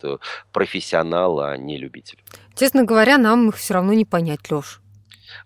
профессионал, 0.51 1.39
а 1.39 1.57
не 1.57 1.77
любитель. 1.77 2.19
Честно 2.55 2.83
говоря, 2.83 3.17
нам 3.17 3.49
их 3.49 3.57
все 3.57 3.75
равно 3.75 3.93
не 3.93 4.05
понять, 4.05 4.49
Леш. 4.49 4.81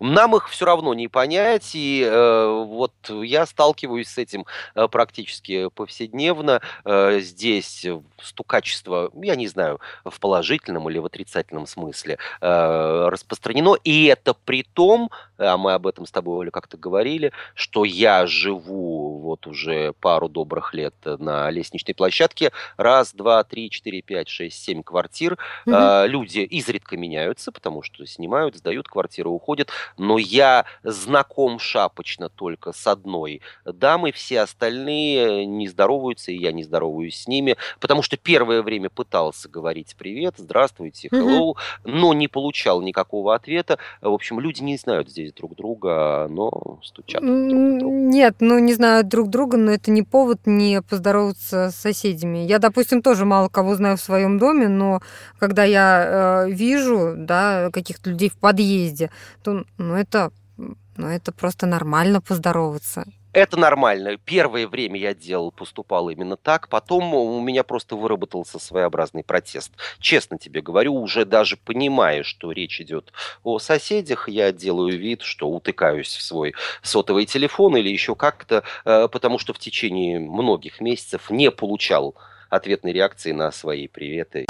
Нам 0.02 0.36
их 0.36 0.50
все 0.50 0.66
равно 0.66 0.96
не 0.96 1.08
понять, 1.08 1.76
и 1.76 2.04
э, 2.04 2.64
вот 2.66 2.94
я 3.08 3.46
сталкиваюсь 3.46 4.08
с 4.08 4.18
этим 4.18 4.48
э, 4.74 4.88
практически 4.88 5.70
повседневно. 5.70 6.60
Э, 6.84 7.20
здесь 7.20 7.86
стукачество, 8.20 9.12
я 9.22 9.36
не 9.36 9.48
знаю, 9.48 9.80
в 10.04 10.20
положительном 10.20 10.90
или 10.90 10.98
в 10.98 11.06
отрицательном 11.06 11.68
смысле 11.68 12.18
э, 12.42 13.08
распространено, 13.10 13.76
и 13.84 14.06
это 14.06 14.34
при 14.34 14.64
том, 14.64 15.12
а 15.42 15.58
мы 15.58 15.74
об 15.74 15.88
этом 15.88 16.06
с 16.06 16.12
тобой, 16.12 16.38
Оля, 16.38 16.52
как-то 16.52 16.78
говорили, 16.78 17.32
что 17.56 17.84
я 17.84 18.28
живу 18.28 19.20
вот 19.20 19.48
уже 19.48 19.94
пару 20.00 20.30
добрых 20.30 20.74
лет 20.74 20.94
на 21.04 21.50
лестничной 21.50 21.96
площадке, 21.96 22.52
раз, 22.78 23.14
два, 23.14 23.44
три, 23.44 23.70
четыре, 23.70 24.02
пять, 24.02 24.30
шесть, 24.30 24.64
семь 24.64 24.84
квартир, 24.84 25.38
угу. 25.66 25.76
э, 25.76 26.08
люди 26.08 26.40
изредка 26.40 26.98
меняются, 26.98 27.52
потому 27.52 27.82
что 27.82 28.06
снимают, 28.06 28.56
сдают 28.56 28.88
квартиры, 28.88 29.30
уходят, 29.30 29.70
но 29.98 30.18
я 30.18 30.66
знаком 30.84 31.60
шапочно 31.60 32.30
только 32.30 32.72
с 32.72 32.86
одной 32.88 33.42
дамой, 33.66 34.12
все 34.12 34.42
остальные 34.42 35.46
не 35.46 35.68
здороваются, 35.68 36.32
и 36.32 36.38
я 36.38 36.52
не 36.52 36.64
здороваюсь 36.64 37.24
с 37.24 37.28
ними, 37.28 37.58
потому 37.80 38.02
что 38.04 38.18
первое 38.18 38.62
время 38.62 38.90
пытался 38.90 39.50
говорить 39.50 39.96
привет, 39.98 40.36
здравствуйте, 40.38 41.08
hello, 41.08 41.54
mm 41.54 41.58
но 41.84 42.14
не 42.14 42.28
получал 42.28 42.82
никакого 42.82 43.36
ответа. 43.36 43.78
В 44.02 44.14
общем, 44.14 44.40
люди 44.40 44.62
не 44.62 44.78
знают 44.78 45.10
здесь 45.10 45.31
друг 45.36 45.56
друга, 45.56 46.28
но 46.30 46.80
стучат 46.84 47.22
друг 47.22 47.80
друга. 47.80 47.96
Нет, 47.96 48.36
ну 48.40 48.60
не 48.60 48.74
знают 48.74 49.08
друг 49.08 49.30
друга, 49.30 49.58
но 49.58 49.72
это 49.72 49.92
не 49.92 50.04
повод 50.04 50.40
не 50.46 50.82
поздороваться 50.82 51.72
с 51.72 51.76
соседями. 51.76 52.40
Я, 52.40 52.60
допустим, 52.60 53.02
тоже 53.02 53.26
мало 53.26 53.50
кого 53.50 53.76
знаю 53.76 53.98
в 53.98 54.02
своем 54.02 54.38
доме, 54.38 54.68
но 54.68 55.02
когда 55.40 55.64
я 55.64 56.46
э, 56.48 56.52
вижу, 56.52 57.14
да, 57.18 57.70
каких-то 57.72 58.10
людей 58.10 58.30
в 58.30 58.38
подъезде, 58.38 59.10
то 59.44 59.64
ну 59.78 59.96
это, 59.96 60.32
ну 60.58 61.08
это 61.08 61.32
просто 61.32 61.68
нормально 61.68 62.22
поздороваться. 62.22 63.06
Это 63.34 63.58
нормально. 63.58 64.18
Первое 64.18 64.68
время 64.68 65.00
я 65.00 65.14
делал, 65.14 65.52
поступал 65.52 66.10
именно 66.10 66.36
так. 66.36 66.68
Потом 66.68 67.14
у 67.14 67.40
меня 67.40 67.64
просто 67.64 67.96
выработался 67.96 68.60
своеобразный 68.60 69.24
протест. 69.24 69.72
Честно 70.00 70.38
тебе 70.38 70.62
говорю, 70.62 70.96
уже 70.96 71.24
даже 71.24 71.56
понимая, 71.56 72.24
что 72.24 72.52
речь 72.52 72.82
идет 72.82 73.14
о 73.44 73.60
соседях, 73.60 74.28
я 74.28 74.52
делаю 74.52 75.00
вид, 75.00 75.22
что 75.22 75.50
утыкаюсь 75.50 76.14
в 76.14 76.22
свой 76.22 76.54
сотовый 76.82 77.26
телефон 77.26 77.78
или 77.78 77.90
еще 77.90 78.16
как-то, 78.16 78.64
э, 78.84 79.08
потому 79.10 79.40
что 79.40 79.54
в 79.54 79.60
течение 79.60 80.20
многих 80.20 80.82
месяцев 80.82 81.30
не 81.30 81.52
получал 81.52 82.16
ответной 82.50 82.92
реакции 82.92 83.32
на 83.32 83.52
свои 83.54 83.88
приветы. 83.88 84.46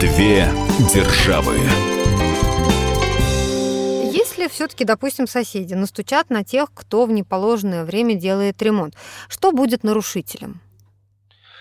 Две 0.00 0.48
державы 0.94 1.56
если 4.42 4.54
все-таки, 4.54 4.84
допустим, 4.84 5.26
соседи 5.26 5.74
настучат 5.74 6.30
на 6.30 6.44
тех, 6.44 6.72
кто 6.74 7.06
в 7.06 7.12
неположенное 7.12 7.84
время 7.84 8.14
делает 8.14 8.60
ремонт, 8.60 8.94
что 9.28 9.52
будет 9.52 9.84
нарушителем? 9.84 10.60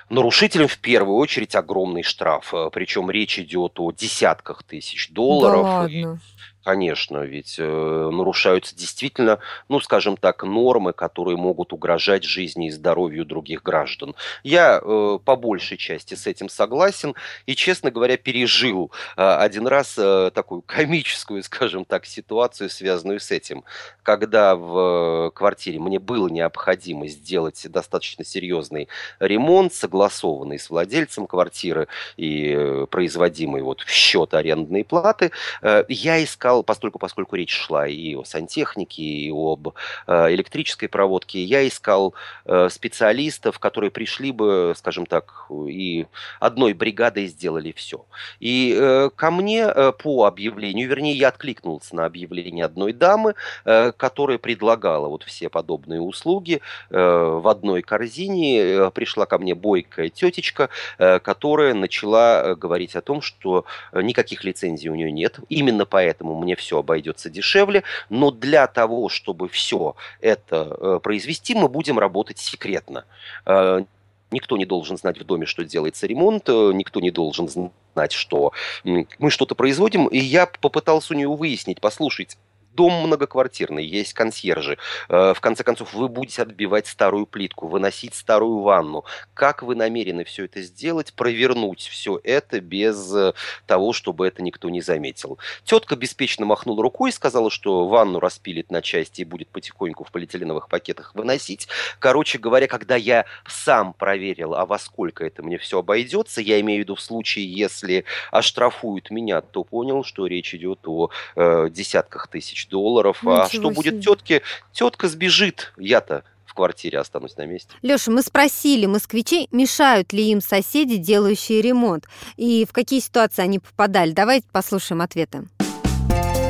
Нарушителям 0.09 0.67
в 0.67 0.77
первую 0.79 1.17
очередь 1.17 1.55
огромный 1.55 2.03
штраф, 2.03 2.53
э, 2.53 2.69
причем 2.73 3.09
речь 3.09 3.39
идет 3.39 3.79
о 3.79 3.91
десятках 3.91 4.63
тысяч 4.63 5.09
долларов. 5.11 5.63
Да 5.63 5.69
ладно. 5.69 6.19
Конечно, 6.63 7.23
ведь 7.23 7.55
э, 7.57 7.63
нарушаются 7.63 8.75
действительно, 8.75 9.39
ну, 9.67 9.79
скажем 9.79 10.15
так, 10.15 10.43
нормы, 10.43 10.93
которые 10.93 11.35
могут 11.35 11.73
угрожать 11.73 12.23
жизни 12.23 12.67
и 12.67 12.69
здоровью 12.69 13.25
других 13.25 13.63
граждан. 13.63 14.13
Я 14.43 14.79
э, 14.79 15.19
по 15.25 15.35
большей 15.35 15.77
части 15.77 16.13
с 16.13 16.27
этим 16.27 16.49
согласен 16.49 17.15
и, 17.47 17.55
честно 17.55 17.89
говоря, 17.89 18.15
пережил 18.15 18.91
э, 19.17 19.23
один 19.23 19.65
раз 19.65 19.95
э, 19.97 20.29
такую 20.35 20.61
комическую, 20.61 21.41
скажем 21.43 21.83
так, 21.83 22.05
ситуацию, 22.05 22.69
связанную 22.69 23.19
с 23.19 23.31
этим, 23.31 23.63
когда 24.03 24.55
в 24.55 25.31
квартире 25.33 25.79
мне 25.79 25.97
было 25.97 26.27
необходимо 26.27 27.07
сделать 27.07 27.65
достаточно 27.69 28.23
серьезный 28.23 28.87
ремонт, 29.19 29.73
согласованный 29.73 30.59
с 30.59 30.69
владельцем 30.69 31.25
квартиры 31.25 31.87
и 32.17 32.53
э, 32.55 32.85
производимый 32.87 33.63
вот 33.63 33.81
в 33.81 33.89
счет 33.89 34.35
арендной 34.35 34.83
платы, 34.83 35.31
э, 35.63 35.85
я 35.89 36.23
искал 36.23 36.50
искал, 36.51 36.63
постольку, 36.63 36.99
поскольку 36.99 37.35
речь 37.35 37.55
шла 37.55 37.87
и 37.87 38.15
о 38.15 38.23
сантехнике, 38.23 39.01
и 39.01 39.31
об 39.31 39.69
э, 40.07 40.33
электрической 40.33 40.89
проводке, 40.89 41.43
я 41.43 41.67
искал 41.67 42.13
э, 42.45 42.69
специалистов, 42.69 43.59
которые 43.59 43.91
пришли 43.91 44.31
бы, 44.31 44.73
скажем 44.75 45.05
так, 45.05 45.45
и 45.67 46.07
одной 46.39 46.73
бригадой 46.73 47.27
сделали 47.27 47.71
все. 47.71 48.05
И 48.39 48.75
э, 48.77 49.09
ко 49.15 49.31
мне 49.31 49.67
по 50.03 50.25
объявлению, 50.25 50.89
вернее, 50.89 51.13
я 51.13 51.29
откликнулся 51.29 51.95
на 51.95 52.05
объявление 52.05 52.65
одной 52.65 52.93
дамы, 52.93 53.35
которая 53.63 54.37
предлагала 54.37 55.07
вот 55.07 55.23
все 55.23 55.49
подобные 55.49 56.01
услуги 56.01 56.61
в 56.89 57.49
одной 57.49 57.81
корзине. 57.81 58.91
Пришла 58.91 59.25
ко 59.25 59.37
мне 59.37 59.55
бойкая 59.55 60.09
тетечка, 60.09 60.69
которая 60.97 61.73
начала 61.73 62.55
говорить 62.55 62.95
о 62.95 63.01
том, 63.01 63.21
что 63.21 63.65
никаких 63.93 64.43
лицензий 64.43 64.89
у 64.89 64.95
нее 64.95 65.11
нет. 65.11 65.39
Именно 65.49 65.85
поэтому 65.85 66.35
мне 66.41 66.55
все 66.55 66.79
обойдется 66.79 67.29
дешевле. 67.29 67.83
Но 68.09 68.31
для 68.31 68.67
того, 68.67 69.09
чтобы 69.09 69.47
все 69.47 69.95
это 70.19 70.77
э, 70.79 70.99
произвести, 71.01 71.55
мы 71.55 71.69
будем 71.69 71.99
работать 71.99 72.37
секретно. 72.37 73.05
Э, 73.45 73.83
никто 74.31 74.57
не 74.57 74.65
должен 74.65 74.97
знать 74.97 75.19
в 75.19 75.23
доме, 75.23 75.45
что 75.45 75.63
делается 75.63 76.07
ремонт, 76.07 76.49
э, 76.49 76.71
никто 76.73 76.99
не 76.99 77.11
должен 77.11 77.47
знать, 77.47 78.11
что 78.11 78.53
мы 78.83 79.29
что-то 79.29 79.55
производим. 79.55 80.07
И 80.07 80.17
я 80.17 80.47
попытался 80.47 81.13
у 81.13 81.17
нее 81.17 81.29
выяснить, 81.29 81.81
послушать, 81.81 82.37
дом 82.73 82.93
многоквартирный, 83.07 83.85
есть 83.85 84.13
консьержи. 84.13 84.77
Э, 85.09 85.33
в 85.35 85.41
конце 85.41 85.63
концов, 85.63 85.93
вы 85.93 86.07
будете 86.07 86.41
отбивать 86.41 86.87
старую 86.87 87.25
плитку, 87.25 87.67
выносить 87.67 88.15
старую 88.15 88.59
ванну. 88.59 89.05
Как 89.33 89.63
вы 89.63 89.75
намерены 89.75 90.23
все 90.23 90.45
это 90.45 90.61
сделать, 90.61 91.13
провернуть 91.13 91.81
все 91.81 92.19
это 92.23 92.59
без 92.61 93.13
э, 93.13 93.33
того, 93.65 93.93
чтобы 93.93 94.27
это 94.27 94.41
никто 94.41 94.69
не 94.69 94.81
заметил? 94.81 95.37
Тетка 95.63 95.95
беспечно 95.95 96.45
махнула 96.45 96.81
рукой 96.83 97.09
и 97.09 97.13
сказала, 97.13 97.49
что 97.49 97.87
ванну 97.87 98.19
распилит 98.19 98.71
на 98.71 98.81
части 98.81 99.21
и 99.21 99.25
будет 99.25 99.49
потихоньку 99.49 100.03
в 100.03 100.11
полиэтиленовых 100.11 100.69
пакетах 100.69 101.13
выносить. 101.15 101.67
Короче 101.99 102.37
говоря, 102.37 102.67
когда 102.67 102.95
я 102.95 103.25
сам 103.47 103.93
проверил, 103.93 104.55
а 104.55 104.65
во 104.65 104.79
сколько 104.79 105.25
это 105.25 105.43
мне 105.43 105.57
все 105.57 105.79
обойдется, 105.79 106.41
я 106.41 106.59
имею 106.61 106.79
в 106.79 106.83
виду 106.83 106.95
в 106.95 107.01
случае, 107.01 107.51
если 107.51 108.05
оштрафуют 108.31 109.11
меня, 109.11 109.41
то 109.41 109.63
понял, 109.63 110.03
что 110.03 110.25
речь 110.25 110.53
идет 110.55 110.79
о 110.85 111.09
э, 111.35 111.69
десятках 111.69 112.27
тысяч 112.27 112.60
тысяч 112.61 112.67
долларов. 112.67 113.17
Ничего 113.21 113.41
а 113.41 113.47
что 113.47 113.57
себе. 113.57 113.69
будет 113.69 114.01
тетке? 114.01 114.41
Тетка 114.71 115.07
сбежит. 115.07 115.73
Я-то 115.77 116.23
в 116.45 116.53
квартире 116.53 116.99
останусь 116.99 117.37
на 117.37 117.45
месте. 117.45 117.69
Леша, 117.81 118.11
мы 118.11 118.21
спросили 118.21 118.85
москвичей, 118.85 119.47
мешают 119.51 120.11
ли 120.11 120.31
им 120.31 120.41
соседи, 120.41 120.97
делающие 120.97 121.61
ремонт, 121.61 122.07
и 122.35 122.65
в 122.67 122.73
какие 122.73 122.99
ситуации 122.99 123.41
они 123.41 123.59
попадали. 123.59 124.11
Давайте 124.11 124.47
послушаем 124.51 125.01
ответы. 125.01 125.43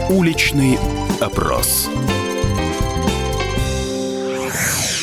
Уличный 0.10 0.80
опрос. 1.20 1.88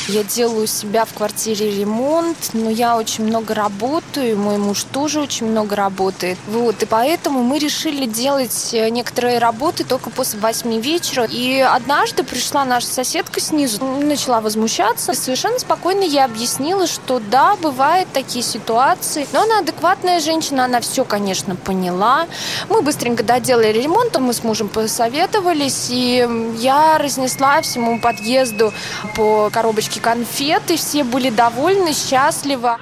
Я 0.08 0.24
делаю 0.24 0.64
у 0.64 0.66
себя 0.66 1.04
в 1.04 1.12
квартире 1.12 1.70
ремонт, 1.70 2.38
но 2.54 2.70
я 2.70 2.96
очень 2.96 3.24
много 3.24 3.52
работаю, 3.52 4.38
мой 4.38 4.56
муж 4.56 4.84
тоже 4.84 5.20
очень 5.20 5.44
много 5.44 5.76
работает. 5.76 6.38
Вот, 6.46 6.82
и 6.82 6.86
поэтому 6.86 7.42
мы 7.42 7.58
решили 7.58 8.06
делать 8.06 8.70
э, 8.72 8.88
некоторые 8.88 9.36
работы 9.38 9.84
только 9.84 10.08
после 10.08 10.40
восьми 10.40 10.80
вечера. 10.80 11.26
И 11.30 11.60
однажды 11.60 12.24
пришла 12.24 12.64
наша 12.64 12.86
соседка 12.86 13.38
снизу, 13.38 13.84
начала 13.84 14.40
возмущаться. 14.40 15.12
Совершенно 15.12 15.58
спокойно 15.58 16.04
я 16.04 16.24
объяснила, 16.24 16.86
что 16.86 17.20
да, 17.20 17.56
бывают 17.56 18.08
такие 18.10 18.42
ситуации, 18.42 19.28
но 19.34 19.42
она 19.42 19.58
адекватная 19.58 20.20
женщина, 20.20 20.64
она 20.64 20.80
все, 20.80 21.04
конечно, 21.04 21.54
поняла. 21.54 22.26
Мы 22.70 22.80
быстренько 22.80 23.22
доделали 23.22 23.72
ремонт, 23.72 24.18
мы 24.18 24.32
с 24.32 24.42
мужем 24.42 24.70
посоветовались, 24.70 25.88
и 25.90 26.26
я 26.56 26.96
разнесла 26.96 27.60
всему 27.60 28.00
подъезду 28.00 28.72
по 29.14 29.50
коробочке 29.52 29.97
коробочки 29.98 30.08
конфет, 30.08 30.62
все 30.76 31.04
были 31.04 31.30
довольны, 31.30 31.92
счастливы. 31.92 32.76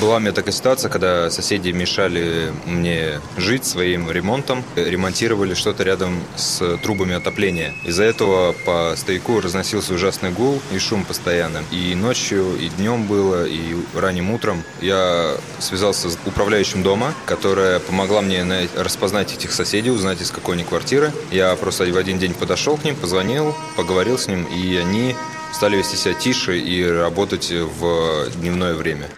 Была 0.00 0.16
у 0.16 0.20
меня 0.20 0.32
такая 0.32 0.52
ситуация, 0.52 0.88
когда 0.88 1.30
соседи 1.30 1.70
мешали 1.70 2.52
мне 2.64 3.20
жить 3.36 3.64
своим 3.64 4.10
ремонтом, 4.10 4.64
ремонтировали 4.76 5.54
что-то 5.54 5.82
рядом 5.82 6.22
с 6.36 6.78
трубами 6.78 7.14
отопления. 7.16 7.74
Из-за 7.84 8.04
этого 8.04 8.52
по 8.64 8.94
стояку 8.96 9.40
разносился 9.40 9.94
ужасный 9.94 10.30
гул 10.30 10.60
и 10.72 10.78
шум 10.78 11.04
постоянно. 11.04 11.62
И 11.70 11.94
ночью, 11.94 12.56
и 12.56 12.68
днем 12.68 13.06
было, 13.06 13.44
и 13.46 13.74
ранним 13.94 14.30
утром 14.30 14.62
я 14.80 15.36
связался 15.58 16.08
с 16.10 16.18
управляющим 16.24 16.82
дома, 16.82 17.12
которая 17.26 17.80
помогла 17.80 18.22
мне 18.22 18.68
распознать 18.76 19.34
этих 19.34 19.52
соседей, 19.52 19.90
узнать, 19.90 20.22
из 20.22 20.30
какой 20.30 20.54
они 20.54 20.64
квартиры. 20.64 21.12
Я 21.30 21.54
просто 21.56 21.84
в 21.84 21.96
один 21.96 22.18
день 22.18 22.34
подошел 22.34 22.76
к 22.76 22.84
ним, 22.84 22.94
позвонил, 22.94 23.54
поговорил 23.76 24.18
с 24.18 24.28
ним, 24.28 24.44
и 24.44 24.76
они 24.76 25.16
стали 25.52 25.76
вести 25.76 25.96
себя 25.96 26.14
тише 26.14 26.58
и 26.58 26.84
работать 26.86 27.50
в 27.50 28.30
дневное 28.36 28.74
время. 28.74 29.08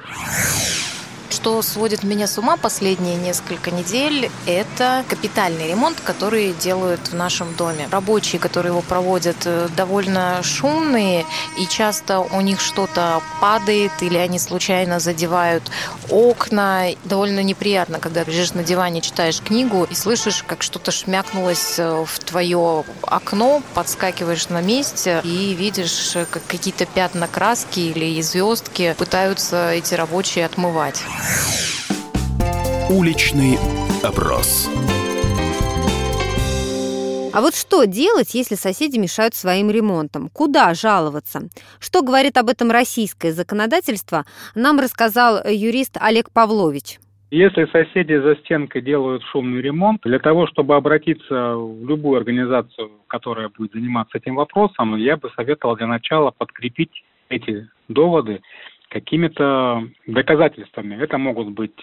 Что 1.32 1.62
сводит 1.62 2.04
меня 2.04 2.26
с 2.26 2.36
ума 2.36 2.58
последние 2.58 3.16
несколько 3.16 3.70
недель, 3.70 4.30
это 4.46 5.02
капитальный 5.08 5.66
ремонт, 5.66 5.98
который 5.98 6.52
делают 6.52 7.08
в 7.08 7.14
нашем 7.14 7.54
доме. 7.54 7.88
Рабочие, 7.90 8.38
которые 8.38 8.72
его 8.72 8.82
проводят, 8.82 9.38
э, 9.46 9.68
довольно 9.74 10.42
шумные, 10.42 11.24
и 11.58 11.66
часто 11.66 12.20
у 12.20 12.40
них 12.42 12.60
что-то 12.60 13.22
падает, 13.40 13.92
или 14.02 14.18
они 14.18 14.38
случайно 14.38 15.00
задевают 15.00 15.62
окна. 16.10 16.88
Довольно 17.04 17.42
неприятно, 17.42 17.98
когда 17.98 18.24
лежишь 18.24 18.52
на 18.52 18.62
диване, 18.62 19.00
читаешь 19.00 19.40
книгу 19.40 19.84
и 19.90 19.94
слышишь, 19.94 20.44
как 20.46 20.62
что-то 20.62 20.90
шмякнулось 20.90 21.78
э, 21.78 22.04
в 22.06 22.18
твое 22.18 22.84
окно, 23.00 23.62
подскакиваешь 23.72 24.50
на 24.50 24.60
месте 24.60 25.22
и 25.24 25.54
видишь, 25.54 26.14
э, 26.14 26.26
как 26.30 26.42
какие-то 26.46 26.84
пятна 26.84 27.26
краски 27.26 27.80
или 27.80 28.20
звездки 28.20 28.94
пытаются 28.98 29.70
эти 29.70 29.94
рабочие 29.94 30.44
отмывать. 30.44 31.02
Уличный 32.90 33.56
опрос. 34.02 34.68
А 37.34 37.40
вот 37.40 37.54
что 37.54 37.84
делать, 37.86 38.34
если 38.34 38.56
соседи 38.56 38.98
мешают 38.98 39.34
своим 39.34 39.70
ремонтам? 39.70 40.28
Куда 40.28 40.74
жаловаться? 40.74 41.48
Что 41.80 42.02
говорит 42.02 42.36
об 42.36 42.50
этом 42.50 42.70
российское 42.70 43.32
законодательство, 43.32 44.24
нам 44.54 44.78
рассказал 44.78 45.38
юрист 45.48 45.96
Олег 45.98 46.30
Павлович. 46.30 46.98
Если 47.30 47.64
соседи 47.72 48.14
за 48.20 48.36
стенкой 48.44 48.82
делают 48.82 49.22
шумный 49.32 49.62
ремонт, 49.62 50.02
для 50.04 50.18
того, 50.18 50.46
чтобы 50.46 50.76
обратиться 50.76 51.54
в 51.56 51.86
любую 51.88 52.18
организацию, 52.18 52.90
которая 53.06 53.48
будет 53.48 53.72
заниматься 53.72 54.18
этим 54.18 54.34
вопросом, 54.34 54.96
я 54.96 55.16
бы 55.16 55.30
советовал 55.34 55.76
для 55.76 55.86
начала 55.86 56.30
подкрепить 56.30 56.92
эти 57.30 57.70
доводы 57.88 58.42
какими-то 58.92 59.88
доказательствами. 60.06 60.96
Это 61.02 61.18
могут 61.18 61.48
быть 61.48 61.82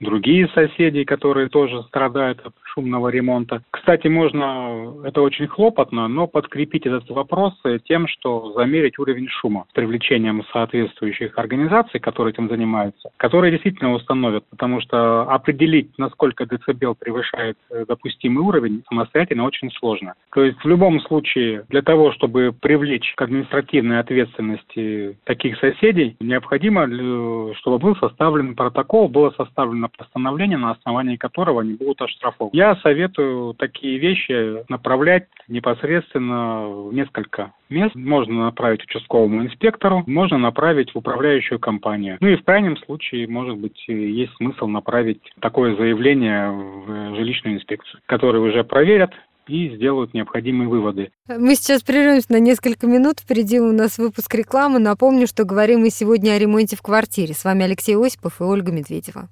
другие 0.00 0.48
соседи, 0.48 1.04
которые 1.04 1.48
тоже 1.48 1.82
страдают 1.84 2.40
от 2.44 2.54
шумного 2.62 3.08
ремонта. 3.08 3.62
Кстати, 3.70 4.08
можно, 4.08 4.94
это 5.04 5.20
очень 5.20 5.46
хлопотно, 5.46 6.08
но 6.08 6.26
подкрепить 6.26 6.86
этот 6.86 7.08
вопрос 7.10 7.54
тем, 7.84 8.08
что 8.08 8.52
замерить 8.52 8.98
уровень 8.98 9.28
шума 9.28 9.66
с 9.70 9.74
привлечением 9.74 10.42
соответствующих 10.52 11.38
организаций, 11.38 12.00
которые 12.00 12.32
этим 12.32 12.48
занимаются, 12.48 13.10
которые 13.16 13.52
действительно 13.52 13.92
установят, 13.92 14.44
потому 14.50 14.80
что 14.80 15.22
определить, 15.22 15.90
насколько 15.98 16.46
децибел 16.46 16.94
превышает 16.94 17.56
э, 17.70 17.84
допустимый 17.86 18.42
уровень, 18.42 18.82
самостоятельно 18.88 19.44
очень 19.44 19.70
сложно. 19.72 20.14
То 20.32 20.42
есть 20.42 20.58
в 20.62 20.68
любом 20.68 21.00
случае 21.00 21.64
для 21.68 21.82
того, 21.82 22.12
чтобы 22.12 22.52
привлечь 22.58 23.12
к 23.16 23.22
административной 23.22 24.00
ответственности 24.00 25.18
таких 25.24 25.58
соседей, 25.58 26.13
необходимо, 26.20 26.86
э, 26.86 27.52
чтобы 27.56 27.78
был 27.78 27.96
составлен 27.96 28.54
протокол, 28.54 29.08
было 29.08 29.30
составлено 29.36 29.88
постановление, 29.88 30.58
на 30.58 30.72
основании 30.72 31.16
которого 31.16 31.62
они 31.62 31.74
будут 31.74 32.02
оштрафованы. 32.02 32.50
Я 32.56 32.76
советую 32.76 33.54
такие 33.54 33.98
вещи 33.98 34.64
направлять 34.70 35.28
непосредственно 35.48 36.68
в 36.68 36.94
несколько 36.94 37.52
мест. 37.68 37.94
Можно 37.94 38.44
направить 38.44 38.84
участковому 38.84 39.42
инспектору, 39.42 40.04
можно 40.06 40.38
направить 40.38 40.94
в 40.94 40.98
управляющую 40.98 41.58
компанию. 41.58 42.18
Ну 42.20 42.28
и 42.28 42.36
в 42.36 42.44
крайнем 42.44 42.76
случае, 42.78 43.28
может 43.28 43.56
быть, 43.56 43.82
есть 43.88 44.34
смысл 44.36 44.66
направить 44.66 45.20
такое 45.40 45.76
заявление 45.76 46.50
в 46.50 47.16
жилищную 47.16 47.56
инспекцию, 47.56 48.00
которые 48.06 48.42
уже 48.42 48.64
проверят 48.64 49.12
и 49.48 49.74
сделают 49.76 50.14
необходимые 50.14 50.68
выводы. 50.68 51.10
Мы 51.28 51.54
сейчас 51.54 51.82
прервемся 51.82 52.32
на 52.32 52.40
несколько 52.40 52.86
минут. 52.86 53.20
Впереди 53.20 53.60
у 53.60 53.72
нас 53.72 53.98
выпуск 53.98 54.34
рекламы. 54.34 54.78
Напомню, 54.78 55.26
что 55.26 55.44
говорим 55.44 55.80
мы 55.80 55.90
сегодня 55.90 56.32
о 56.32 56.38
ремонте 56.38 56.76
в 56.76 56.82
квартире. 56.82 57.34
С 57.34 57.44
вами 57.44 57.64
Алексей 57.64 57.96
Осипов 57.96 58.40
и 58.40 58.44
Ольга 58.44 58.72
Медведева. 58.72 59.28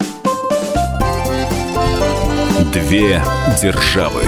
Две 2.72 3.20
державы. 3.60 4.22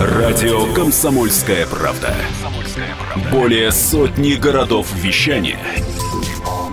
Радио 0.00 0.72
«Комсомольская 0.74 1.66
правда». 1.66 2.14
Более 3.30 3.70
сотни 3.70 4.34
городов 4.34 4.92
вещания– 4.96 5.58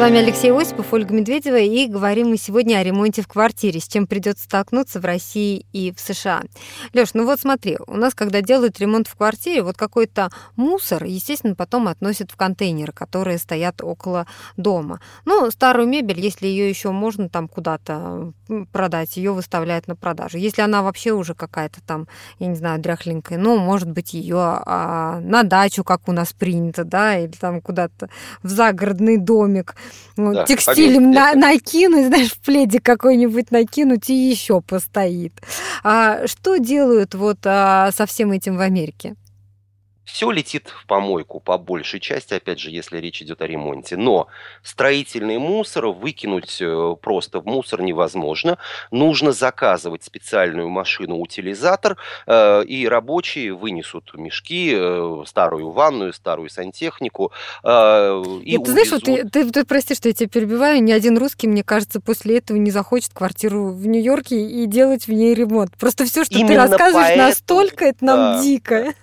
Вами 0.00 0.16
Алексей 0.16 0.50
Осипов, 0.50 0.94
Ольга 0.94 1.12
Медведева, 1.12 1.58
и 1.58 1.86
говорим 1.86 2.30
мы 2.30 2.38
сегодня 2.38 2.78
о 2.78 2.82
ремонте 2.82 3.20
в 3.20 3.28
квартире, 3.28 3.80
с 3.80 3.86
чем 3.86 4.06
придется 4.06 4.44
столкнуться 4.44 4.98
в 4.98 5.04
России 5.04 5.66
и 5.74 5.92
в 5.92 6.00
США. 6.00 6.40
Леш, 6.94 7.12
ну 7.12 7.26
вот 7.26 7.38
смотри, 7.38 7.76
у 7.86 7.98
нас, 7.98 8.14
когда 8.14 8.40
делают 8.40 8.80
ремонт 8.80 9.08
в 9.08 9.14
квартире, 9.14 9.62
вот 9.62 9.76
какой-то 9.76 10.30
мусор, 10.56 11.04
естественно, 11.04 11.54
потом 11.54 11.86
относят 11.86 12.30
в 12.30 12.36
контейнеры, 12.36 12.94
которые 12.94 13.36
стоят 13.36 13.82
около 13.82 14.26
дома. 14.56 15.00
Ну, 15.26 15.50
старую 15.50 15.86
мебель, 15.86 16.18
если 16.18 16.46
ее 16.46 16.70
еще 16.70 16.92
можно 16.92 17.28
там 17.28 17.46
куда-то 17.46 18.32
продать, 18.72 19.18
ее 19.18 19.32
выставляют 19.32 19.86
на 19.86 19.96
продажу. 19.96 20.38
Если 20.38 20.62
она 20.62 20.82
вообще 20.82 21.12
уже 21.12 21.34
какая-то 21.34 21.82
там, 21.82 22.08
я 22.38 22.46
не 22.46 22.56
знаю, 22.56 22.80
дряхленькая, 22.80 23.36
ну, 23.36 23.58
может 23.58 23.90
быть, 23.90 24.14
ее 24.14 24.38
а, 24.38 25.20
на 25.20 25.42
дачу, 25.42 25.84
как 25.84 26.08
у 26.08 26.12
нас 26.12 26.32
принято, 26.32 26.84
да, 26.84 27.18
или 27.18 27.32
там 27.32 27.60
куда-то 27.60 28.08
в 28.42 28.48
загородный 28.48 29.18
домик 29.18 29.74
ну, 30.16 30.34
да, 30.34 30.44
текстилем 30.44 31.10
на, 31.10 31.34
накинуть, 31.34 32.06
знаешь, 32.08 32.32
в 32.32 32.38
пледе 32.40 32.80
какой-нибудь 32.80 33.50
накинуть 33.50 34.10
и 34.10 34.14
еще 34.14 34.60
постоит. 34.60 35.32
А 35.82 36.26
что 36.26 36.56
делают 36.58 37.14
вот 37.14 37.38
а, 37.44 37.90
со 37.92 38.06
всем 38.06 38.32
этим 38.32 38.56
в 38.56 38.60
Америке? 38.60 39.14
Все 40.04 40.30
летит 40.30 40.68
в 40.68 40.86
помойку 40.86 41.40
по 41.40 41.58
большей 41.58 42.00
части, 42.00 42.34
опять 42.34 42.58
же, 42.58 42.70
если 42.70 42.98
речь 42.98 43.22
идет 43.22 43.42
о 43.42 43.46
ремонте. 43.46 43.96
Но 43.96 44.28
строительный 44.62 45.38
мусор 45.38 45.86
выкинуть 45.88 46.58
э, 46.60 46.96
просто 47.00 47.40
в 47.40 47.46
мусор 47.46 47.82
невозможно. 47.82 48.58
Нужно 48.90 49.32
заказывать 49.32 50.04
специальную 50.04 50.68
машину-утилизатор, 50.68 51.96
э, 52.26 52.64
и 52.64 52.88
рабочие 52.88 53.54
вынесут 53.54 54.12
мешки, 54.14 54.74
э, 54.74 55.22
старую 55.26 55.70
ванную, 55.70 56.12
старую 56.12 56.50
сантехнику. 56.50 57.32
И 57.62 58.58
ты 58.58 58.70
знаешь, 58.70 58.90
вот 58.90 59.04
ты, 59.04 59.28
ты, 59.28 59.50
ты 59.50 59.64
прости, 59.64 59.94
что 59.94 60.08
я 60.08 60.14
тебя 60.14 60.28
перебиваю, 60.28 60.82
ни 60.82 60.92
один 60.92 61.16
русский, 61.18 61.46
мне 61.46 61.62
кажется, 61.62 62.00
после 62.00 62.38
этого 62.38 62.56
не 62.56 62.70
захочет 62.70 63.12
квартиру 63.12 63.68
в 63.68 63.86
Нью-Йорке 63.86 64.40
и 64.40 64.66
делать 64.66 65.06
в 65.06 65.12
ней 65.12 65.34
ремонт. 65.34 65.76
Просто 65.78 66.04
все, 66.04 66.24
что 66.24 66.34
Именно 66.34 66.48
ты 66.48 66.56
рассказываешь, 66.56 67.08
поэтому, 67.08 67.28
настолько 67.28 67.84
это 67.84 68.04
нам 68.04 68.16
да. 68.16 68.42
дико. 68.42 68.94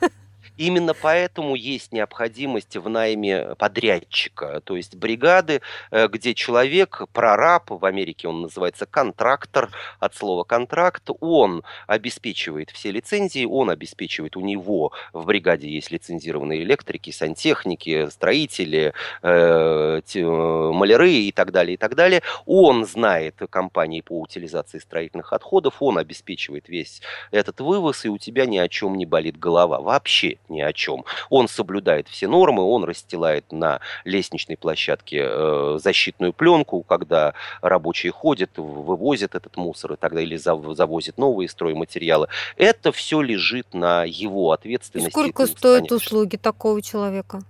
Именно 0.58 0.94
поэтому 0.94 1.56
есть 1.56 1.92
необходимость 1.92 2.76
в 2.78 2.90
найме 2.90 3.56
подрядчика, 3.56 4.62
то 4.64 4.76
есть 4.76 4.96
бригады, 4.96 5.62
э, 5.92 6.08
где 6.08 6.34
человек, 6.34 7.04
прораб, 7.14 7.70
в 7.70 7.86
Америке 7.86 8.28
он 8.28 8.42
называется 8.42 8.86
контрактор, 8.86 9.70
от 10.00 10.16
слова 10.16 10.44
контракт, 10.44 11.10
он 11.20 11.64
обеспечивает 11.86 12.72
все 12.72 12.92
лицензии, 12.92 13.46
он 13.46 13.70
обеспечивает, 13.70 14.36
у 14.36 14.42
него 14.42 14.92
в 15.14 15.26
бригаде 15.26 15.70
есть 15.70 15.92
лицензированные 15.92 16.64
электрики, 16.64 17.12
сантехники, 17.12 18.10
строители, 18.10 18.94
э, 19.22 20.02
те, 20.06 20.26
маляры 20.26 21.12
и 21.12 21.32
так 21.32 21.52
далее, 21.52 21.76
и 21.76 21.78
так 21.78 21.96
далее. 21.96 22.22
Он 22.46 22.86
знает 22.86 23.36
компании 23.50 24.02
по 24.02 24.20
утилизации 24.20 24.80
строительных 24.80 25.34
отходов, 25.34 25.76
он 25.82 25.98
обеспечивает 25.98 26.68
весь 26.68 27.02
этот 27.32 27.62
вывоз, 27.62 28.06
и 28.06 28.10
у 28.10 28.18
тебя 28.18 28.46
ни 28.46 28.58
о 28.58 28.68
чем 28.68 28.96
не 28.96 29.06
болит 29.06 29.38
голова. 29.38 29.80
Вообще 29.80 30.38
ни 30.50 30.62
о 30.62 30.74
чем. 30.74 31.06
Он 31.30 31.48
соблюдает 31.48 32.08
все 32.08 32.28
нормы, 32.28 32.64
он 32.64 32.84
расстилает 32.84 33.52
на 33.52 33.80
лестничной 34.06 34.58
площадке 34.58 35.24
э, 35.24 35.80
защитную 35.82 36.34
пленку, 36.34 36.84
когда 36.84 37.34
рабочие 37.62 38.12
ходят, 38.12 38.52
вывозят 38.58 39.36
этот 39.36 39.58
мусор 39.58 39.94
и 39.94 39.96
так 39.96 40.14
далее, 40.14 40.28
или 40.28 40.38
завозят 40.38 41.18
новые 41.18 41.50
стройматериалы. 41.50 42.28
Это 42.56 42.92
все 42.92 43.22
лежит 43.22 43.74
на 43.74 44.04
его 44.04 44.52
ответственности. 44.52 45.10
И 45.10 45.12
сколько 45.12 45.46
стоят 45.48 45.92
услуги 45.92 46.38
такого 46.38 46.82
человека? 46.82 47.42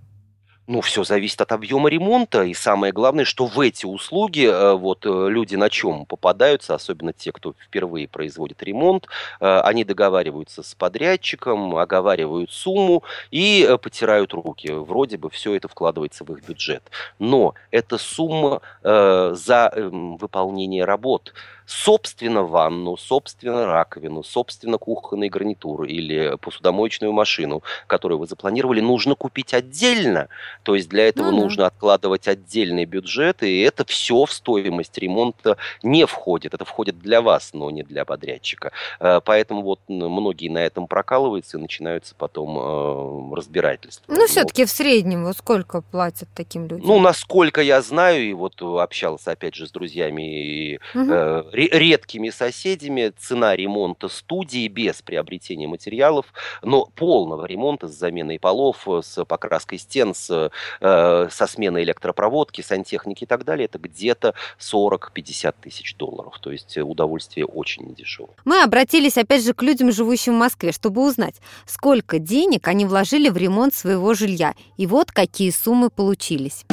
Ну, 0.69 0.81
все 0.81 1.05
зависит 1.05 1.39
от 1.39 1.53
объема 1.53 1.87
ремонта, 1.89 2.43
и 2.43 2.53
самое 2.53 2.91
главное, 2.91 3.23
что 3.23 3.45
в 3.45 3.57
эти 3.61 3.85
услуги 3.85 4.45
э, 4.45 4.73
вот 4.73 5.05
э, 5.05 5.29
люди 5.29 5.55
на 5.55 5.69
чем 5.69 6.05
попадаются, 6.05 6.75
особенно 6.75 7.13
те, 7.13 7.31
кто 7.31 7.53
впервые 7.53 8.09
производит 8.09 8.61
ремонт, 8.61 9.07
э, 9.39 9.59
они 9.61 9.85
договариваются 9.85 10.63
с 10.63 10.75
подрядчиком, 10.75 11.77
оговаривают 11.77 12.51
сумму 12.51 13.03
и 13.31 13.77
потирают 13.81 14.33
руки. 14.33 14.69
Вроде 14.69 15.17
бы 15.17 15.29
все 15.29 15.55
это 15.55 15.69
вкладывается 15.69 16.25
в 16.25 16.33
их 16.33 16.45
бюджет. 16.45 16.83
Но 17.17 17.53
это 17.71 17.97
сумма 17.97 18.61
за 18.83 19.71
эм, 19.73 20.17
выполнение 20.17 20.83
работ 20.83 21.33
собственно 21.67 22.43
ванну, 22.43 22.95
собственно 22.97 23.65
раковину, 23.65 24.23
собственно 24.23 24.77
кухонный 24.77 25.27
гарнитур 25.27 25.83
или 25.83 26.37
посудомоечную 26.37 27.11
машину, 27.11 27.61
которую 27.87 28.19
вы 28.19 28.25
запланировали, 28.25 28.79
нужно 28.79 29.15
купить 29.15 29.53
отдельно. 29.53 30.29
То 30.63 30.75
есть 30.75 30.87
для 30.87 31.09
этого 31.09 31.29
ну, 31.31 31.41
нужно 31.41 31.65
откладывать 31.67 32.29
отдельный 32.29 32.85
бюджет, 32.85 33.43
и 33.43 33.59
это 33.59 33.83
все 33.85 34.23
в 34.23 34.31
стоимость 34.31 34.97
ремонта 34.97 35.57
не 35.83 36.05
входит. 36.05 36.53
Это 36.53 36.63
входит 36.63 36.99
для 36.99 37.21
вас, 37.21 37.51
но 37.53 37.69
не 37.69 37.83
для 37.83 38.05
подрядчика. 38.05 38.71
Э, 39.01 39.19
поэтому 39.23 39.61
вот 39.61 39.81
многие 39.89 40.47
на 40.47 40.59
этом 40.59 40.87
прокалываются 40.87 41.57
и 41.57 41.61
начинаются 41.61 42.15
потом 42.15 42.57
э, 42.57 43.35
разбирательства. 43.35 44.05
Ну, 44.07 44.21
ну 44.21 44.27
все-таки 44.27 44.63
в 44.63 44.69
среднем 44.69 45.25
вот 45.25 45.35
сколько 45.35 45.81
платят 45.81 46.29
таким 46.33 46.67
людям? 46.67 46.87
Ну, 46.87 46.99
насколько 47.01 47.61
я 47.61 47.81
знаю, 47.81 48.23
и 48.23 48.31
вот 48.31 48.61
общался 48.61 49.31
опять 49.31 49.55
же 49.55 49.67
с 49.67 49.71
друзьями 49.71 50.73
и 50.73 50.79
угу. 50.95 51.11
э, 51.11 51.43
редкими 51.57 52.29
соседями, 52.29 53.11
цена 53.17 53.55
ремонта 53.55 54.07
студии 54.07 54.67
без 54.67 55.01
приобретения 55.01 55.67
материалов, 55.67 56.27
но 56.61 56.85
полного 56.95 57.45
ремонта 57.45 57.87
с 57.87 57.97
заменой 57.97 58.39
полов, 58.39 58.87
с 58.87 59.25
покраской 59.25 59.79
стен, 59.79 60.13
с, 60.13 60.51
э, 60.79 61.27
со 61.31 61.47
сменой 61.47 61.83
электропроводки, 61.83 62.61
сантехники 62.61 63.23
и 63.23 63.27
так 63.27 63.43
далее, 63.43 63.65
это 63.65 63.79
где-то 63.79 64.35
40-50 64.59 65.55
тысяч 65.61 65.95
долларов. 65.95 66.37
То 66.39 66.51
есть 66.51 66.77
удовольствие 66.77 67.45
очень 67.45 67.87
недешевое. 67.87 68.35
Мы 68.45 68.61
обратились 68.61 69.17
опять 69.17 69.43
же 69.43 69.53
к 69.53 69.63
людям, 69.63 69.91
живущим 69.91 70.35
в 70.35 70.37
Москве, 70.37 70.71
чтобы 70.71 71.05
узнать, 71.05 71.35
сколько 71.65 72.19
денег 72.19 72.67
они 72.67 72.85
вложили 72.85 73.29
в 73.29 73.37
ремонт 73.37 73.73
своего 73.73 74.13
жилья. 74.13 74.53
И 74.77 74.85
вот 74.85 75.11
какие 75.11 75.49
суммы 75.49 75.89
получились. 75.89 76.65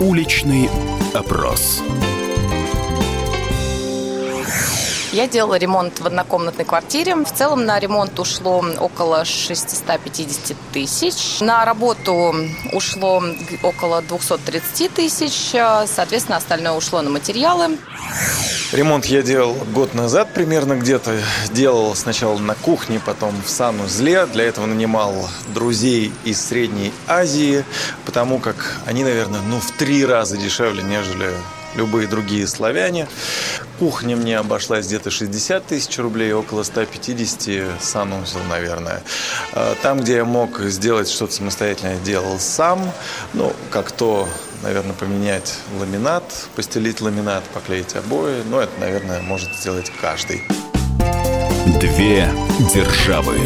Уличный 0.00 0.68
опрос. 1.14 1.82
Я 5.18 5.26
делала 5.26 5.56
ремонт 5.56 5.98
в 5.98 6.06
однокомнатной 6.06 6.64
квартире. 6.64 7.16
В 7.16 7.32
целом 7.32 7.64
на 7.64 7.80
ремонт 7.80 8.20
ушло 8.20 8.64
около 8.78 9.24
650 9.24 10.56
тысяч. 10.72 11.40
На 11.40 11.64
работу 11.64 12.36
ушло 12.72 13.20
около 13.64 14.00
230 14.00 14.94
тысяч. 14.94 15.50
Соответственно, 15.86 16.36
остальное 16.36 16.70
ушло 16.70 17.02
на 17.02 17.10
материалы. 17.10 17.78
Ремонт 18.70 19.06
я 19.06 19.22
делал 19.22 19.56
год 19.74 19.92
назад 19.92 20.32
примерно 20.34 20.74
где-то. 20.74 21.18
Делал 21.50 21.96
сначала 21.96 22.38
на 22.38 22.54
кухне, 22.54 23.00
потом 23.04 23.34
в 23.44 23.50
санузле. 23.50 24.24
Для 24.26 24.44
этого 24.44 24.66
нанимал 24.66 25.28
друзей 25.48 26.12
из 26.22 26.40
Средней 26.40 26.92
Азии, 27.08 27.64
потому 28.06 28.38
как 28.38 28.76
они, 28.86 29.02
наверное, 29.02 29.40
ну, 29.40 29.58
в 29.58 29.72
три 29.72 30.06
раза 30.06 30.36
дешевле, 30.36 30.84
нежели 30.84 31.32
любые 31.74 32.08
другие 32.08 32.46
славяне. 32.46 33.08
Кухня 33.78 34.16
мне 34.16 34.38
обошлась 34.38 34.86
где-то 34.86 35.10
60 35.10 35.66
тысяч 35.66 35.98
рублей, 35.98 36.32
около 36.32 36.62
150 36.62 37.80
санузел, 37.80 38.40
наверное. 38.48 39.02
А, 39.52 39.74
там, 39.82 40.00
где 40.00 40.16
я 40.16 40.24
мог 40.24 40.60
сделать 40.60 41.08
что-то 41.08 41.32
самостоятельно, 41.32 41.90
я 41.90 41.98
делал 41.98 42.38
сам. 42.38 42.92
Ну, 43.34 43.52
как 43.70 43.92
то, 43.92 44.28
наверное, 44.62 44.94
поменять 44.94 45.54
ламинат, 45.78 46.24
постелить 46.56 47.00
ламинат, 47.00 47.44
поклеить 47.54 47.94
обои. 47.94 48.42
Но 48.50 48.60
это, 48.60 48.72
наверное, 48.80 49.22
может 49.22 49.54
сделать 49.54 49.92
каждый. 50.00 50.42
Две 51.80 52.28
державы. 52.74 53.38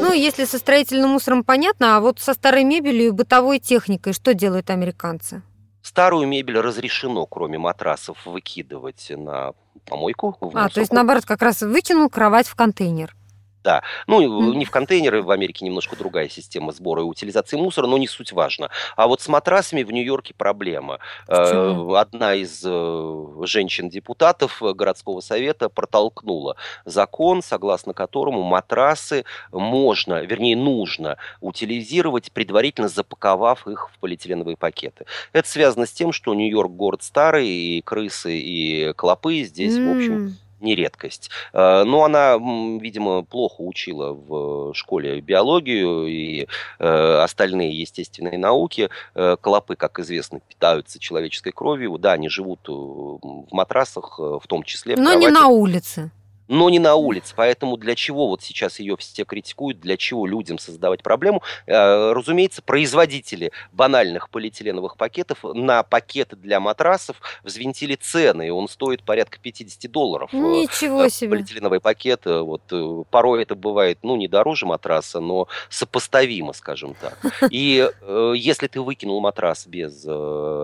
Ну, 0.00 0.12
если 0.12 0.44
со 0.44 0.58
строительным 0.58 1.10
мусором 1.10 1.42
понятно, 1.42 1.96
а 1.96 2.00
вот 2.00 2.20
со 2.20 2.34
старой 2.34 2.64
мебелью 2.64 3.06
и 3.06 3.10
бытовой 3.10 3.58
техникой 3.58 4.12
что 4.12 4.34
делают 4.34 4.70
американцы? 4.70 5.42
Старую 5.82 6.26
мебель 6.26 6.58
разрешено, 6.58 7.26
кроме 7.26 7.58
матрасов, 7.58 8.26
выкидывать 8.26 9.06
на 9.10 9.52
помойку. 9.86 10.36
а, 10.54 10.68
то 10.68 10.80
есть 10.80 10.92
наоборот, 10.92 11.24
как 11.24 11.42
раз 11.42 11.62
выкинул 11.62 12.08
кровать 12.08 12.46
в 12.46 12.54
контейнер. 12.54 13.14
Да, 13.62 13.82
ну 14.06 14.54
не 14.54 14.64
в 14.64 14.70
контейнеры, 14.70 15.22
в 15.22 15.30
Америке 15.30 15.66
немножко 15.66 15.94
другая 15.94 16.28
система 16.28 16.72
сбора 16.72 17.02
и 17.02 17.04
утилизации 17.04 17.56
мусора, 17.56 17.86
но 17.86 17.98
не 17.98 18.08
суть 18.08 18.32
важно. 18.32 18.70
А 18.96 19.06
вот 19.06 19.20
с 19.20 19.28
матрасами 19.28 19.82
в 19.82 19.90
Нью-Йорке 19.90 20.32
проблема. 20.34 20.98
Почему? 21.26 21.94
Э, 21.94 22.00
одна 22.00 22.34
из 22.34 22.62
э, 22.64 23.26
женщин-депутатов 23.42 24.62
городского 24.62 25.20
совета 25.20 25.68
протолкнула 25.68 26.56
закон, 26.86 27.42
согласно 27.42 27.92
которому 27.92 28.42
матрасы 28.42 29.24
можно, 29.52 30.22
вернее 30.22 30.56
нужно 30.56 31.18
утилизировать, 31.40 32.32
предварительно 32.32 32.88
запаковав 32.88 33.66
их 33.66 33.90
в 33.92 33.98
полиэтиленовые 33.98 34.56
пакеты. 34.56 35.04
Это 35.32 35.48
связано 35.48 35.84
с 35.84 35.92
тем, 35.92 36.12
что 36.12 36.34
Нью-Йорк 36.34 36.70
город 36.70 37.02
старый, 37.02 37.48
и 37.48 37.82
крысы, 37.82 38.38
и 38.38 38.92
клопы 38.94 39.42
здесь, 39.42 39.74
mm. 39.74 39.86
в 39.86 39.96
общем, 39.96 40.36
не 40.60 40.74
редкость. 40.74 41.30
Э, 41.52 41.84
но 41.84 42.04
она, 42.04 42.34
видимо, 42.34 43.22
плохо 43.22 43.60
учила 43.60 44.12
в 44.12 44.74
школе 44.74 45.20
биологию 45.20 46.06
и 46.06 46.46
э, 46.78 47.18
остальные 47.22 47.80
естественные 47.80 48.38
науки. 48.38 48.88
Э, 49.14 49.36
клопы, 49.40 49.76
как 49.76 49.98
известно, 49.98 50.40
питаются 50.40 50.98
человеческой 50.98 51.52
кровью. 51.52 51.98
Да, 51.98 52.12
они 52.12 52.28
живут 52.28 52.60
в 52.66 53.20
матрасах, 53.50 54.18
в 54.18 54.42
том 54.46 54.62
числе. 54.62 54.96
Но 54.96 55.14
не 55.14 55.28
на 55.28 55.48
улице 55.48 56.10
но 56.50 56.68
не 56.68 56.80
на 56.80 56.96
улице. 56.96 57.32
Поэтому 57.36 57.76
для 57.76 57.94
чего 57.94 58.26
вот 58.26 58.42
сейчас 58.42 58.80
ее 58.80 58.96
все 58.96 59.24
критикуют, 59.24 59.80
для 59.80 59.96
чего 59.96 60.26
людям 60.26 60.58
создавать 60.58 61.02
проблему? 61.02 61.42
Э, 61.66 62.12
разумеется, 62.12 62.60
производители 62.60 63.52
банальных 63.72 64.28
полиэтиленовых 64.30 64.96
пакетов 64.96 65.38
на 65.44 65.84
пакеты 65.84 66.34
для 66.34 66.58
матрасов 66.58 67.16
взвинтили 67.44 67.94
цены, 67.94 68.48
и 68.48 68.50
он 68.50 68.68
стоит 68.68 69.04
порядка 69.04 69.38
50 69.40 69.90
долларов. 69.90 70.30
Э, 70.34 70.36
Ничего 70.36 71.08
себе. 71.08 71.30
Полиэтиленовый 71.30 71.80
пакет, 71.80 72.26
э, 72.26 72.40
вот 72.40 72.62
порой 73.10 73.44
это 73.44 73.54
бывает, 73.54 74.00
ну, 74.02 74.16
не 74.16 74.26
дороже 74.26 74.66
матраса, 74.66 75.20
но 75.20 75.46
сопоставимо, 75.68 76.52
скажем 76.52 76.94
так. 76.94 77.16
И 77.50 77.88
если 78.34 78.66
ты 78.66 78.80
выкинул 78.80 79.20
матрас 79.20 79.66
без 79.66 80.02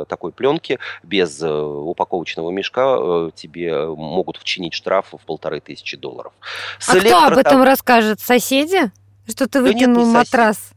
такой 0.09 0.33
пленки, 0.33 0.81
без 1.05 1.41
упаковочного 1.43 2.51
мешка, 2.51 3.31
тебе 3.35 3.87
могут 3.87 4.39
вчинить 4.39 4.75
штраф 4.75 5.13
в 5.13 5.25
полторы 5.25 5.61
тысячи 5.61 5.76
тысячи 5.77 5.97
долларов. 5.97 6.33
С 6.79 6.89
а 6.89 6.95
электро... 6.95 7.11
кто 7.11 7.27
об 7.27 7.39
этом 7.39 7.63
расскажет? 7.63 8.21
Соседи? 8.21 8.91
Что 9.29 9.49
ты 9.49 9.61
выкинул 9.61 10.03
да 10.03 10.09
нет, 10.09 10.15
матрас? 10.15 10.71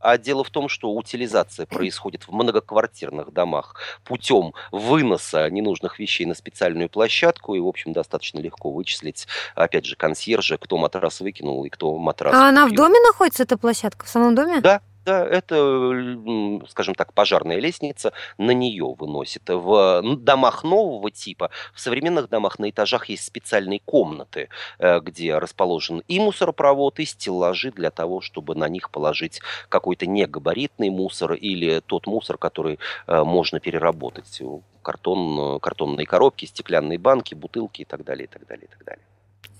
А 0.00 0.18
дело 0.18 0.44
в 0.44 0.50
том, 0.50 0.68
что 0.68 0.92
утилизация 0.92 1.64
происходит 1.64 2.24
в 2.24 2.32
многоквартирных 2.32 3.32
домах 3.32 3.76
путем 4.04 4.52
выноса 4.70 5.48
ненужных 5.48 5.98
вещей 5.98 6.26
на 6.26 6.34
специальную 6.34 6.90
площадку. 6.90 7.54
И, 7.54 7.60
в 7.60 7.66
общем, 7.66 7.94
достаточно 7.94 8.38
легко 8.38 8.70
вычислить, 8.70 9.26
опять 9.54 9.86
же, 9.86 9.96
консьержа, 9.96 10.58
кто 10.58 10.76
матрас 10.76 11.20
выкинул 11.20 11.64
и 11.64 11.70
кто 11.70 11.96
матрас 11.96 12.34
А 12.34 12.36
купил. 12.36 12.48
она 12.48 12.66
в 12.66 12.72
доме 12.72 13.00
находится, 13.00 13.44
эта 13.44 13.56
площадка, 13.56 14.04
в 14.04 14.08
самом 14.10 14.34
доме? 14.34 14.60
Да, 14.60 14.82
да, 15.04 15.24
это, 15.24 16.66
скажем 16.68 16.94
так, 16.94 17.12
пожарная 17.12 17.58
лестница, 17.58 18.12
на 18.38 18.52
нее 18.52 18.94
выносит. 18.98 19.42
В 19.48 20.02
домах 20.18 20.64
нового 20.64 21.10
типа, 21.10 21.50
в 21.74 21.80
современных 21.80 22.28
домах 22.28 22.58
на 22.58 22.70
этажах 22.70 23.08
есть 23.08 23.24
специальные 23.24 23.80
комнаты, 23.84 24.48
э, 24.78 25.00
где 25.00 25.38
расположен 25.38 26.02
и 26.08 26.18
мусоропровод, 26.20 27.00
и 27.00 27.04
стеллажи 27.04 27.70
для 27.70 27.90
того, 27.90 28.20
чтобы 28.20 28.54
на 28.54 28.68
них 28.68 28.90
положить 28.90 29.40
какой-то 29.68 30.06
негабаритный 30.06 30.90
мусор 30.90 31.34
или 31.34 31.80
тот 31.80 32.06
мусор, 32.06 32.38
который 32.38 32.78
э, 33.06 33.22
можно 33.24 33.60
переработать. 33.60 34.42
Картон, 34.82 35.60
картонные 35.60 36.06
коробки, 36.06 36.44
стеклянные 36.44 36.98
банки, 36.98 37.34
бутылки 37.34 37.82
и 37.82 37.84
так 37.84 38.04
далее, 38.04 38.24
и 38.24 38.28
так 38.28 38.46
далее, 38.46 38.66
и 38.66 38.68
так 38.68 38.84
далее. 38.84 39.04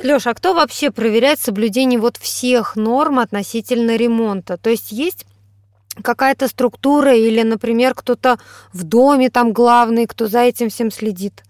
Лёша, 0.03 0.31
а 0.31 0.35
кто 0.35 0.55
вообще 0.55 0.91
проверяет 0.91 1.39
соблюдение 1.39 2.01
вот 2.01 2.17
всех 2.17 2.77
норм 2.77 3.19
относительно 3.21 3.97
ремонта? 3.97 4.57
То 4.57 4.71
есть 4.71 4.91
есть 4.91 5.25
какая-то 6.03 6.49
структура 6.49 7.15
или, 7.15 7.43
например, 7.43 7.95
кто-то 7.95 8.39
в 8.73 8.85
доме 8.85 9.31
там 9.31 9.53
главный, 9.53 10.07
кто 10.07 10.27
за 10.27 10.41
этим 10.41 10.69
всем 10.69 10.91
следит? 10.91 11.43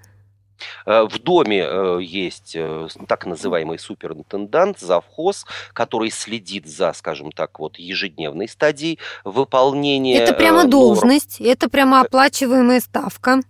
Э, 0.86 1.04
в 1.04 1.18
доме 1.18 1.64
э, 1.66 1.98
есть 2.02 2.52
э, 2.54 2.88
так 3.06 3.26
называемый 3.26 3.78
суперинтендант, 3.78 4.78
завхоз, 4.78 5.46
который 5.72 6.10
следит 6.10 6.66
за, 6.66 6.92
скажем 6.92 7.32
так, 7.32 7.58
вот 7.58 7.78
ежедневной 7.78 8.48
стадией 8.48 8.98
выполнения. 9.24 10.18
Это 10.18 10.34
прямо 10.34 10.64
должность, 10.64 11.40
это 11.40 11.68
прямо 11.68 12.00
оплачиваемая 12.00 12.80
ставка. 12.80 13.40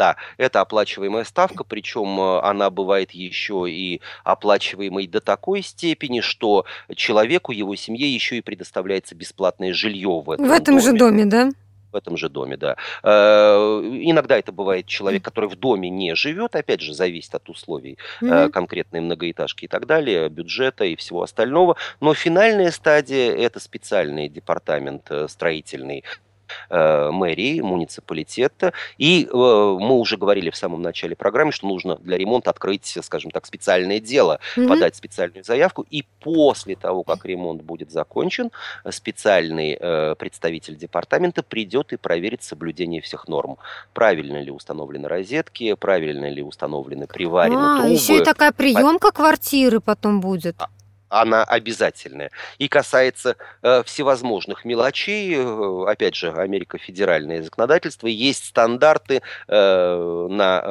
Да, 0.00 0.16
это 0.38 0.62
оплачиваемая 0.62 1.24
ставка, 1.24 1.62
причем 1.62 2.18
э, 2.18 2.40
она 2.40 2.70
бывает 2.70 3.10
еще 3.10 3.66
и 3.68 4.00
оплачиваемой 4.24 5.06
до 5.06 5.20
такой 5.20 5.60
степени, 5.60 6.22
что 6.22 6.64
человеку, 6.96 7.52
его 7.52 7.76
семье 7.76 8.10
еще 8.10 8.38
и 8.38 8.40
предоставляется 8.40 9.14
бесплатное 9.14 9.74
жилье 9.74 10.22
в 10.24 10.30
этом 10.30 10.48
В 10.48 10.52
этом 10.52 10.76
доме. 10.76 10.80
же 10.80 10.92
доме, 10.96 11.24
да? 11.26 11.50
в 11.92 11.96
этом 11.96 12.16
же 12.16 12.30
доме, 12.30 12.56
да. 12.56 12.76
Э, 13.02 13.82
иногда 14.02 14.38
это 14.38 14.52
бывает 14.52 14.86
человек, 14.86 15.22
который 15.22 15.50
в 15.50 15.56
доме 15.56 15.90
не 15.90 16.14
живет, 16.14 16.56
опять 16.56 16.80
же, 16.80 16.94
зависит 16.94 17.34
от 17.34 17.50
условий 17.50 17.98
mm-hmm. 18.22 18.50
конкретной 18.50 19.00
многоэтажки 19.00 19.66
и 19.66 19.68
так 19.68 19.86
далее, 19.86 20.30
бюджета 20.30 20.84
и 20.84 20.96
всего 20.96 21.24
остального. 21.24 21.76
Но 22.00 22.14
финальная 22.14 22.70
стадия– 22.70 23.32
это 23.36 23.60
специальный 23.60 24.28
департамент 24.30 25.10
строительный, 25.26 26.04
э, 26.68 27.10
мэрии, 27.10 27.60
муниципалитета. 27.60 28.72
И 28.98 29.24
э, 29.24 29.34
мы 29.34 29.98
уже 29.98 30.16
говорили 30.16 30.50
в 30.50 30.56
самом 30.56 30.82
начале 30.82 31.16
программы, 31.16 31.52
что 31.52 31.66
нужно 31.66 31.96
для 31.96 32.18
ремонта 32.18 32.50
открыть, 32.50 32.98
скажем 33.02 33.30
так, 33.30 33.46
специальное 33.46 34.00
дело, 34.00 34.40
mm-hmm. 34.56 34.68
подать 34.68 34.96
специальную 34.96 35.44
заявку. 35.44 35.86
И 35.90 36.04
после 36.20 36.76
того, 36.76 37.02
как 37.02 37.24
ремонт 37.24 37.62
будет 37.62 37.90
закончен, 37.90 38.50
специальный 38.90 39.76
э, 39.78 40.14
представитель 40.16 40.76
департамента 40.76 41.42
придет 41.42 41.92
и 41.92 41.96
проверит 41.96 42.42
соблюдение 42.42 43.00
всех 43.00 43.28
норм. 43.28 43.56
Правильно 43.94 44.40
ли 44.42 44.50
установлены 44.50 45.08
розетки, 45.08 45.74
правильно 45.74 46.30
ли 46.30 46.42
установлены 46.42 47.06
приварены 47.06 47.56
а, 47.56 47.78
трубы. 47.80 47.94
Еще 47.94 48.18
и 48.18 48.24
такая 48.24 48.52
приемка 48.52 49.12
квартиры 49.12 49.80
потом 49.80 50.20
будет. 50.20 50.56
Она 51.10 51.42
обязательная. 51.44 52.30
И 52.58 52.68
касается 52.68 53.36
э, 53.62 53.82
всевозможных 53.84 54.64
мелочей. 54.64 55.34
Э, 55.36 55.84
опять 55.86 56.14
же, 56.14 56.32
Америка 56.32 56.78
федеральное 56.78 57.42
законодательство. 57.42 58.06
Есть 58.06 58.46
стандарты 58.46 59.20
э, 59.48 60.26
на 60.30 60.62
э, 60.64 60.70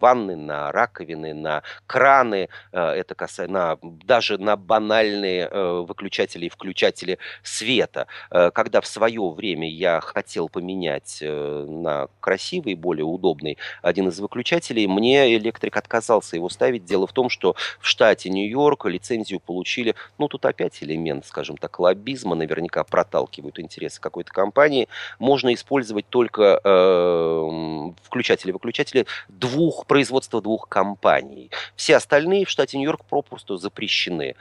ванны, 0.00 0.36
на 0.36 0.72
раковины, 0.72 1.34
на 1.34 1.62
краны. 1.86 2.48
Э, 2.72 2.90
это 2.90 3.14
касается 3.14 3.52
на, 3.52 3.78
даже 3.82 4.38
на 4.38 4.56
банальные 4.56 5.48
э, 5.50 5.84
выключатели 5.86 6.46
и 6.46 6.48
включатели 6.48 7.18
света. 7.42 8.06
Э, 8.30 8.50
когда 8.50 8.80
в 8.80 8.86
свое 8.86 9.30
время 9.30 9.70
я 9.70 10.00
хотел 10.00 10.48
поменять 10.48 11.18
на 11.22 12.08
красивый, 12.20 12.74
более 12.74 13.04
удобный 13.04 13.58
один 13.82 14.08
из 14.08 14.18
выключателей, 14.20 14.86
мне 14.86 15.36
электрик 15.36 15.76
отказался 15.76 16.36
его 16.36 16.48
ставить. 16.48 16.84
Дело 16.84 17.06
в 17.06 17.12
том, 17.12 17.30
что 17.30 17.54
в 17.80 17.86
штате 17.86 18.30
Нью-Йорк 18.30 18.86
лицензию 18.86 19.40
получили. 19.40 19.94
Ну, 20.18 20.28
тут 20.28 20.44
опять 20.46 20.82
элемент, 20.82 21.26
скажем 21.26 21.56
так, 21.56 21.78
лоббизма, 21.78 22.34
наверняка 22.34 22.84
проталкивают 22.84 23.58
интересы 23.58 24.00
какой-то 24.00 24.32
компании. 24.32 24.88
Можно 25.18 25.54
использовать 25.54 26.08
только 26.08 26.60
э, 26.62 27.92
включатели-выключатели 28.02 29.06
двух, 29.28 29.86
производства 29.88 30.40
двух 30.40 30.68
компаний. 30.68 31.50
Все 31.74 31.96
остальные 31.96 32.44
в 32.44 32.50
штате 32.50 32.78
Нью-Йорк 32.78 33.04
попросту 33.04 33.56
запрещены. 33.56 34.36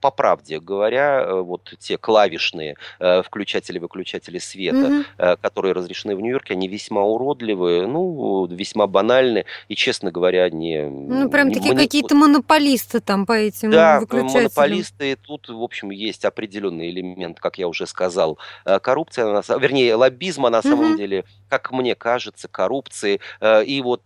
По 0.00 0.12
правде 0.12 0.60
говоря, 0.60 1.22
э, 1.22 1.40
вот 1.40 1.74
те 1.80 1.98
клавишные 1.98 2.76
э, 3.00 3.22
включатели-выключатели 3.22 4.38
света, 4.38 5.04
mm-hmm. 5.18 5.38
которые 5.40 5.72
разрешены 5.72 6.14
в 6.14 6.20
Нью-Йорке, 6.20 6.54
они 6.54 6.68
весьма 6.68 7.02
уродливые, 7.02 7.86
ну, 7.86 8.46
весьма 8.46 8.86
банальны, 8.86 9.44
и, 9.66 9.74
честно 9.74 10.12
говоря, 10.12 10.48
не... 10.50 10.84
Ну, 10.84 11.28
прям 11.28 11.50
такие 11.52 11.74
мани... 11.74 11.84
какие-то 11.84 12.14
монополисты 12.14 13.00
там 13.00 13.26
по 13.26 13.32
этим 13.32 13.72
да, 13.72 13.98
выключателям. 14.00 14.42
монополисты, 14.44 15.16
тут, 15.16 15.48
в 15.48 15.62
общем, 15.62 15.90
есть 15.90 16.24
определенный 16.24 16.90
элемент, 16.90 17.40
как 17.40 17.58
я 17.58 17.66
уже 17.66 17.86
сказал, 17.86 18.38
коррупция, 18.64 19.42
вернее, 19.58 19.96
лоббизма 19.96 20.48
на 20.50 20.62
самом 20.62 20.92
mm-hmm. 20.92 20.96
деле, 20.96 21.24
как 21.48 21.72
мне 21.72 21.96
кажется, 21.96 22.46
коррупции. 22.46 23.20
И 23.42 23.80
вот, 23.82 24.04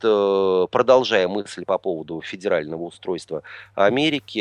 продолжая 0.70 1.28
мысль 1.28 1.64
по 1.66 1.76
поводу 1.76 2.22
федерального 2.22 2.84
устройства 2.84 3.42
Америки, 3.74 4.40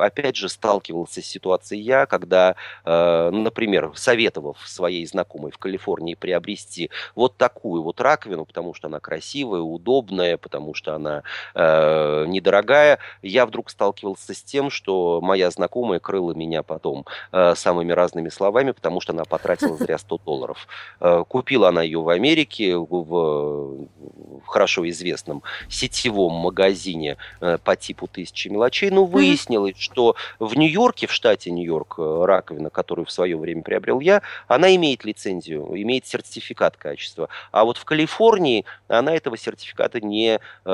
опять 0.00 0.36
же, 0.36 0.48
сталкиваюсь 0.48 0.91
сталкивался 0.92 1.22
с 1.22 1.26
ситуацией 1.26 1.82
я, 1.82 2.06
когда, 2.06 2.54
э, 2.84 3.30
например, 3.30 3.92
советовав 3.94 4.58
своей 4.66 5.06
знакомой 5.06 5.50
в 5.50 5.58
Калифорнии 5.58 6.14
приобрести 6.14 6.90
вот 7.14 7.36
такую 7.36 7.82
вот 7.82 8.00
раковину, 8.00 8.44
потому 8.44 8.74
что 8.74 8.88
она 8.88 9.00
красивая, 9.00 9.60
удобная, 9.60 10.36
потому 10.36 10.74
что 10.74 10.94
она 10.94 11.22
э, 11.54 12.26
недорогая, 12.28 12.98
я 13.22 13.46
вдруг 13.46 13.70
сталкивался 13.70 14.34
с 14.34 14.42
тем, 14.42 14.70
что 14.70 15.20
моя 15.22 15.50
знакомая 15.50 15.98
крыла 15.98 16.32
меня 16.32 16.62
потом 16.62 17.06
э, 17.32 17.54
самыми 17.54 17.92
разными 17.92 18.28
словами, 18.28 18.72
потому 18.72 19.00
что 19.00 19.12
она 19.12 19.24
потратила 19.24 19.76
зря 19.76 19.98
100 19.98 20.18
долларов. 20.18 20.68
Э, 21.00 21.24
купила 21.26 21.68
она 21.68 21.82
ее 21.82 22.00
в 22.00 22.08
Америке, 22.08 22.76
в, 22.76 22.86
в 22.86 24.46
хорошо 24.46 24.88
известном 24.88 25.42
сетевом 25.68 26.32
магазине 26.32 27.16
э, 27.40 27.58
по 27.64 27.76
типу 27.76 28.06
тысячи 28.06 28.48
мелочей, 28.48 28.90
но 28.90 29.04
выяснилось, 29.04 29.78
что 29.78 30.16
в 30.38 30.56
Нью-Йорке, 30.82 31.06
в 31.06 31.12
штате 31.12 31.50
Нью-Йорк, 31.50 31.94
э, 31.98 32.24
раковина, 32.26 32.68
которую 32.68 33.06
в 33.06 33.12
свое 33.12 33.36
время 33.36 33.62
приобрел 33.62 34.00
я, 34.00 34.22
она 34.48 34.74
имеет 34.74 35.04
лицензию, 35.04 35.68
имеет 35.80 36.06
сертификат 36.06 36.76
качества. 36.76 37.28
А 37.52 37.64
вот 37.64 37.76
в 37.76 37.84
Калифорнии 37.84 38.64
она 38.88 39.14
этого 39.14 39.36
сертификата 39.36 40.00
не 40.00 40.40
э, 40.64 40.70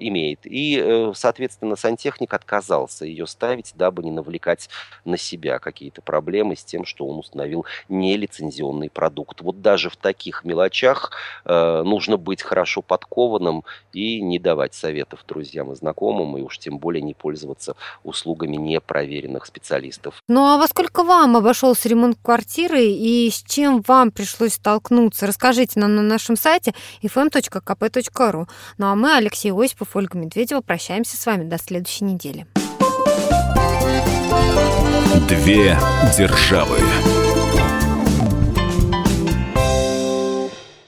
имеет. 0.00 0.40
И, 0.44 0.82
э, 0.82 1.12
соответственно, 1.14 1.76
сантехник 1.76 2.34
отказался 2.34 3.04
ее 3.04 3.26
ставить, 3.28 3.72
дабы 3.76 4.02
не 4.02 4.10
навлекать 4.10 4.68
на 5.04 5.16
себя 5.16 5.60
какие-то 5.60 6.02
проблемы 6.02 6.56
с 6.56 6.64
тем, 6.64 6.84
что 6.84 7.06
он 7.06 7.18
установил 7.18 7.64
нелицензионный 7.88 8.90
продукт. 8.90 9.42
Вот 9.42 9.62
даже 9.62 9.90
в 9.90 9.96
таких 9.96 10.44
мелочах 10.44 11.12
э, 11.44 11.82
нужно 11.84 12.16
быть 12.16 12.42
хорошо 12.42 12.82
подкованным 12.82 13.62
и 13.92 14.20
не 14.20 14.40
давать 14.40 14.74
советов 14.74 15.24
друзьям 15.28 15.70
и 15.70 15.76
знакомым, 15.76 16.36
и 16.36 16.42
уж 16.42 16.58
тем 16.58 16.78
более 16.78 17.02
не 17.02 17.14
пользоваться 17.14 17.76
услугами 18.02 18.56
непроверенных 18.56 19.46
специалистов. 19.52 20.14
Ну 20.28 20.46
а 20.46 20.56
во 20.58 20.66
сколько 20.66 21.04
вам 21.04 21.36
обошелся 21.36 21.88
ремонт 21.88 22.16
квартиры 22.22 22.84
и 22.84 23.30
с 23.30 23.42
чем 23.42 23.82
вам 23.86 24.10
пришлось 24.10 24.54
столкнуться? 24.54 25.26
Расскажите 25.26 25.78
нам 25.78 25.94
на 25.94 26.02
нашем 26.02 26.36
сайте 26.36 26.74
fm.kp.ru. 27.02 28.48
Ну 28.78 28.86
а 28.86 28.94
мы, 28.94 29.16
Алексей 29.16 29.52
Осипов, 29.52 29.94
Ольга 29.94 30.18
Медведева, 30.18 30.60
прощаемся 30.60 31.16
с 31.16 31.26
вами 31.26 31.44
до 31.44 31.58
следующей 31.58 32.04
недели. 32.04 32.46
Две 35.28 35.78
державы. 36.16 36.78